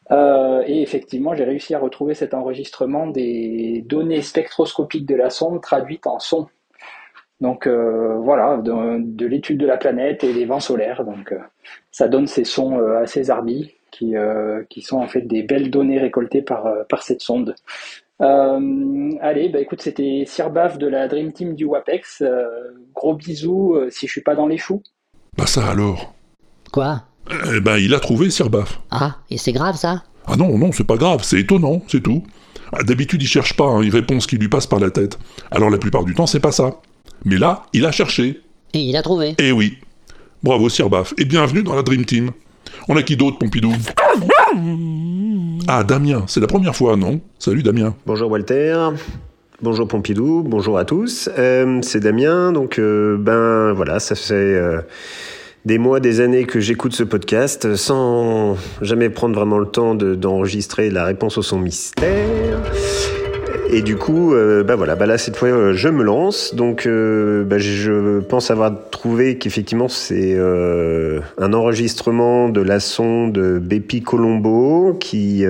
Euh, 0.09 0.63
et 0.65 0.81
effectivement, 0.81 1.35
j'ai 1.35 1.43
réussi 1.43 1.75
à 1.75 1.79
retrouver 1.79 2.15
cet 2.15 2.33
enregistrement 2.33 3.05
des 3.05 3.83
données 3.85 4.23
spectroscopiques 4.23 5.05
de 5.05 5.15
la 5.15 5.29
sonde 5.29 5.61
traduites 5.61 6.07
en 6.07 6.17
son. 6.17 6.47
Donc 7.41 7.67
euh, 7.67 8.15
voilà, 8.17 8.57
de, 8.57 8.99
de 8.99 9.25
l'étude 9.25 9.59
de 9.59 9.65
la 9.65 9.77
planète 9.77 10.23
et 10.23 10.33
des 10.33 10.45
vents 10.45 10.59
solaires. 10.59 11.05
Donc 11.05 11.31
euh, 11.31 11.39
ça 11.91 12.07
donne 12.07 12.27
ces 12.27 12.43
sons 12.43 12.79
euh, 12.79 13.01
assez 13.01 13.29
arbis 13.29 13.71
qui, 13.91 14.15
euh, 14.15 14.63
qui 14.69 14.81
sont 14.81 14.97
en 14.97 15.07
fait 15.07 15.21
des 15.21 15.43
belles 15.43 15.71
données 15.71 15.99
récoltées 15.99 16.41
par, 16.41 16.67
par 16.89 17.03
cette 17.03 17.21
sonde. 17.21 17.55
Euh, 18.21 19.11
allez, 19.21 19.47
bah 19.47 19.59
écoute, 19.61 19.81
c'était 19.81 20.25
Sirbaf 20.27 20.77
de 20.77 20.87
la 20.87 21.07
Dream 21.07 21.31
Team 21.31 21.55
du 21.55 21.65
WAPEX. 21.65 22.21
Euh, 22.21 22.45
gros 22.93 23.15
bisous 23.15 23.75
euh, 23.75 23.89
si 23.89 24.07
je 24.07 24.11
suis 24.11 24.21
pas 24.21 24.35
dans 24.35 24.47
les 24.47 24.57
choux. 24.57 24.83
Bah 25.37 25.45
ça 25.47 25.69
alors? 25.69 26.13
Quoi? 26.73 27.03
Eh 27.55 27.61
ben, 27.61 27.77
il 27.77 27.93
a 27.93 27.99
trouvé 27.99 28.29
Sirbaf. 28.29 28.81
Ah, 28.91 29.17
et 29.29 29.37
c'est 29.37 29.53
grave 29.53 29.75
ça? 29.75 30.03
Ah 30.25 30.35
non, 30.35 30.57
non, 30.57 30.71
c'est 30.71 30.85
pas 30.85 30.97
grave, 30.97 31.23
c'est 31.23 31.39
étonnant, 31.39 31.81
c'est 31.87 32.01
tout. 32.01 32.23
Ah, 32.73 32.83
D'habitude, 32.83 33.21
il 33.21 33.27
cherche 33.27 33.55
pas, 33.55 33.65
hein, 33.65 33.81
il 33.83 33.89
répond 33.91 34.19
ce 34.19 34.27
qui 34.27 34.37
lui 34.37 34.49
passe 34.49 34.67
par 34.67 34.79
la 34.79 34.91
tête. 34.91 35.17
Alors 35.49 35.69
la 35.69 35.77
plupart 35.77 36.03
du 36.03 36.13
temps, 36.13 36.27
c'est 36.27 36.39
pas 36.39 36.51
ça. 36.51 36.81
Mais 37.25 37.37
là, 37.37 37.63
il 37.73 37.85
a 37.85 37.91
cherché. 37.91 38.41
Et 38.73 38.79
il 38.79 38.95
a 38.95 39.01
trouvé. 39.01 39.35
Eh 39.39 39.51
oui. 39.51 39.77
Bravo, 40.43 40.69
Sirbaf. 40.69 41.13
Et 41.17 41.25
bienvenue 41.25 41.63
dans 41.63 41.75
la 41.75 41.81
Dream 41.83 42.05
Team. 42.05 42.31
On 42.87 42.95
a 42.95 43.03
qui 43.03 43.17
d'autre, 43.17 43.37
Pompidou? 43.39 43.73
Ah, 45.67 45.83
Damien, 45.83 46.23
c'est 46.27 46.39
la 46.39 46.47
première 46.47 46.75
fois, 46.75 46.95
non? 46.95 47.19
Salut, 47.37 47.61
Damien. 47.63 47.93
Bonjour 48.05 48.31
Walter. 48.31 48.89
Bonjour 49.61 49.87
Pompidou, 49.87 50.43
bonjour 50.47 50.77
à 50.77 50.85
tous. 50.85 51.29
Euh, 51.37 51.79
c'est 51.81 51.99
Damien, 51.99 52.53
donc 52.53 52.79
euh, 52.79 53.17
ben 53.19 53.73
voilà, 53.73 53.99
ça 53.99 54.15
fait 54.15 54.33
euh, 54.33 54.79
des 55.65 55.77
mois, 55.77 55.99
des 55.99 56.21
années 56.21 56.45
que 56.45 56.61
j'écoute 56.61 56.93
ce 56.93 57.03
podcast 57.03 57.75
sans 57.75 58.55
jamais 58.81 59.09
prendre 59.09 59.35
vraiment 59.35 59.57
le 59.57 59.65
temps 59.65 59.95
de- 59.95 60.15
d'enregistrer 60.15 60.89
la 60.89 61.03
réponse 61.03 61.37
au 61.37 61.41
son 61.41 61.59
mystère. 61.59 62.61
Et 63.71 63.83
du 63.83 63.97
coup, 63.97 64.33
euh, 64.33 64.63
bah 64.63 64.75
voilà, 64.75 64.95
bah 64.95 65.05
là 65.05 65.19
cette 65.19 65.35
fois 65.35 65.49
euh, 65.49 65.73
je 65.73 65.89
me 65.89 66.03
lance. 66.03 66.55
Donc, 66.55 66.87
euh, 66.87 67.43
bah, 67.43 67.59
je 67.59 68.19
pense 68.19 68.49
avoir 68.49 68.71
trouvé 68.89 69.37
qu'effectivement 69.37 69.87
c'est 69.87 70.33
euh, 70.35 71.19
un 71.37 71.53
enregistrement 71.53 72.49
de 72.49 72.61
la 72.61 72.79
sonde 72.79 73.37
Bepi 73.59 74.01
Colombo 74.01 74.97
qui 74.99 75.45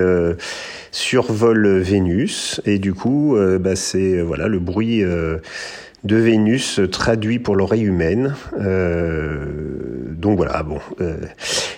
survole 0.92 1.78
Vénus. 1.78 2.60
Et 2.66 2.78
du 2.78 2.92
coup, 2.92 3.36
bah, 3.58 3.74
c'est 3.74 4.20
voilà 4.20 4.48
le 4.48 4.58
bruit 4.58 5.02
de 5.02 6.16
Vénus 6.16 6.80
traduit 6.92 7.38
pour 7.38 7.56
l'oreille 7.56 7.84
humaine. 7.84 8.34
Donc 8.58 10.36
voilà, 10.36 10.62
bon, 10.62 10.78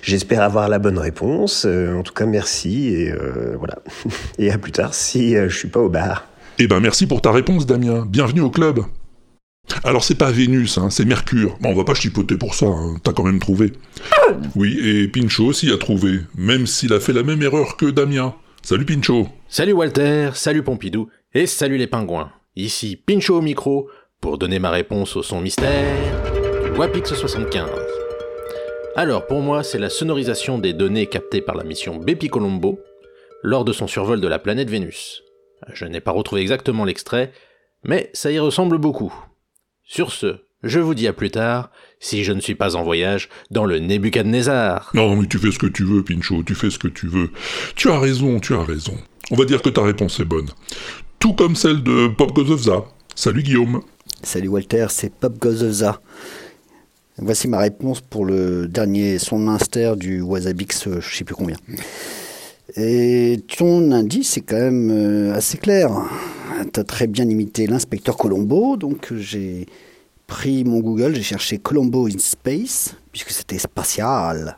j'espère 0.03 0.43
avoir 0.43 0.69
la 0.69 0.81
bonne 0.81 0.99
réponse. 0.99 1.67
En 1.67 2.03
tout 2.03 2.15
cas, 2.15 2.27
merci 2.27 2.89
et 2.89 3.15
voilà. 3.57 3.77
Et 4.39 4.51
à 4.51 4.59
plus 4.59 4.73
tard 4.73 4.93
si 4.93 5.35
je 5.35 5.57
suis 5.57 5.69
pas 5.69 5.81
au 5.81 5.89
bar. 5.89 6.32
Eh 6.59 6.67
ben, 6.67 6.81
merci 6.81 7.07
pour 7.07 7.23
ta 7.23 7.33
réponse, 7.33 7.67
Damien. 7.67 8.05
Bienvenue 8.07 8.43
au 8.43 8.51
club. 8.51 8.81
Alors, 9.85 10.05
c'est 10.05 10.17
pas 10.17 10.31
Vénus, 10.31 10.77
hein, 10.77 10.91
c'est 10.91 11.05
Mercure. 11.05 11.57
Bon, 11.61 11.71
on 11.71 11.75
va 11.75 11.85
pas 11.85 11.95
chipoter 11.95 12.37
pour 12.37 12.55
ça, 12.55 12.67
hein, 12.67 12.97
t'as 13.03 13.13
quand 13.13 13.25
même 13.25 13.39
trouvé. 13.39 13.73
Oui, 14.55 14.79
et 14.83 15.09
Pincho 15.09 15.45
aussi 15.45 15.71
a 15.71 15.77
trouvé, 15.77 16.21
même 16.35 16.67
s'il 16.67 16.93
a 16.93 17.01
fait 17.01 17.13
la 17.13 17.23
même 17.23 17.43
erreur 17.43 17.77
que 17.77 17.87
Damien. 17.87 18.35
Salut 18.63 18.85
Pincho. 18.85 19.29
Salut 19.49 19.73
Walter, 19.73 20.31
salut 20.35 20.63
Pompidou, 20.63 21.09
et 21.35 21.47
salut 21.47 21.77
les 21.77 21.87
pingouins. 21.87 22.31
Ici 22.57 22.97
Pincho 22.97 23.39
au 23.39 23.43
micro 23.43 23.89
pour 24.21 24.39
donner 24.39 24.59
ma 24.59 24.71
réponse 24.71 25.17
au 25.17 25.23
son 25.23 25.41
mystère 25.41 25.97
du 26.65 26.79
Wapix 26.79 27.13
75. 27.13 27.69
Alors 28.95 29.27
pour 29.27 29.41
moi, 29.41 29.63
c'est 29.63 29.79
la 29.79 29.91
sonorisation 29.91 30.59
des 30.59 30.73
données 30.73 31.07
captées 31.07 31.41
par 31.41 31.57
la 31.57 31.65
mission 31.65 31.97
Bepi 31.97 32.29
Colombo 32.29 32.79
lors 33.43 33.65
de 33.65 33.73
son 33.73 33.87
survol 33.87 34.21
de 34.21 34.29
la 34.29 34.39
planète 34.39 34.71
Vénus. 34.71 35.23
Je 35.73 35.85
n'ai 35.85 36.01
pas 36.01 36.13
retrouvé 36.13 36.43
exactement 36.43 36.85
l'extrait, 36.85 37.33
mais 37.85 38.11
ça 38.13 38.31
y 38.31 38.39
ressemble 38.39 38.79
beaucoup. 38.79 39.13
Sur 39.85 40.13
ce, 40.13 40.41
je 40.63 40.79
vous 40.79 40.95
dis 40.95 41.09
à 41.09 41.13
plus 41.13 41.31
tard, 41.31 41.71
si 41.99 42.25
je 42.25 42.33
ne 42.33 42.41
suis 42.41 42.55
pas 42.55 42.77
en 42.77 42.85
voyage 42.85 43.29
dans 43.51 43.65
le 43.65 43.79
Nebuchadnezzar. 43.79 44.91
Non, 44.95 45.17
mais 45.17 45.27
tu 45.27 45.39
fais 45.39 45.51
ce 45.51 45.59
que 45.59 45.67
tu 45.67 45.85
veux, 45.85 46.05
Pincho, 46.05 46.43
tu 46.45 46.55
fais 46.55 46.71
ce 46.71 46.79
que 46.79 46.89
tu 46.89 47.09
veux. 47.09 47.31
Tu 47.75 47.91
as 47.91 47.99
raison, 47.99 48.39
tu 48.39 48.55
as 48.55 48.63
raison. 48.63 48.97
On 49.31 49.37
va 49.37 49.45
dire 49.45 49.63
que 49.63 49.71
ta 49.71 49.83
réponse 49.83 50.21
est 50.21 50.25
bonne. 50.25 50.49
Tout 51.19 51.33
comme 51.35 51.57
celle 51.57 51.83
de 51.83 52.09
Pop 52.09 52.33
Goes 52.33 52.53
of 52.53 52.63
Za. 52.63 52.85
Salut 53.15 53.43
Guillaume. 53.43 53.83
Salut 54.23 54.49
Walter, 54.49 54.87
c'est 54.91 55.13
Pop 55.13 55.39
Goes 55.39 55.63
of 55.63 55.71
Za. 55.71 56.01
Voici 57.19 57.47
ma 57.49 57.59
réponse 57.59 58.01
pour 58.01 58.25
le 58.25 58.69
dernier 58.69 59.19
son 59.19 59.39
minster 59.39 59.95
du 59.97 60.21
Wasabix, 60.21 60.87
euh, 60.87 61.01
je 61.01 61.15
sais 61.15 61.25
plus 61.25 61.35
combien. 61.35 61.57
Et 62.77 63.45
ton 63.59 63.93
indice 63.93 64.39
est 64.39 64.43
quand 64.43 64.57
même 64.57 64.91
euh, 64.91 65.35
assez 65.35 65.59
clair. 65.59 65.91
Tu 66.73 66.81
as 66.81 66.85
très 66.85 67.07
bien 67.07 67.29
imité 67.29 67.67
l'inspecteur 67.67 68.17
Colombo, 68.17 68.77
donc 68.77 69.13
j'ai 69.15 69.67
pris 70.27 70.65
mon 70.65 70.81
Google, 70.81 71.15
j'ai 71.15 71.23
cherché 71.23 71.59
Colombo 71.59 72.07
in 72.07 72.19
Space, 72.19 72.95
puisque 73.11 73.31
c'était 73.31 73.59
spatial. 73.59 74.57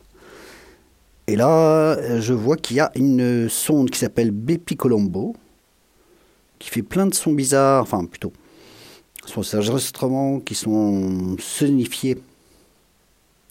Et 1.27 1.35
là, 1.35 1.97
euh, 1.97 2.21
je 2.21 2.33
vois 2.35 2.57
qu'il 2.57 2.77
y 2.77 2.81
a 2.81 2.93
une 2.95 3.49
sonde 3.49 3.91
qui 3.91 3.99
s'appelle 3.99 4.31
Bepi 4.31 4.77
Colombo, 4.77 5.35
qui 6.59 6.71
fait 6.71 6.83
plein 6.83 7.07
de 7.07 7.15
sons 7.15 7.33
bizarres, 7.33 7.83
enfin 7.83 8.05
plutôt, 8.05 8.33
sont 9.27 9.43
enregistrements 9.57 10.39
qui 10.39 10.55
sont 10.55 11.37
sonifiés. 11.41 12.19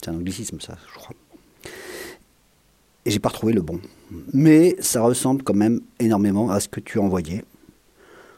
C'est 0.02 0.10
un 0.10 0.14
anglicisme, 0.14 0.60
ça, 0.60 0.76
je 0.90 0.94
crois. 0.94 1.14
Et 3.06 3.10
j'ai 3.10 3.18
pas 3.18 3.28
retrouvé 3.28 3.52
le 3.52 3.62
bon. 3.62 3.80
Mais 4.32 4.76
ça 4.80 5.02
ressemble 5.02 5.42
quand 5.42 5.54
même 5.54 5.80
énormément 6.00 6.50
à 6.50 6.60
ce 6.60 6.68
que 6.68 6.80
tu 6.80 6.98
as 6.98 7.02
envoyé. 7.02 7.44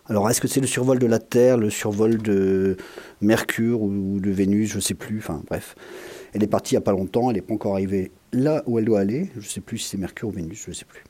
Alors, 0.09 0.31
est-ce 0.31 0.41
que 0.41 0.49
c'est 0.49 0.61
le 0.61 0.67
survol 0.67 0.99
de 0.99 1.07
la 1.07 1.19
Terre, 1.19 1.57
le 1.57 1.71
survol 1.71 2.19
de 2.19 2.77
Mercure 3.21 3.83
ou 3.83 4.21
de 4.21 4.31
Vénus, 4.31 4.71
je 4.71 4.81
sais 4.81 4.95
plus. 4.95 5.19
Enfin, 5.19 5.43
bref. 5.49 5.75
Elle 6.33 6.43
est 6.43 6.49
partie 6.49 6.75
il 6.75 6.77
n'y 6.77 6.83
a 6.83 6.83
pas 6.83 6.93
longtemps, 6.93 7.31
elle 7.31 7.37
n'est 7.37 7.43
pas 7.43 7.55
encore 7.55 7.73
arrivée 7.73 8.13
là 8.33 8.63
où 8.67 8.79
elle 8.79 8.85
doit 8.85 9.01
aller. 9.01 9.31
Je 9.39 9.49
sais 9.49 9.61
plus 9.61 9.79
si 9.79 9.89
c'est 9.89 9.97
Mercure 9.97 10.29
ou 10.29 10.33
Vénus, 10.33 10.65
je 10.69 10.73
sais 10.73 10.85
plus. 10.85 11.03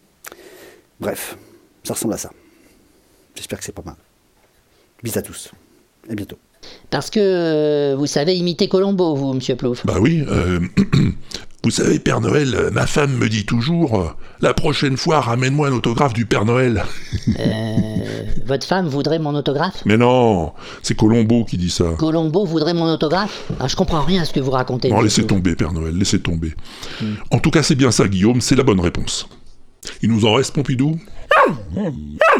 Bref, 1.00 1.36
ça 1.84 1.94
ressemble 1.94 2.14
à 2.14 2.18
ça. 2.18 2.30
J'espère 3.34 3.58
que 3.58 3.64
c'est 3.64 3.72
pas 3.72 3.82
mal. 3.84 3.96
Bis 5.02 5.16
à 5.16 5.22
tous. 5.22 5.52
À 6.08 6.14
bientôt. 6.14 6.38
Parce 6.90 7.10
que 7.10 7.20
euh, 7.20 7.96
vous 7.96 8.06
savez 8.06 8.34
imiter 8.34 8.68
Colombo, 8.68 9.14
vous, 9.14 9.34
monsieur 9.34 9.56
Plouf. 9.56 9.84
Bah 9.84 9.98
oui, 10.00 10.24
euh, 10.26 10.60
vous 11.66 11.72
savez, 11.72 11.98
Père 11.98 12.20
Noël, 12.20 12.70
ma 12.72 12.86
femme 12.86 13.16
me 13.16 13.28
dit 13.28 13.44
toujours 13.44 14.14
la 14.40 14.54
prochaine 14.54 14.96
fois, 14.96 15.20
ramène-moi 15.20 15.66
un 15.66 15.72
autographe 15.72 16.12
du 16.12 16.24
Père 16.24 16.44
Noël. 16.44 16.84
Euh, 17.40 18.22
votre 18.46 18.66
femme 18.66 18.86
voudrait 18.86 19.18
mon 19.18 19.34
autographe? 19.34 19.82
Mais 19.84 19.96
non, 19.96 20.52
c'est 20.82 20.94
Colombo 20.94 21.44
qui 21.44 21.56
dit 21.58 21.70
ça. 21.70 21.86
Colombo 21.98 22.44
voudrait 22.46 22.72
mon 22.72 22.90
autographe? 22.90 23.50
Ah, 23.58 23.66
Je 23.66 23.74
comprends 23.74 24.02
rien 24.02 24.22
à 24.22 24.24
ce 24.24 24.32
que 24.32 24.38
vous 24.40 24.52
racontez. 24.52 24.90
Non, 24.90 25.00
laissez 25.00 25.26
tomber, 25.26 25.56
Père 25.56 25.72
Noël, 25.72 25.96
laissez 25.98 26.20
tomber. 26.20 26.54
En 27.32 27.40
tout 27.40 27.50
cas, 27.50 27.62
c'est 27.64 27.74
bien 27.74 27.90
ça, 27.90 28.06
Guillaume, 28.06 28.40
c'est 28.40 28.54
la 28.54 28.62
bonne 28.62 28.80
réponse. 28.80 29.28
Il 30.02 30.10
nous 30.10 30.24
en 30.24 30.34
reste, 30.34 30.54
Pompidou? 30.54 30.98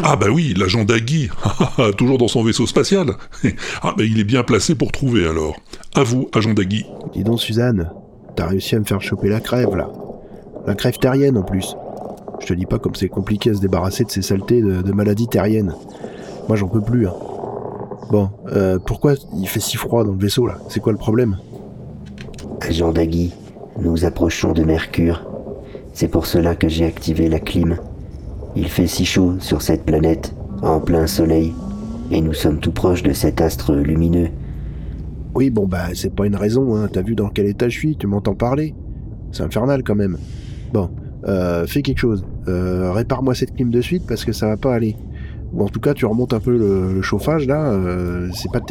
Ah 0.02 0.16
bah 0.16 0.28
oui, 0.30 0.54
l'agent 0.56 0.84
Dagui, 0.84 1.28
toujours 1.98 2.18
dans 2.18 2.28
son 2.28 2.44
vaisseau 2.44 2.66
spatial. 2.66 3.16
ah 3.82 3.94
bah 3.96 4.04
il 4.04 4.20
est 4.20 4.24
bien 4.24 4.44
placé 4.44 4.76
pour 4.76 4.92
trouver 4.92 5.26
alors. 5.26 5.56
À 5.94 6.04
vous, 6.04 6.30
agent 6.32 6.54
Dagui. 6.54 6.84
Dis 7.12 7.24
donc, 7.24 7.40
Suzanne, 7.40 7.90
t'as 8.36 8.46
réussi 8.46 8.76
à 8.76 8.78
me 8.78 8.84
faire 8.84 9.00
choper 9.00 9.28
la 9.28 9.40
crève, 9.40 9.74
là. 9.74 9.90
La 10.66 10.74
crève 10.74 10.98
terrienne, 10.98 11.36
en 11.36 11.42
plus. 11.42 11.76
Je 12.40 12.46
te 12.46 12.54
dis 12.54 12.66
pas 12.66 12.78
comme 12.78 12.94
c'est 12.94 13.08
compliqué 13.08 13.50
à 13.50 13.54
se 13.54 13.60
débarrasser 13.60 14.04
de 14.04 14.10
ces 14.10 14.22
saletés 14.22 14.60
de, 14.60 14.92
maladies 14.92 15.26
terriennes. 15.26 15.74
Moi, 16.48 16.56
j'en 16.56 16.68
peux 16.68 16.80
plus, 16.80 17.08
hein. 17.08 17.14
Bon, 18.10 18.30
euh, 18.52 18.78
pourquoi 18.78 19.14
il 19.36 19.48
fait 19.48 19.58
si 19.58 19.76
froid 19.76 20.04
dans 20.04 20.12
le 20.12 20.18
vaisseau, 20.18 20.46
là? 20.46 20.58
C'est 20.68 20.78
quoi 20.78 20.92
le 20.92 20.98
problème? 20.98 21.38
Agent 22.60 22.92
Dagui, 22.92 23.32
nous 23.78 24.04
approchons 24.04 24.52
de 24.52 24.62
Mercure. 24.62 25.24
C'est 25.92 26.08
pour 26.08 26.26
cela 26.26 26.54
que 26.54 26.68
j'ai 26.68 26.84
activé 26.84 27.28
la 27.28 27.40
clim. 27.40 27.78
Il 28.54 28.68
fait 28.68 28.86
si 28.86 29.04
chaud 29.04 29.34
sur 29.40 29.62
cette 29.62 29.84
planète, 29.84 30.34
en 30.62 30.78
plein 30.78 31.06
soleil, 31.06 31.52
et 32.10 32.20
nous 32.20 32.34
sommes 32.34 32.60
tout 32.60 32.70
proches 32.70 33.02
de 33.02 33.12
cet 33.12 33.40
astre 33.40 33.72
lumineux. 33.72 34.28
Oui, 35.36 35.50
bon, 35.50 35.66
bah, 35.66 35.88
c'est 35.92 36.14
pas 36.14 36.24
une 36.24 36.34
raison, 36.34 36.74
hein. 36.76 36.88
T'as 36.90 37.02
vu 37.02 37.14
dans 37.14 37.28
quel 37.28 37.44
état 37.44 37.68
je 37.68 37.78
suis 37.78 37.94
Tu 37.94 38.06
m'entends 38.06 38.34
parler 38.34 38.74
C'est 39.32 39.42
infernal, 39.42 39.82
quand 39.82 39.94
même. 39.94 40.16
Bon, 40.72 40.88
euh, 41.28 41.66
fais 41.66 41.82
quelque 41.82 41.98
chose. 41.98 42.24
Euh, 42.48 42.90
répare-moi 42.90 43.34
cette 43.34 43.54
clim 43.54 43.68
de 43.68 43.82
suite, 43.82 44.04
parce 44.08 44.24
que 44.24 44.32
ça 44.32 44.46
va 44.46 44.56
pas 44.56 44.74
aller. 44.74 44.96
Ou 45.52 45.62
en 45.62 45.68
tout 45.68 45.78
cas, 45.78 45.92
tu 45.92 46.06
remontes 46.06 46.32
un 46.32 46.40
peu 46.40 46.56
le, 46.56 47.02
chauffage, 47.02 47.46
là. 47.46 47.70
euh, 47.70 48.30
c'est 48.32 48.50
pas... 48.50 48.62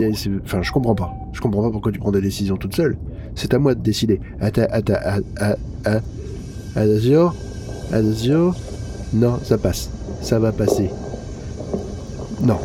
Enfin, 0.43 0.63
je 0.63 0.71
comprends 0.71 0.95
pas. 0.95 1.13
Je 1.33 1.39
comprends 1.39 1.61
pas 1.61 1.69
pourquoi 1.69 1.91
tu 1.91 1.99
prends 1.99 2.11
des 2.11 2.21
décisions 2.21 2.57
toute 2.57 2.75
seule. 2.75 2.97
C'est 3.35 3.53
à 3.53 3.59
moi 3.59 3.75
de 3.75 3.81
décider. 3.81 4.19
Attends, 4.39 4.65
attends. 4.71 4.95
Attention. 6.75 7.31
Attention. 7.93 8.55
Non, 9.13 9.37
ça 9.43 9.59
passe. 9.59 9.91
Ça 10.21 10.39
va 10.39 10.51
passer. 10.51 10.89
Non. 12.41 12.57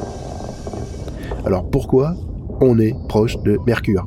Alors 1.45 1.69
pourquoi 1.69 2.17
on 2.61 2.79
est 2.79 2.95
proche 3.09 3.37
de 3.43 3.59
Mercure 3.67 4.07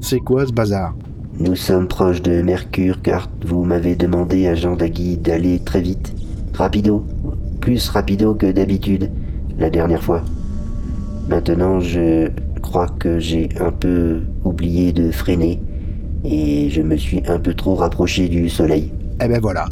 C'est 0.00 0.20
quoi 0.20 0.46
ce 0.46 0.52
bazar? 0.52 0.94
Nous 1.38 1.56
sommes 1.56 1.88
proches 1.88 2.22
de 2.22 2.42
Mercure 2.42 3.02
car 3.02 3.28
vous 3.44 3.64
m'avez 3.64 3.96
demandé, 3.96 4.46
agent 4.46 4.76
Dagui, 4.76 5.18
d'aller 5.18 5.58
très 5.58 5.80
vite. 5.80 6.14
Rapido. 6.54 7.04
Plus 7.60 7.88
rapido 7.88 8.34
que 8.34 8.50
d'habitude, 8.50 9.10
la 9.58 9.70
dernière 9.70 10.02
fois. 10.02 10.22
Maintenant, 11.28 11.80
je 11.80 12.30
crois 12.62 12.88
que 12.88 13.18
j'ai 13.18 13.48
un 13.58 13.72
peu 13.72 14.20
oublié 14.44 14.92
de 14.92 15.10
freiner 15.10 15.60
et 16.24 16.70
je 16.70 16.82
me 16.82 16.96
suis 16.96 17.22
un 17.26 17.38
peu 17.38 17.54
trop 17.54 17.74
rapproché 17.74 18.28
du 18.28 18.48
soleil. 18.48 18.92
Eh 19.22 19.28
ben 19.28 19.40
voilà. 19.40 19.66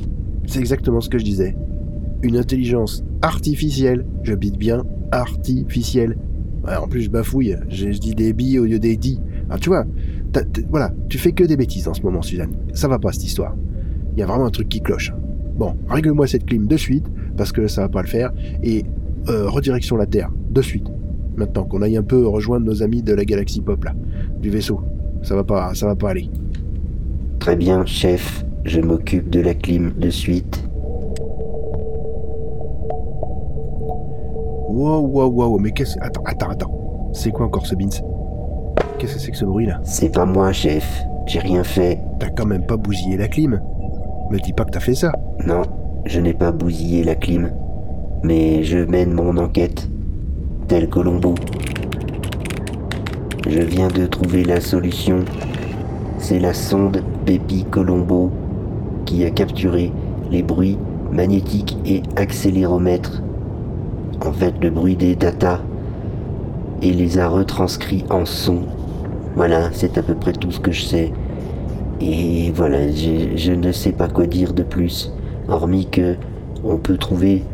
C'est 0.47 0.61
exactement 0.61 1.01
ce 1.01 1.09
que 1.09 1.19
je 1.19 1.25
disais. 1.25 1.57
Une 2.23 2.37
intelligence 2.37 3.05
artificielle, 3.23 4.05
je 4.23 4.35
bite 4.35 4.59
bien, 4.59 4.83
artificielle. 5.13 6.17
En 6.65 6.87
plus, 6.87 7.03
je 7.03 7.11
bafouille, 7.11 7.57
je, 7.69 7.89
dis 7.89 8.15
des 8.15 8.33
billes 8.33 8.59
au 8.59 8.65
lieu 8.65 8.79
des 8.79 8.97
dits. 8.97 9.21
Alors 9.49 9.61
tu 9.61 9.69
vois, 9.69 9.85
voilà, 10.71 10.93
tu 11.09 11.19
fais 11.19 11.33
que 11.33 11.45
des 11.45 11.57
bêtises 11.57 11.89
en 11.89 11.95
ce 11.95 12.03
moment, 12.03 12.23
Suzanne. 12.23 12.53
Ça 12.73 12.89
va 12.89 12.99
pas 12.99 13.13
cette 13.13 13.25
histoire. 13.25 13.57
Il 14.15 14.21
y 14.21 14.23
a 14.23 14.27
vraiment 14.27 14.47
un 14.47 14.51
truc 14.51 14.69
qui 14.69 14.81
cloche. 14.81 15.13
Bon, 15.57 15.77
règle-moi 15.89 16.27
cette 16.27 16.47
clim 16.47 16.67
de 16.67 16.77
suite, 16.77 17.07
parce 17.37 17.53
que 17.53 17.67
ça 17.67 17.83
va 17.83 17.89
pas 17.89 18.03
le 18.03 18.09
faire, 18.09 18.33
et 18.63 18.85
euh, 19.29 19.49
redirection 19.49 19.97
la 19.97 20.07
Terre, 20.07 20.31
de 20.51 20.63
suite. 20.63 20.87
Maintenant 21.37 21.65
qu'on 21.65 21.83
aille 21.83 21.97
un 21.97 22.03
peu 22.03 22.27
rejoindre 22.27 22.67
nos 22.67 22.83
amis 22.83 23.03
de 23.03 23.13
la 23.13 23.25
galaxie 23.25 23.61
pop 23.61 23.85
là, 23.85 23.95
du 24.41 24.51
vaisseau. 24.51 24.81
Ça 25.23 25.35
va 25.35 25.45
pas, 25.45 25.75
ça 25.75 25.87
va 25.87 25.97
pas 25.97 26.11
aller. 26.11 26.29
Très 27.39 27.57
bien, 27.57 27.85
chef. 27.87 28.45
Je 28.65 28.81
m'occupe 28.81 29.29
de 29.31 29.41
la 29.41 29.55
clim 29.55 29.93
de 29.99 30.11
suite. 30.11 30.69
Wow, 34.73 35.07
wow, 35.07 35.29
wow, 35.29 35.59
mais 35.59 35.71
qu'est-ce... 35.71 35.99
Attends, 36.01 36.23
attends, 36.25 36.49
attends. 36.49 37.11
C'est 37.13 37.31
quoi 37.31 37.45
encore 37.45 37.67
ce 37.67 37.75
Beans? 37.75 37.91
Qu'est-ce 38.99 39.17
que 39.17 39.21
c'est 39.21 39.31
que 39.31 39.37
ce 39.37 39.45
bruit 39.45 39.67
là? 39.67 39.81
C'est 39.85 40.09
pas 40.09 40.25
moi, 40.25 40.51
chef. 40.53 41.05
J'ai 41.27 41.41
rien 41.41 41.63
fait. 41.63 42.01
T'as 42.19 42.31
quand 42.31 42.47
même 42.47 42.65
pas 42.65 42.79
bousillé 42.79 43.19
la 43.19 43.29
clim. 43.29 43.61
Me 44.31 44.39
dis 44.39 44.55
pas 44.55 44.65
que 44.65 44.71
t'as 44.71 44.81
fait 44.81 44.95
ça. 44.95 45.13
Non, 45.47 45.61
je 46.07 46.21
n'ai 46.21 46.33
pas 46.33 46.53
bousillé 46.53 47.05
la 47.05 47.15
clim. 47.15 47.51
Mais 48.23 48.63
je 48.63 48.79
mène 48.79 49.13
mon 49.13 49.37
enquête. 49.37 49.91
Tel 50.69 50.89
Colombo. 50.89 51.35
Je 53.47 53.61
viens 53.61 53.89
de 53.89 54.07
trouver 54.07 54.43
la 54.43 54.63
solution. 54.63 55.19
C'est 56.17 56.41
la 56.41 56.55
sonde 56.55 57.03
Bepi 57.27 57.65
Colombo 57.65 58.31
qui 59.05 59.23
a 59.27 59.31
capturé 59.31 59.93
les 60.31 60.43
bruits 60.43 60.79
magnétiques 61.11 61.77
et 61.85 62.01
accéléromètres. 62.17 63.23
En 64.25 64.33
fait, 64.33 64.55
le 64.63 64.71
bruit 64.71 64.97
des 64.97 65.15
data 65.17 65.61
et 66.81 66.93
les 66.93 67.19
a 67.19 67.29
retranscrits 67.29 68.05
en 68.11 68.25
son. 68.25 68.61
Voilà, 69.37 69.71
c'est 69.73 69.99
à 69.99 70.03
peu 70.03 70.15
près 70.15 70.33
tout 70.33 70.51
ce 70.51 70.61
que 70.61 70.73
je 70.73 70.83
sais. 70.83 71.13
Et 72.01 72.51
voilà, 72.55 72.89
je, 72.91 73.37
je 73.37 73.53
ne 73.53 73.73
sais 73.73 73.93
pas 73.93 74.09
quoi 74.09 74.27
dire 74.27 74.53
de 74.53 74.63
plus, 74.63 75.13
hormis 75.49 75.87
que 75.87 76.17
on 76.65 76.77
peut 76.77 76.97
trouver 76.97 77.45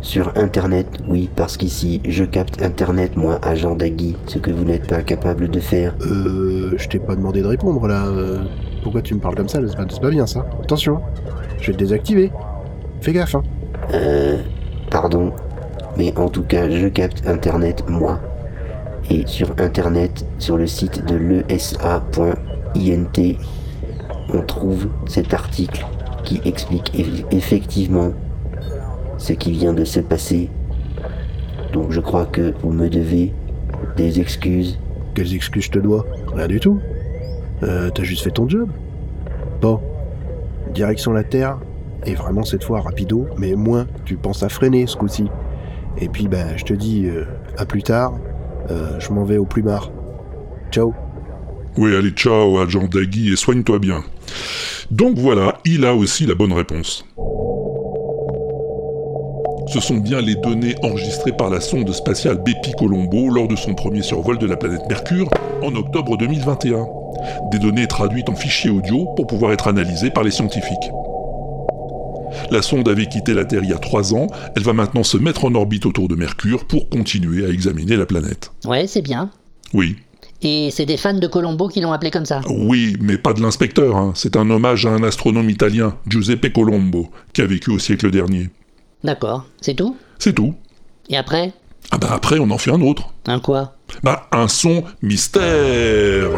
sur 0.00 0.32
Internet, 0.36 0.86
oui, 1.08 1.28
parce 1.34 1.56
qu'ici, 1.56 2.00
je 2.08 2.22
capte 2.24 2.62
Internet, 2.62 3.16
moi, 3.16 3.40
agent 3.42 3.74
Dagui, 3.74 4.16
ce 4.26 4.38
que 4.38 4.52
vous 4.52 4.64
n'êtes 4.64 4.86
pas 4.86 5.02
capable 5.02 5.48
de 5.48 5.58
faire. 5.58 5.94
Euh, 6.02 6.72
je 6.76 6.88
t'ai 6.88 7.00
pas 7.00 7.16
demandé 7.16 7.42
de 7.42 7.48
répondre 7.48 7.86
là. 7.88 8.06
euh, 8.06 8.38
Pourquoi 8.84 9.02
tu 9.02 9.14
me 9.14 9.20
parles 9.20 9.34
comme 9.34 9.48
ça? 9.48 9.58
C'est 9.66 9.76
pas, 9.76 9.86
pas 9.86 10.10
bien 10.10 10.26
ça. 10.26 10.46
Attention, 10.62 11.00
je 11.60 11.68
vais 11.68 11.72
te 11.72 11.78
désactiver. 11.78 12.30
Fais 13.00 13.12
gaffe, 13.12 13.34
hein. 13.34 13.42
Euh, 13.92 14.36
pardon, 14.90 15.32
mais 15.98 16.16
en 16.16 16.28
tout 16.28 16.44
cas, 16.44 16.70
je 16.70 16.86
capte 16.86 17.26
Internet, 17.26 17.84
moi. 17.88 18.20
Et 19.10 19.26
sur 19.26 19.50
Internet, 19.58 20.24
sur 20.38 20.56
le 20.56 20.66
site 20.66 21.04
de 21.06 21.16
l'ESA.int, 21.16 22.34
on 24.34 24.42
trouve 24.42 24.88
cet 25.06 25.32
article 25.34 25.86
qui 26.24 26.40
explique 26.44 26.92
eff- 26.94 27.24
effectivement 27.30 28.12
ce 29.16 29.32
qui 29.32 29.52
vient 29.52 29.72
de 29.72 29.84
se 29.84 30.00
passer. 30.00 30.50
Donc 31.72 31.90
je 31.90 32.00
crois 32.00 32.26
que 32.26 32.52
vous 32.62 32.70
me 32.70 32.88
devez 32.88 33.32
des 33.96 34.20
excuses. 34.20 34.78
Quelles 35.14 35.34
excuses 35.34 35.64
je 35.64 35.70
te 35.70 35.78
dois? 35.78 36.06
Rien 36.34 36.46
du 36.46 36.60
tout. 36.60 36.78
Euh, 37.62 37.90
t'as 37.92 38.02
juste 38.02 38.22
fait 38.22 38.30
ton 38.30 38.48
job. 38.48 38.68
Bon, 39.60 39.80
direction 40.74 41.12
la 41.12 41.24
Terre, 41.24 41.58
et 42.04 42.14
vraiment 42.14 42.44
cette 42.44 42.62
fois 42.62 42.80
rapido, 42.82 43.26
mais 43.38 43.54
moins 43.54 43.86
tu 44.04 44.16
penses 44.16 44.42
à 44.42 44.48
freiner 44.48 44.86
ce 44.86 44.96
coup-ci. 44.96 45.28
Et 46.00 46.08
puis 46.08 46.28
ben, 46.28 46.56
je 46.56 46.64
te 46.64 46.72
dis 46.72 47.06
euh, 47.06 47.24
à 47.56 47.66
plus 47.66 47.82
tard, 47.82 48.12
Euh, 48.70 49.00
je 49.00 49.10
m'en 49.12 49.24
vais 49.24 49.38
au 49.38 49.46
plumard. 49.46 49.90
Ciao. 50.70 50.92
Oui, 51.78 51.96
allez, 51.96 52.10
ciao, 52.10 52.58
agent 52.58 52.86
Dagui, 52.86 53.32
et 53.32 53.36
soigne-toi 53.36 53.78
bien. 53.78 54.02
Donc 54.90 55.16
voilà, 55.16 55.54
il 55.64 55.86
a 55.86 55.94
aussi 55.94 56.26
la 56.26 56.34
bonne 56.34 56.52
réponse. 56.52 57.06
Ce 59.68 59.80
sont 59.80 59.96
bien 59.98 60.20
les 60.20 60.34
données 60.34 60.74
enregistrées 60.82 61.32
par 61.32 61.48
la 61.50 61.60
sonde 61.60 61.90
spatiale 61.92 62.42
Bepi 62.44 62.72
Colombo 62.78 63.30
lors 63.30 63.48
de 63.48 63.56
son 63.56 63.74
premier 63.74 64.02
survol 64.02 64.38
de 64.38 64.46
la 64.46 64.56
planète 64.56 64.86
Mercure 64.88 65.28
en 65.62 65.74
octobre 65.74 66.16
2021. 66.18 66.86
Des 67.52 67.58
données 67.58 67.86
traduites 67.86 68.28
en 68.28 68.34
fichiers 68.34 68.70
audio 68.70 69.06
pour 69.16 69.26
pouvoir 69.26 69.52
être 69.52 69.68
analysées 69.68 70.10
par 70.10 70.24
les 70.24 70.30
scientifiques. 70.30 70.90
La 72.50 72.62
sonde 72.62 72.88
avait 72.88 73.06
quitté 73.06 73.34
la 73.34 73.44
Terre 73.44 73.62
il 73.64 73.70
y 73.70 73.72
a 73.74 73.78
trois 73.78 74.14
ans, 74.14 74.26
elle 74.56 74.62
va 74.62 74.72
maintenant 74.72 75.02
se 75.04 75.16
mettre 75.16 75.44
en 75.44 75.54
orbite 75.54 75.86
autour 75.86 76.08
de 76.08 76.14
Mercure 76.14 76.64
pour 76.66 76.88
continuer 76.88 77.44
à 77.44 77.48
examiner 77.48 77.96
la 77.96 78.06
planète. 78.06 78.50
Ouais, 78.64 78.86
c'est 78.86 79.02
bien. 79.02 79.30
Oui, 79.74 79.96
Et 80.42 80.70
c'est 80.70 80.86
des 80.86 80.96
fans 80.96 81.14
de 81.18 81.26
Colombo 81.26 81.68
qui 81.68 81.80
l'ont 81.80 81.92
appelé 81.92 82.10
comme 82.10 82.24
ça. 82.26 82.40
Oui, 82.48 82.96
mais 83.00 83.18
pas 83.18 83.32
de 83.32 83.42
l'inspecteur. 83.42 83.96
hein. 83.96 84.12
C'est 84.14 84.36
un 84.36 84.48
hommage 84.50 84.86
à 84.86 84.90
un 84.90 85.02
astronome 85.02 85.50
italien, 85.50 85.96
Giuseppe 86.08 86.52
Colombo, 86.52 87.10
qui 87.32 87.42
a 87.42 87.46
vécu 87.46 87.70
au 87.70 87.78
siècle 87.78 88.10
dernier. 88.10 88.48
D'accord, 89.04 89.44
c'est 89.60 89.74
tout? 89.74 89.96
C'est 90.18 90.32
tout. 90.34 90.54
Et 91.10 91.16
après? 91.16 91.52
Ah 91.90 91.98
bah 91.98 92.08
après, 92.12 92.38
on 92.38 92.50
en 92.50 92.58
fait 92.58 92.70
un 92.70 92.80
autre. 92.82 93.12
Un 93.26 93.40
quoi? 93.40 93.74
Bah 94.02 94.28
un 94.32 94.46
son 94.48 94.84
mystère. 95.02 96.28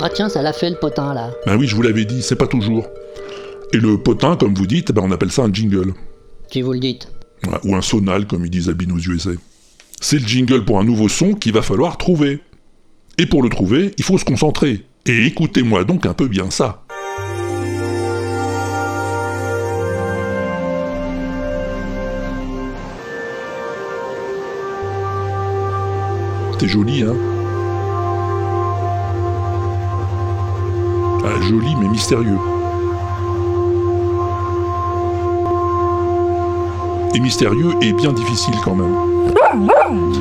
Ah 0.00 0.08
tiens, 0.14 0.28
ça 0.28 0.42
l'a 0.42 0.52
fait 0.52 0.70
le 0.70 0.76
potin 0.76 1.14
là. 1.14 1.30
Bah 1.46 1.56
oui, 1.58 1.66
je 1.66 1.74
vous 1.74 1.82
l'avais 1.82 2.04
dit, 2.04 2.22
c'est 2.22 2.36
pas 2.36 2.46
toujours. 2.46 2.86
Et 3.72 3.78
le 3.78 3.98
potin, 3.98 4.36
comme 4.36 4.54
vous 4.54 4.66
dites, 4.66 4.92
bah 4.92 5.02
on 5.04 5.10
appelle 5.10 5.32
ça 5.32 5.42
un 5.42 5.52
jingle. 5.52 5.92
Si 6.50 6.62
vous 6.62 6.72
le 6.72 6.78
dites. 6.78 7.08
Ouais, 7.46 7.58
Ou 7.64 7.74
un 7.74 7.82
sonal, 7.82 8.26
comme 8.26 8.44
ils 8.44 8.50
disent 8.50 8.68
à 8.68 8.72
Binous 8.72 9.08
USA. 9.08 9.30
C'est 10.00 10.18
le 10.18 10.26
jingle 10.26 10.64
pour 10.64 10.78
un 10.78 10.84
nouveau 10.84 11.08
son 11.08 11.34
qu'il 11.34 11.52
va 11.52 11.62
falloir 11.62 11.96
trouver. 11.98 12.40
Et 13.18 13.26
pour 13.26 13.42
le 13.42 13.48
trouver, 13.48 13.92
il 13.98 14.04
faut 14.04 14.18
se 14.18 14.24
concentrer. 14.24 14.84
Et 15.06 15.26
écoutez-moi 15.26 15.84
donc 15.84 16.06
un 16.06 16.14
peu 16.14 16.28
bien 16.28 16.50
ça. 16.50 16.84
C'est 26.58 26.68
joli, 26.68 27.02
hein 27.02 27.14
Ah, 31.24 31.40
joli 31.48 31.74
mais 31.80 31.88
mystérieux. 31.88 32.38
Et 37.16 37.20
mystérieux 37.20 37.70
et 37.80 37.94
bien 37.94 38.12
difficile 38.12 38.52
quand 38.62 38.74
même. 38.74 38.94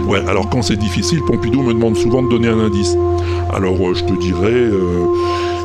Ouais, 0.08 0.24
alors 0.30 0.50
quand 0.50 0.62
c'est 0.62 0.78
difficile, 0.78 1.20
Pompidou 1.28 1.62
me 1.62 1.74
demande 1.74 1.98
souvent 1.98 2.24
de 2.24 2.30
donner 2.30 2.48
un 2.48 2.58
indice. 2.58 2.96
Alors 3.54 3.76
euh, 3.86 3.94
je 3.94 4.06
te 4.06 4.14
dirais, 4.14 4.54
euh, 4.54 5.06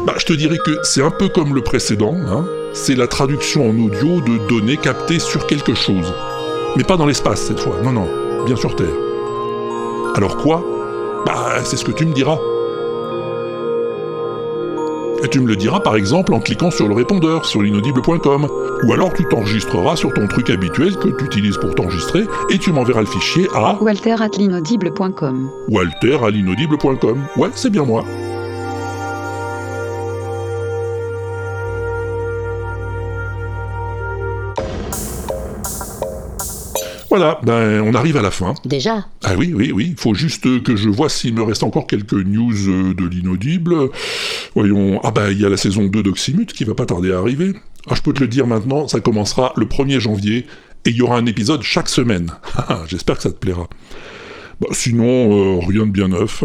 bah, 0.04 0.14
je 0.18 0.24
te 0.24 0.32
dirais 0.32 0.58
que 0.58 0.78
c'est 0.82 1.02
un 1.02 1.12
peu 1.12 1.28
comme 1.28 1.54
le 1.54 1.62
précédent. 1.62 2.16
Hein. 2.26 2.46
C'est 2.72 2.96
la 2.96 3.06
traduction 3.06 3.70
en 3.70 3.78
audio 3.78 4.20
de 4.20 4.48
données 4.48 4.76
captées 4.76 5.20
sur 5.20 5.46
quelque 5.46 5.74
chose, 5.74 6.12
mais 6.76 6.82
pas 6.82 6.96
dans 6.96 7.06
l'espace 7.06 7.42
cette 7.42 7.60
fois. 7.60 7.76
Non, 7.84 7.92
non, 7.92 8.08
bien 8.44 8.56
sur 8.56 8.74
Terre. 8.74 8.88
Alors 10.16 10.36
quoi? 10.36 10.64
Bah, 11.26 11.60
c'est 11.62 11.76
ce 11.76 11.84
que 11.84 11.92
tu 11.92 12.06
me 12.06 12.12
diras. 12.12 12.40
Et 15.22 15.28
tu 15.28 15.40
me 15.40 15.46
le 15.46 15.56
diras 15.56 15.80
par 15.80 15.96
exemple 15.96 16.32
en 16.34 16.40
cliquant 16.40 16.70
sur 16.70 16.88
le 16.88 16.94
répondeur 16.94 17.44
sur 17.44 17.62
l'inaudible.com. 17.62 18.48
Ou 18.84 18.92
alors 18.92 19.12
tu 19.12 19.24
t'enregistreras 19.24 19.96
sur 19.96 20.12
ton 20.14 20.26
truc 20.26 20.50
habituel 20.50 20.96
que 20.96 21.08
tu 21.08 21.24
utilises 21.24 21.58
pour 21.58 21.74
t'enregistrer 21.74 22.24
et 22.50 22.58
tu 22.58 22.72
m'enverras 22.72 23.00
le 23.00 23.06
fichier 23.06 23.46
à 23.54 23.76
Walter 23.82 24.16
at 24.20 24.30
l'inaudible.com. 24.38 25.50
walter 25.68 26.18
à 26.24 26.30
l'inaudible.com. 26.30 27.18
Ouais, 27.36 27.50
c'est 27.54 27.70
bien 27.70 27.84
moi. 27.84 28.04
Voilà, 37.10 37.40
ben 37.42 37.82
on 37.82 37.94
arrive 37.94 38.16
à 38.16 38.22
la 38.22 38.30
fin. 38.30 38.54
Déjà 38.64 39.06
Ah 39.24 39.32
oui, 39.36 39.52
oui, 39.54 39.72
oui. 39.74 39.94
Faut 39.98 40.14
juste 40.14 40.62
que 40.62 40.76
je 40.76 40.88
vois 40.88 41.08
s'il 41.08 41.34
me 41.34 41.42
reste 41.42 41.64
encore 41.64 41.88
quelques 41.88 42.12
news 42.12 42.54
euh, 42.68 42.94
de 42.94 43.04
l'inaudible. 43.04 43.74
Voyons. 44.54 45.00
Ah 45.02 45.10
bah 45.10 45.30
il 45.32 45.40
y 45.40 45.44
a 45.44 45.48
la 45.48 45.56
saison 45.56 45.84
2 45.86 46.02
d'Oxymute 46.04 46.52
qui 46.52 46.64
va 46.64 46.74
pas 46.74 46.86
tarder 46.86 47.12
à 47.12 47.18
arriver. 47.18 47.52
Ah, 47.88 47.94
je 47.96 48.02
peux 48.02 48.12
te 48.12 48.20
le 48.20 48.28
dire 48.28 48.46
maintenant, 48.46 48.86
ça 48.86 49.00
commencera 49.00 49.52
le 49.56 49.66
1er 49.66 49.98
janvier 49.98 50.46
et 50.86 50.90
il 50.90 50.96
y 50.96 51.02
aura 51.02 51.16
un 51.16 51.26
épisode 51.26 51.62
chaque 51.62 51.88
semaine. 51.88 52.30
J'espère 52.86 53.16
que 53.16 53.22
ça 53.22 53.30
te 53.30 53.38
plaira. 53.38 53.66
Bah, 54.60 54.68
sinon, 54.72 55.04
euh, 55.04 55.60
rien 55.66 55.86
de 55.86 55.90
bien 55.90 56.08
neuf. 56.08 56.44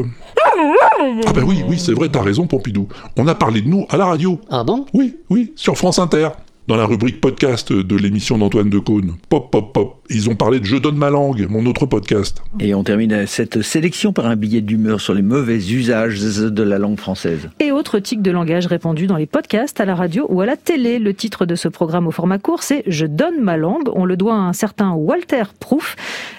Ah 1.27 1.33
bah 1.33 1.41
oui, 1.45 1.63
oui, 1.67 1.77
c'est 1.77 1.91
vrai, 1.91 2.09
t'as 2.09 2.21
raison, 2.21 2.47
Pompidou. 2.47 2.87
On 3.17 3.27
a 3.27 3.35
parlé 3.35 3.61
de 3.61 3.67
nous 3.67 3.85
à 3.89 3.97
la 3.97 4.05
radio. 4.05 4.39
Ah 4.49 4.63
bon? 4.63 4.85
Oui, 4.93 5.17
oui, 5.29 5.51
sur 5.55 5.77
France 5.77 5.99
Inter. 5.99 6.29
Dans 6.67 6.77
la 6.77 6.87
rubrique 6.87 7.21
podcast 7.21 7.71
de 7.71 7.95
l'émission 7.95 8.39
d'Antoine 8.39 8.71
Decaune. 8.71 9.17
Pop, 9.29 9.51
pop, 9.51 9.71
pop. 9.71 10.01
Ils 10.09 10.31
ont 10.31 10.35
parlé 10.35 10.59
de 10.59 10.65
Je 10.65 10.77
donne 10.77 10.97
ma 10.97 11.11
langue, 11.11 11.45
mon 11.47 11.63
autre 11.67 11.85
podcast. 11.85 12.41
Et 12.59 12.73
on 12.73 12.83
termine 12.83 13.27
cette 13.27 13.61
sélection 13.61 14.13
par 14.13 14.25
un 14.25 14.35
billet 14.35 14.61
d'humeur 14.61 14.99
sur 14.99 15.13
les 15.13 15.21
mauvais 15.21 15.57
usages 15.57 16.19
de 16.19 16.63
la 16.63 16.79
langue 16.79 16.97
française. 16.97 17.51
Et 17.59 17.71
autres 17.71 17.99
tics 17.99 18.23
de 18.23 18.31
langage 18.31 18.65
répandus 18.65 19.05
dans 19.05 19.17
les 19.17 19.27
podcasts, 19.27 19.79
à 19.79 19.85
la 19.85 19.93
radio 19.93 20.25
ou 20.29 20.41
à 20.41 20.47
la 20.47 20.57
télé. 20.57 20.97
Le 20.97 21.13
titre 21.13 21.45
de 21.45 21.53
ce 21.53 21.67
programme 21.67 22.07
au 22.07 22.11
format 22.11 22.39
court, 22.39 22.63
c'est 22.63 22.81
Je 22.87 23.05
donne 23.05 23.43
ma 23.43 23.57
langue. 23.57 23.89
On 23.93 24.05
le 24.05 24.17
doit 24.17 24.33
à 24.33 24.37
un 24.37 24.53
certain 24.53 24.93
Walter 24.93 25.43
Proof. 25.59 25.95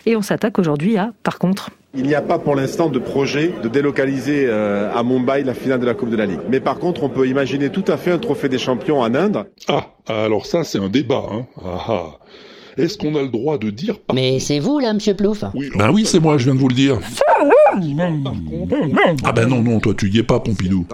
Et 0.07 0.17
on 0.17 0.23
s'attaque 0.23 0.59
aujourd'hui 0.59 0.97
à 0.97 1.13
Par 1.23 1.39
contre. 1.39 1.71
Il 1.97 2.07
n'y 2.07 2.15
a 2.15 2.21
pas 2.21 2.39
pour 2.39 2.55
l'instant 2.55 2.89
de 2.89 2.99
projet 2.99 3.53
de 3.63 3.69
délocaliser 3.69 4.45
euh, 4.47 4.93
à 4.95 5.03
Mumbai 5.03 5.45
la 5.45 5.55
finale 5.55 5.81
de 5.81 5.87
la 5.87 5.95
Coupe 5.95 6.11
de 6.11 6.17
la 6.17 6.27
Ligue. 6.27 6.41
Mais 6.51 6.61
par 6.61 6.79
contre, 6.79 7.03
on 7.03 7.09
peut 7.09 7.27
imaginer 7.27 7.71
tout 7.71 7.85
à 7.89 7.97
fait 7.97 8.11
un 8.11 8.19
trophée 8.19 8.49
des 8.49 8.59
champions 8.59 9.01
en 9.01 9.15
Inde. 9.15 9.47
Ah, 9.69 9.87
alors 10.07 10.45
ça, 10.45 10.63
c'est 10.63 10.79
un 10.79 10.89
débat. 10.89 11.25
Hein. 11.33 11.47
Ah, 11.65 11.85
ah. 11.89 12.05
Est-ce 12.77 12.99
qu'on 12.99 13.15
a 13.15 13.23
le 13.23 13.29
droit 13.29 13.57
de 13.57 13.71
dire 13.71 13.97
Mais 14.13 14.39
c'est 14.39 14.59
vous 14.59 14.79
là, 14.79 14.93
monsieur 14.93 15.15
Plouf? 15.15 15.45
Oui, 15.55 15.71
Ben 15.75 15.91
oui, 15.91 16.05
c'est 16.05 16.21
moi, 16.21 16.37
je 16.37 16.45
viens 16.45 16.55
de 16.55 16.61
vous 16.61 16.69
le 16.69 16.75
dire. 16.75 16.99
Ah 19.25 19.33
ben 19.33 19.49
non, 19.49 19.63
non, 19.63 19.81
toi 19.81 19.95
tu 19.95 20.11
y 20.11 20.19
es 20.19 20.23
pas, 20.23 20.41
Pompidou. 20.41 20.87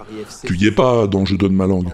Tu 0.44 0.56
y 0.56 0.66
es 0.66 0.70
pas 0.70 1.06
dans 1.06 1.24
Je 1.24 1.36
donne 1.36 1.54
ma 1.54 1.66
langue. 1.66 1.88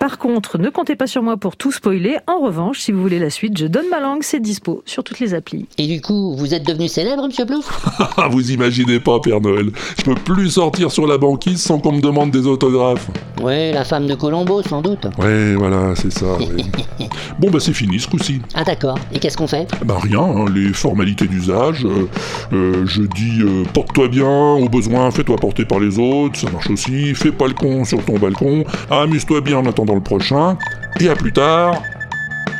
Par 0.00 0.16
contre, 0.16 0.56
ne 0.56 0.70
comptez 0.70 0.96
pas 0.96 1.06
sur 1.06 1.22
moi 1.22 1.36
pour 1.36 1.58
tout 1.58 1.72
spoiler. 1.72 2.16
En 2.26 2.40
revanche, 2.40 2.78
si 2.80 2.90
vous 2.90 3.02
voulez 3.02 3.18
la 3.18 3.28
suite, 3.28 3.58
je 3.58 3.66
donne 3.66 3.84
ma 3.90 4.00
langue, 4.00 4.22
c'est 4.22 4.40
dispo 4.40 4.82
sur 4.86 5.04
toutes 5.04 5.20
les 5.20 5.34
applis. 5.34 5.66
Et 5.76 5.86
du 5.86 6.00
coup, 6.00 6.34
vous 6.34 6.54
êtes 6.54 6.66
devenu 6.66 6.88
célèbre, 6.88 7.26
monsieur 7.26 7.44
Plouf? 7.44 7.86
Vous 8.30 8.50
imaginez 8.50 8.98
pas, 8.98 9.20
Père 9.20 9.42
Noël. 9.42 9.70
Je 9.98 10.02
peux 10.04 10.14
plus 10.14 10.48
sortir 10.48 10.90
sur 10.90 11.06
la 11.06 11.18
banquise 11.18 11.60
sans 11.60 11.78
qu'on 11.78 11.92
me 11.92 12.00
demande 12.00 12.30
des 12.30 12.46
autographes. 12.46 13.10
Ouais, 13.42 13.72
la 13.72 13.84
femme 13.84 14.06
de 14.06 14.14
Colombo, 14.14 14.62
sans 14.62 14.80
doute. 14.80 15.06
Ouais, 15.18 15.54
voilà, 15.54 15.94
c'est 15.94 16.12
ça. 16.12 16.34
ouais. 16.38 16.64
bon, 17.38 17.50
bah 17.50 17.60
c'est 17.60 17.74
fini 17.74 18.00
ce 18.00 18.08
coup-ci. 18.08 18.40
Ah 18.54 18.64
d'accord. 18.64 18.98
Et 19.12 19.18
qu'est-ce 19.18 19.36
qu'on 19.36 19.46
fait? 19.48 19.68
Bah 19.84 19.98
rien, 20.00 20.20
hein, 20.22 20.46
les 20.54 20.72
formalités 20.72 21.26
d'usage. 21.26 21.84
euh, 21.84 22.08
euh, 22.54 22.86
je 22.86 23.02
dis 23.02 23.42
euh, 23.42 23.64
porte-toi 23.74 24.08
bien, 24.08 24.30
au 24.54 24.68
besoin 24.70 25.10
fais-toi 25.10 25.36
porter 25.36 25.66
par 25.66 25.78
les 25.78 25.98
autres, 25.98 26.38
ça 26.38 26.50
marche 26.50 26.70
aussi. 26.70 27.14
Fais 27.14 27.32
pas 27.32 27.46
le 27.48 27.54
con 27.54 27.84
sur 27.84 28.02
ton 28.02 28.18
balcon. 28.18 28.64
Amuse-toi 28.90 29.42
bien 29.42 29.58
en 29.58 29.66
attendant 29.66 29.89
le 29.94 30.00
prochain. 30.00 30.56
Et 31.00 31.08
à 31.08 31.14
plus 31.14 31.32
tard. 31.32 31.82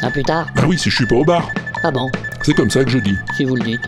À 0.03 0.11
plus 0.11 0.23
tard. 0.23 0.47
Bah 0.55 0.63
oui, 0.67 0.79
si 0.79 0.91
je 0.91 0.97
suis 0.97 1.07
pas 1.07 1.17
au 1.17 1.25
bar. 1.25 1.49
Ah 1.83 1.91
bon? 1.91 2.11
C'est 2.43 2.55
comme 2.55 2.71
ça 2.71 2.85
que 2.85 2.91
je 2.91 2.99
dis. 2.99 3.17
Si 3.37 3.45
vous 3.45 3.57
le 3.57 3.63
dites. 3.63 3.81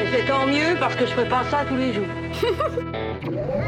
Et 0.00 0.08
c'est 0.12 0.26
tant 0.26 0.46
mieux 0.46 0.76
parce 0.78 0.94
que 0.96 1.06
je 1.06 1.12
fais 1.12 1.28
pas 1.28 1.44
ça 1.50 1.64
tous 1.68 1.76
les 1.76 1.92
jours. 1.92 2.06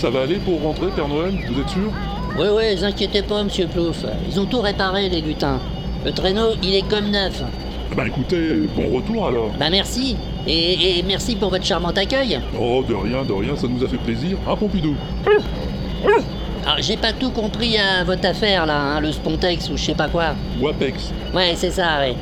Ça 0.00 0.08
va 0.08 0.22
aller 0.22 0.36
pour 0.36 0.62
rentrer, 0.62 0.86
Père 0.96 1.08
Noël 1.08 1.34
Vous 1.46 1.60
êtes 1.60 1.68
sûr 1.68 1.92
Oui, 2.38 2.46
oui, 2.56 2.74
vous 2.74 2.84
inquiétez 2.84 3.20
pas, 3.20 3.44
monsieur 3.44 3.66
Plouf. 3.66 4.06
Ils 4.30 4.40
ont 4.40 4.46
tout 4.46 4.62
réparé, 4.62 5.10
les 5.10 5.20
lutins. 5.20 5.58
Le 6.06 6.10
traîneau, 6.12 6.52
il 6.62 6.74
est 6.74 6.88
comme 6.88 7.10
neuf. 7.10 7.42
Bah 7.94 8.04
écoutez, 8.06 8.54
bon 8.74 8.96
retour 8.96 9.26
alors. 9.26 9.50
Bah 9.58 9.68
merci. 9.68 10.16
Et, 10.46 11.00
et 11.00 11.02
merci 11.02 11.36
pour 11.36 11.50
votre 11.50 11.66
charmant 11.66 11.90
accueil. 11.90 12.40
Oh, 12.58 12.82
de 12.88 12.94
rien, 12.94 13.24
de 13.24 13.32
rien, 13.34 13.54
ça 13.56 13.66
nous 13.68 13.84
a 13.84 13.88
fait 13.88 13.98
plaisir. 13.98 14.38
Hein, 14.48 14.56
Pompidou 14.58 14.94
Alors, 16.64 16.78
j'ai 16.78 16.96
pas 16.96 17.12
tout 17.12 17.30
compris 17.30 17.76
à 17.76 18.02
votre 18.02 18.26
affaire, 18.26 18.64
là, 18.64 18.80
hein, 18.80 19.00
le 19.00 19.12
Spontex 19.12 19.68
ou 19.68 19.76
je 19.76 19.84
sais 19.84 19.94
pas 19.94 20.08
quoi. 20.08 20.28
Wapex. 20.62 21.12
Ouais, 21.34 21.52
c'est 21.56 21.72
ça, 21.72 21.98
ouais. 21.98 22.14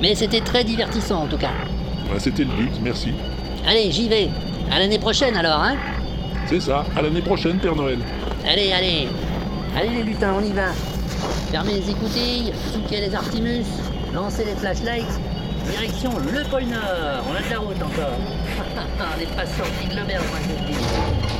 Mais 0.00 0.14
c'était 0.14 0.40
très 0.40 0.64
divertissant, 0.64 1.24
en 1.24 1.26
tout 1.26 1.36
cas. 1.36 1.50
Bah, 2.08 2.14
C'était 2.18 2.44
le 2.44 2.50
but, 2.50 2.72
merci. 2.82 3.10
Allez, 3.68 3.90
j'y 3.90 4.08
vais. 4.08 4.30
À 4.72 4.78
l'année 4.78 4.98
prochaine, 4.98 5.36
alors, 5.36 5.60
hein 5.60 5.76
C'est 6.48 6.60
ça, 6.60 6.84
à 6.96 7.02
l'année 7.02 7.22
prochaine, 7.22 7.58
Père 7.58 7.74
Noël. 7.74 7.98
Allez, 8.46 8.72
allez. 8.72 9.08
Allez, 9.76 9.88
les 9.90 10.02
lutins, 10.04 10.34
on 10.38 10.44
y 10.44 10.52
va. 10.52 10.68
Fermez 11.50 11.80
les 11.80 11.90
écoutilles, 11.90 12.52
souquez 12.72 13.00
les 13.00 13.14
artimus, 13.14 13.66
lancez 14.14 14.44
les 14.44 14.54
flashlights. 14.54 15.20
Direction 15.70 16.10
le 16.18 16.48
pôle 16.48 16.64
Nord. 16.64 17.24
On 17.28 17.34
a 17.34 17.42
de 17.42 17.50
la 17.50 17.58
route 17.58 17.82
encore. 17.82 18.18
on 19.16 19.18
n'est 19.18 19.26
pas 19.26 19.46
sorti 19.46 19.88
de 19.88 19.94
moi, 19.94 21.35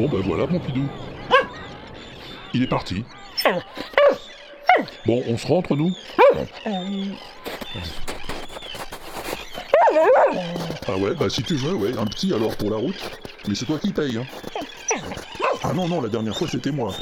Bon, 0.00 0.08
bah 0.08 0.22
voilà, 0.24 0.46
Pompidou. 0.46 0.88
Il 2.54 2.62
est 2.62 2.66
parti. 2.66 3.04
Bon, 5.04 5.22
on 5.28 5.36
se 5.36 5.46
rentre, 5.46 5.76
nous 5.76 5.94
Ah 10.88 10.96
ouais, 10.96 11.14
bah 11.14 11.28
si 11.28 11.42
tu 11.42 11.56
veux, 11.56 11.74
ouais, 11.74 11.98
un 11.98 12.06
petit 12.06 12.32
alors 12.32 12.56
pour 12.56 12.70
la 12.70 12.78
route. 12.78 12.98
Mais 13.46 13.54
c'est 13.54 13.66
toi 13.66 13.78
qui 13.78 13.92
paye, 13.92 14.16
hein. 14.16 14.26
Ah 15.62 15.74
non, 15.74 15.86
non, 15.86 16.00
la 16.00 16.08
dernière 16.08 16.34
fois 16.34 16.48
c'était 16.48 16.72
moi. 16.72 16.94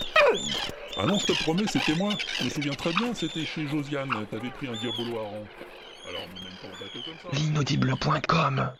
Ah 0.98 1.06
non, 1.06 1.20
je 1.20 1.26
te 1.26 1.42
promets, 1.44 1.68
c'était 1.68 1.94
moi. 1.94 2.14
Je 2.40 2.46
me 2.46 2.50
souviens 2.50 2.74
très 2.74 2.92
bien, 2.94 3.14
c'était 3.14 3.44
chez 3.44 3.68
Josiane. 3.68 4.10
T'avais 4.28 4.50
pris 4.50 4.66
un 4.66 4.72
diabolo 4.72 5.18
à 5.18 5.22
rang. 5.22 5.44
Alors, 6.08 6.26
même 6.34 6.52
pas 6.60 6.66
en 6.66 6.72
bateau 6.72 6.98
comme 7.04 7.14
ça. 7.22 7.38
L'inaudible.com 7.38 8.72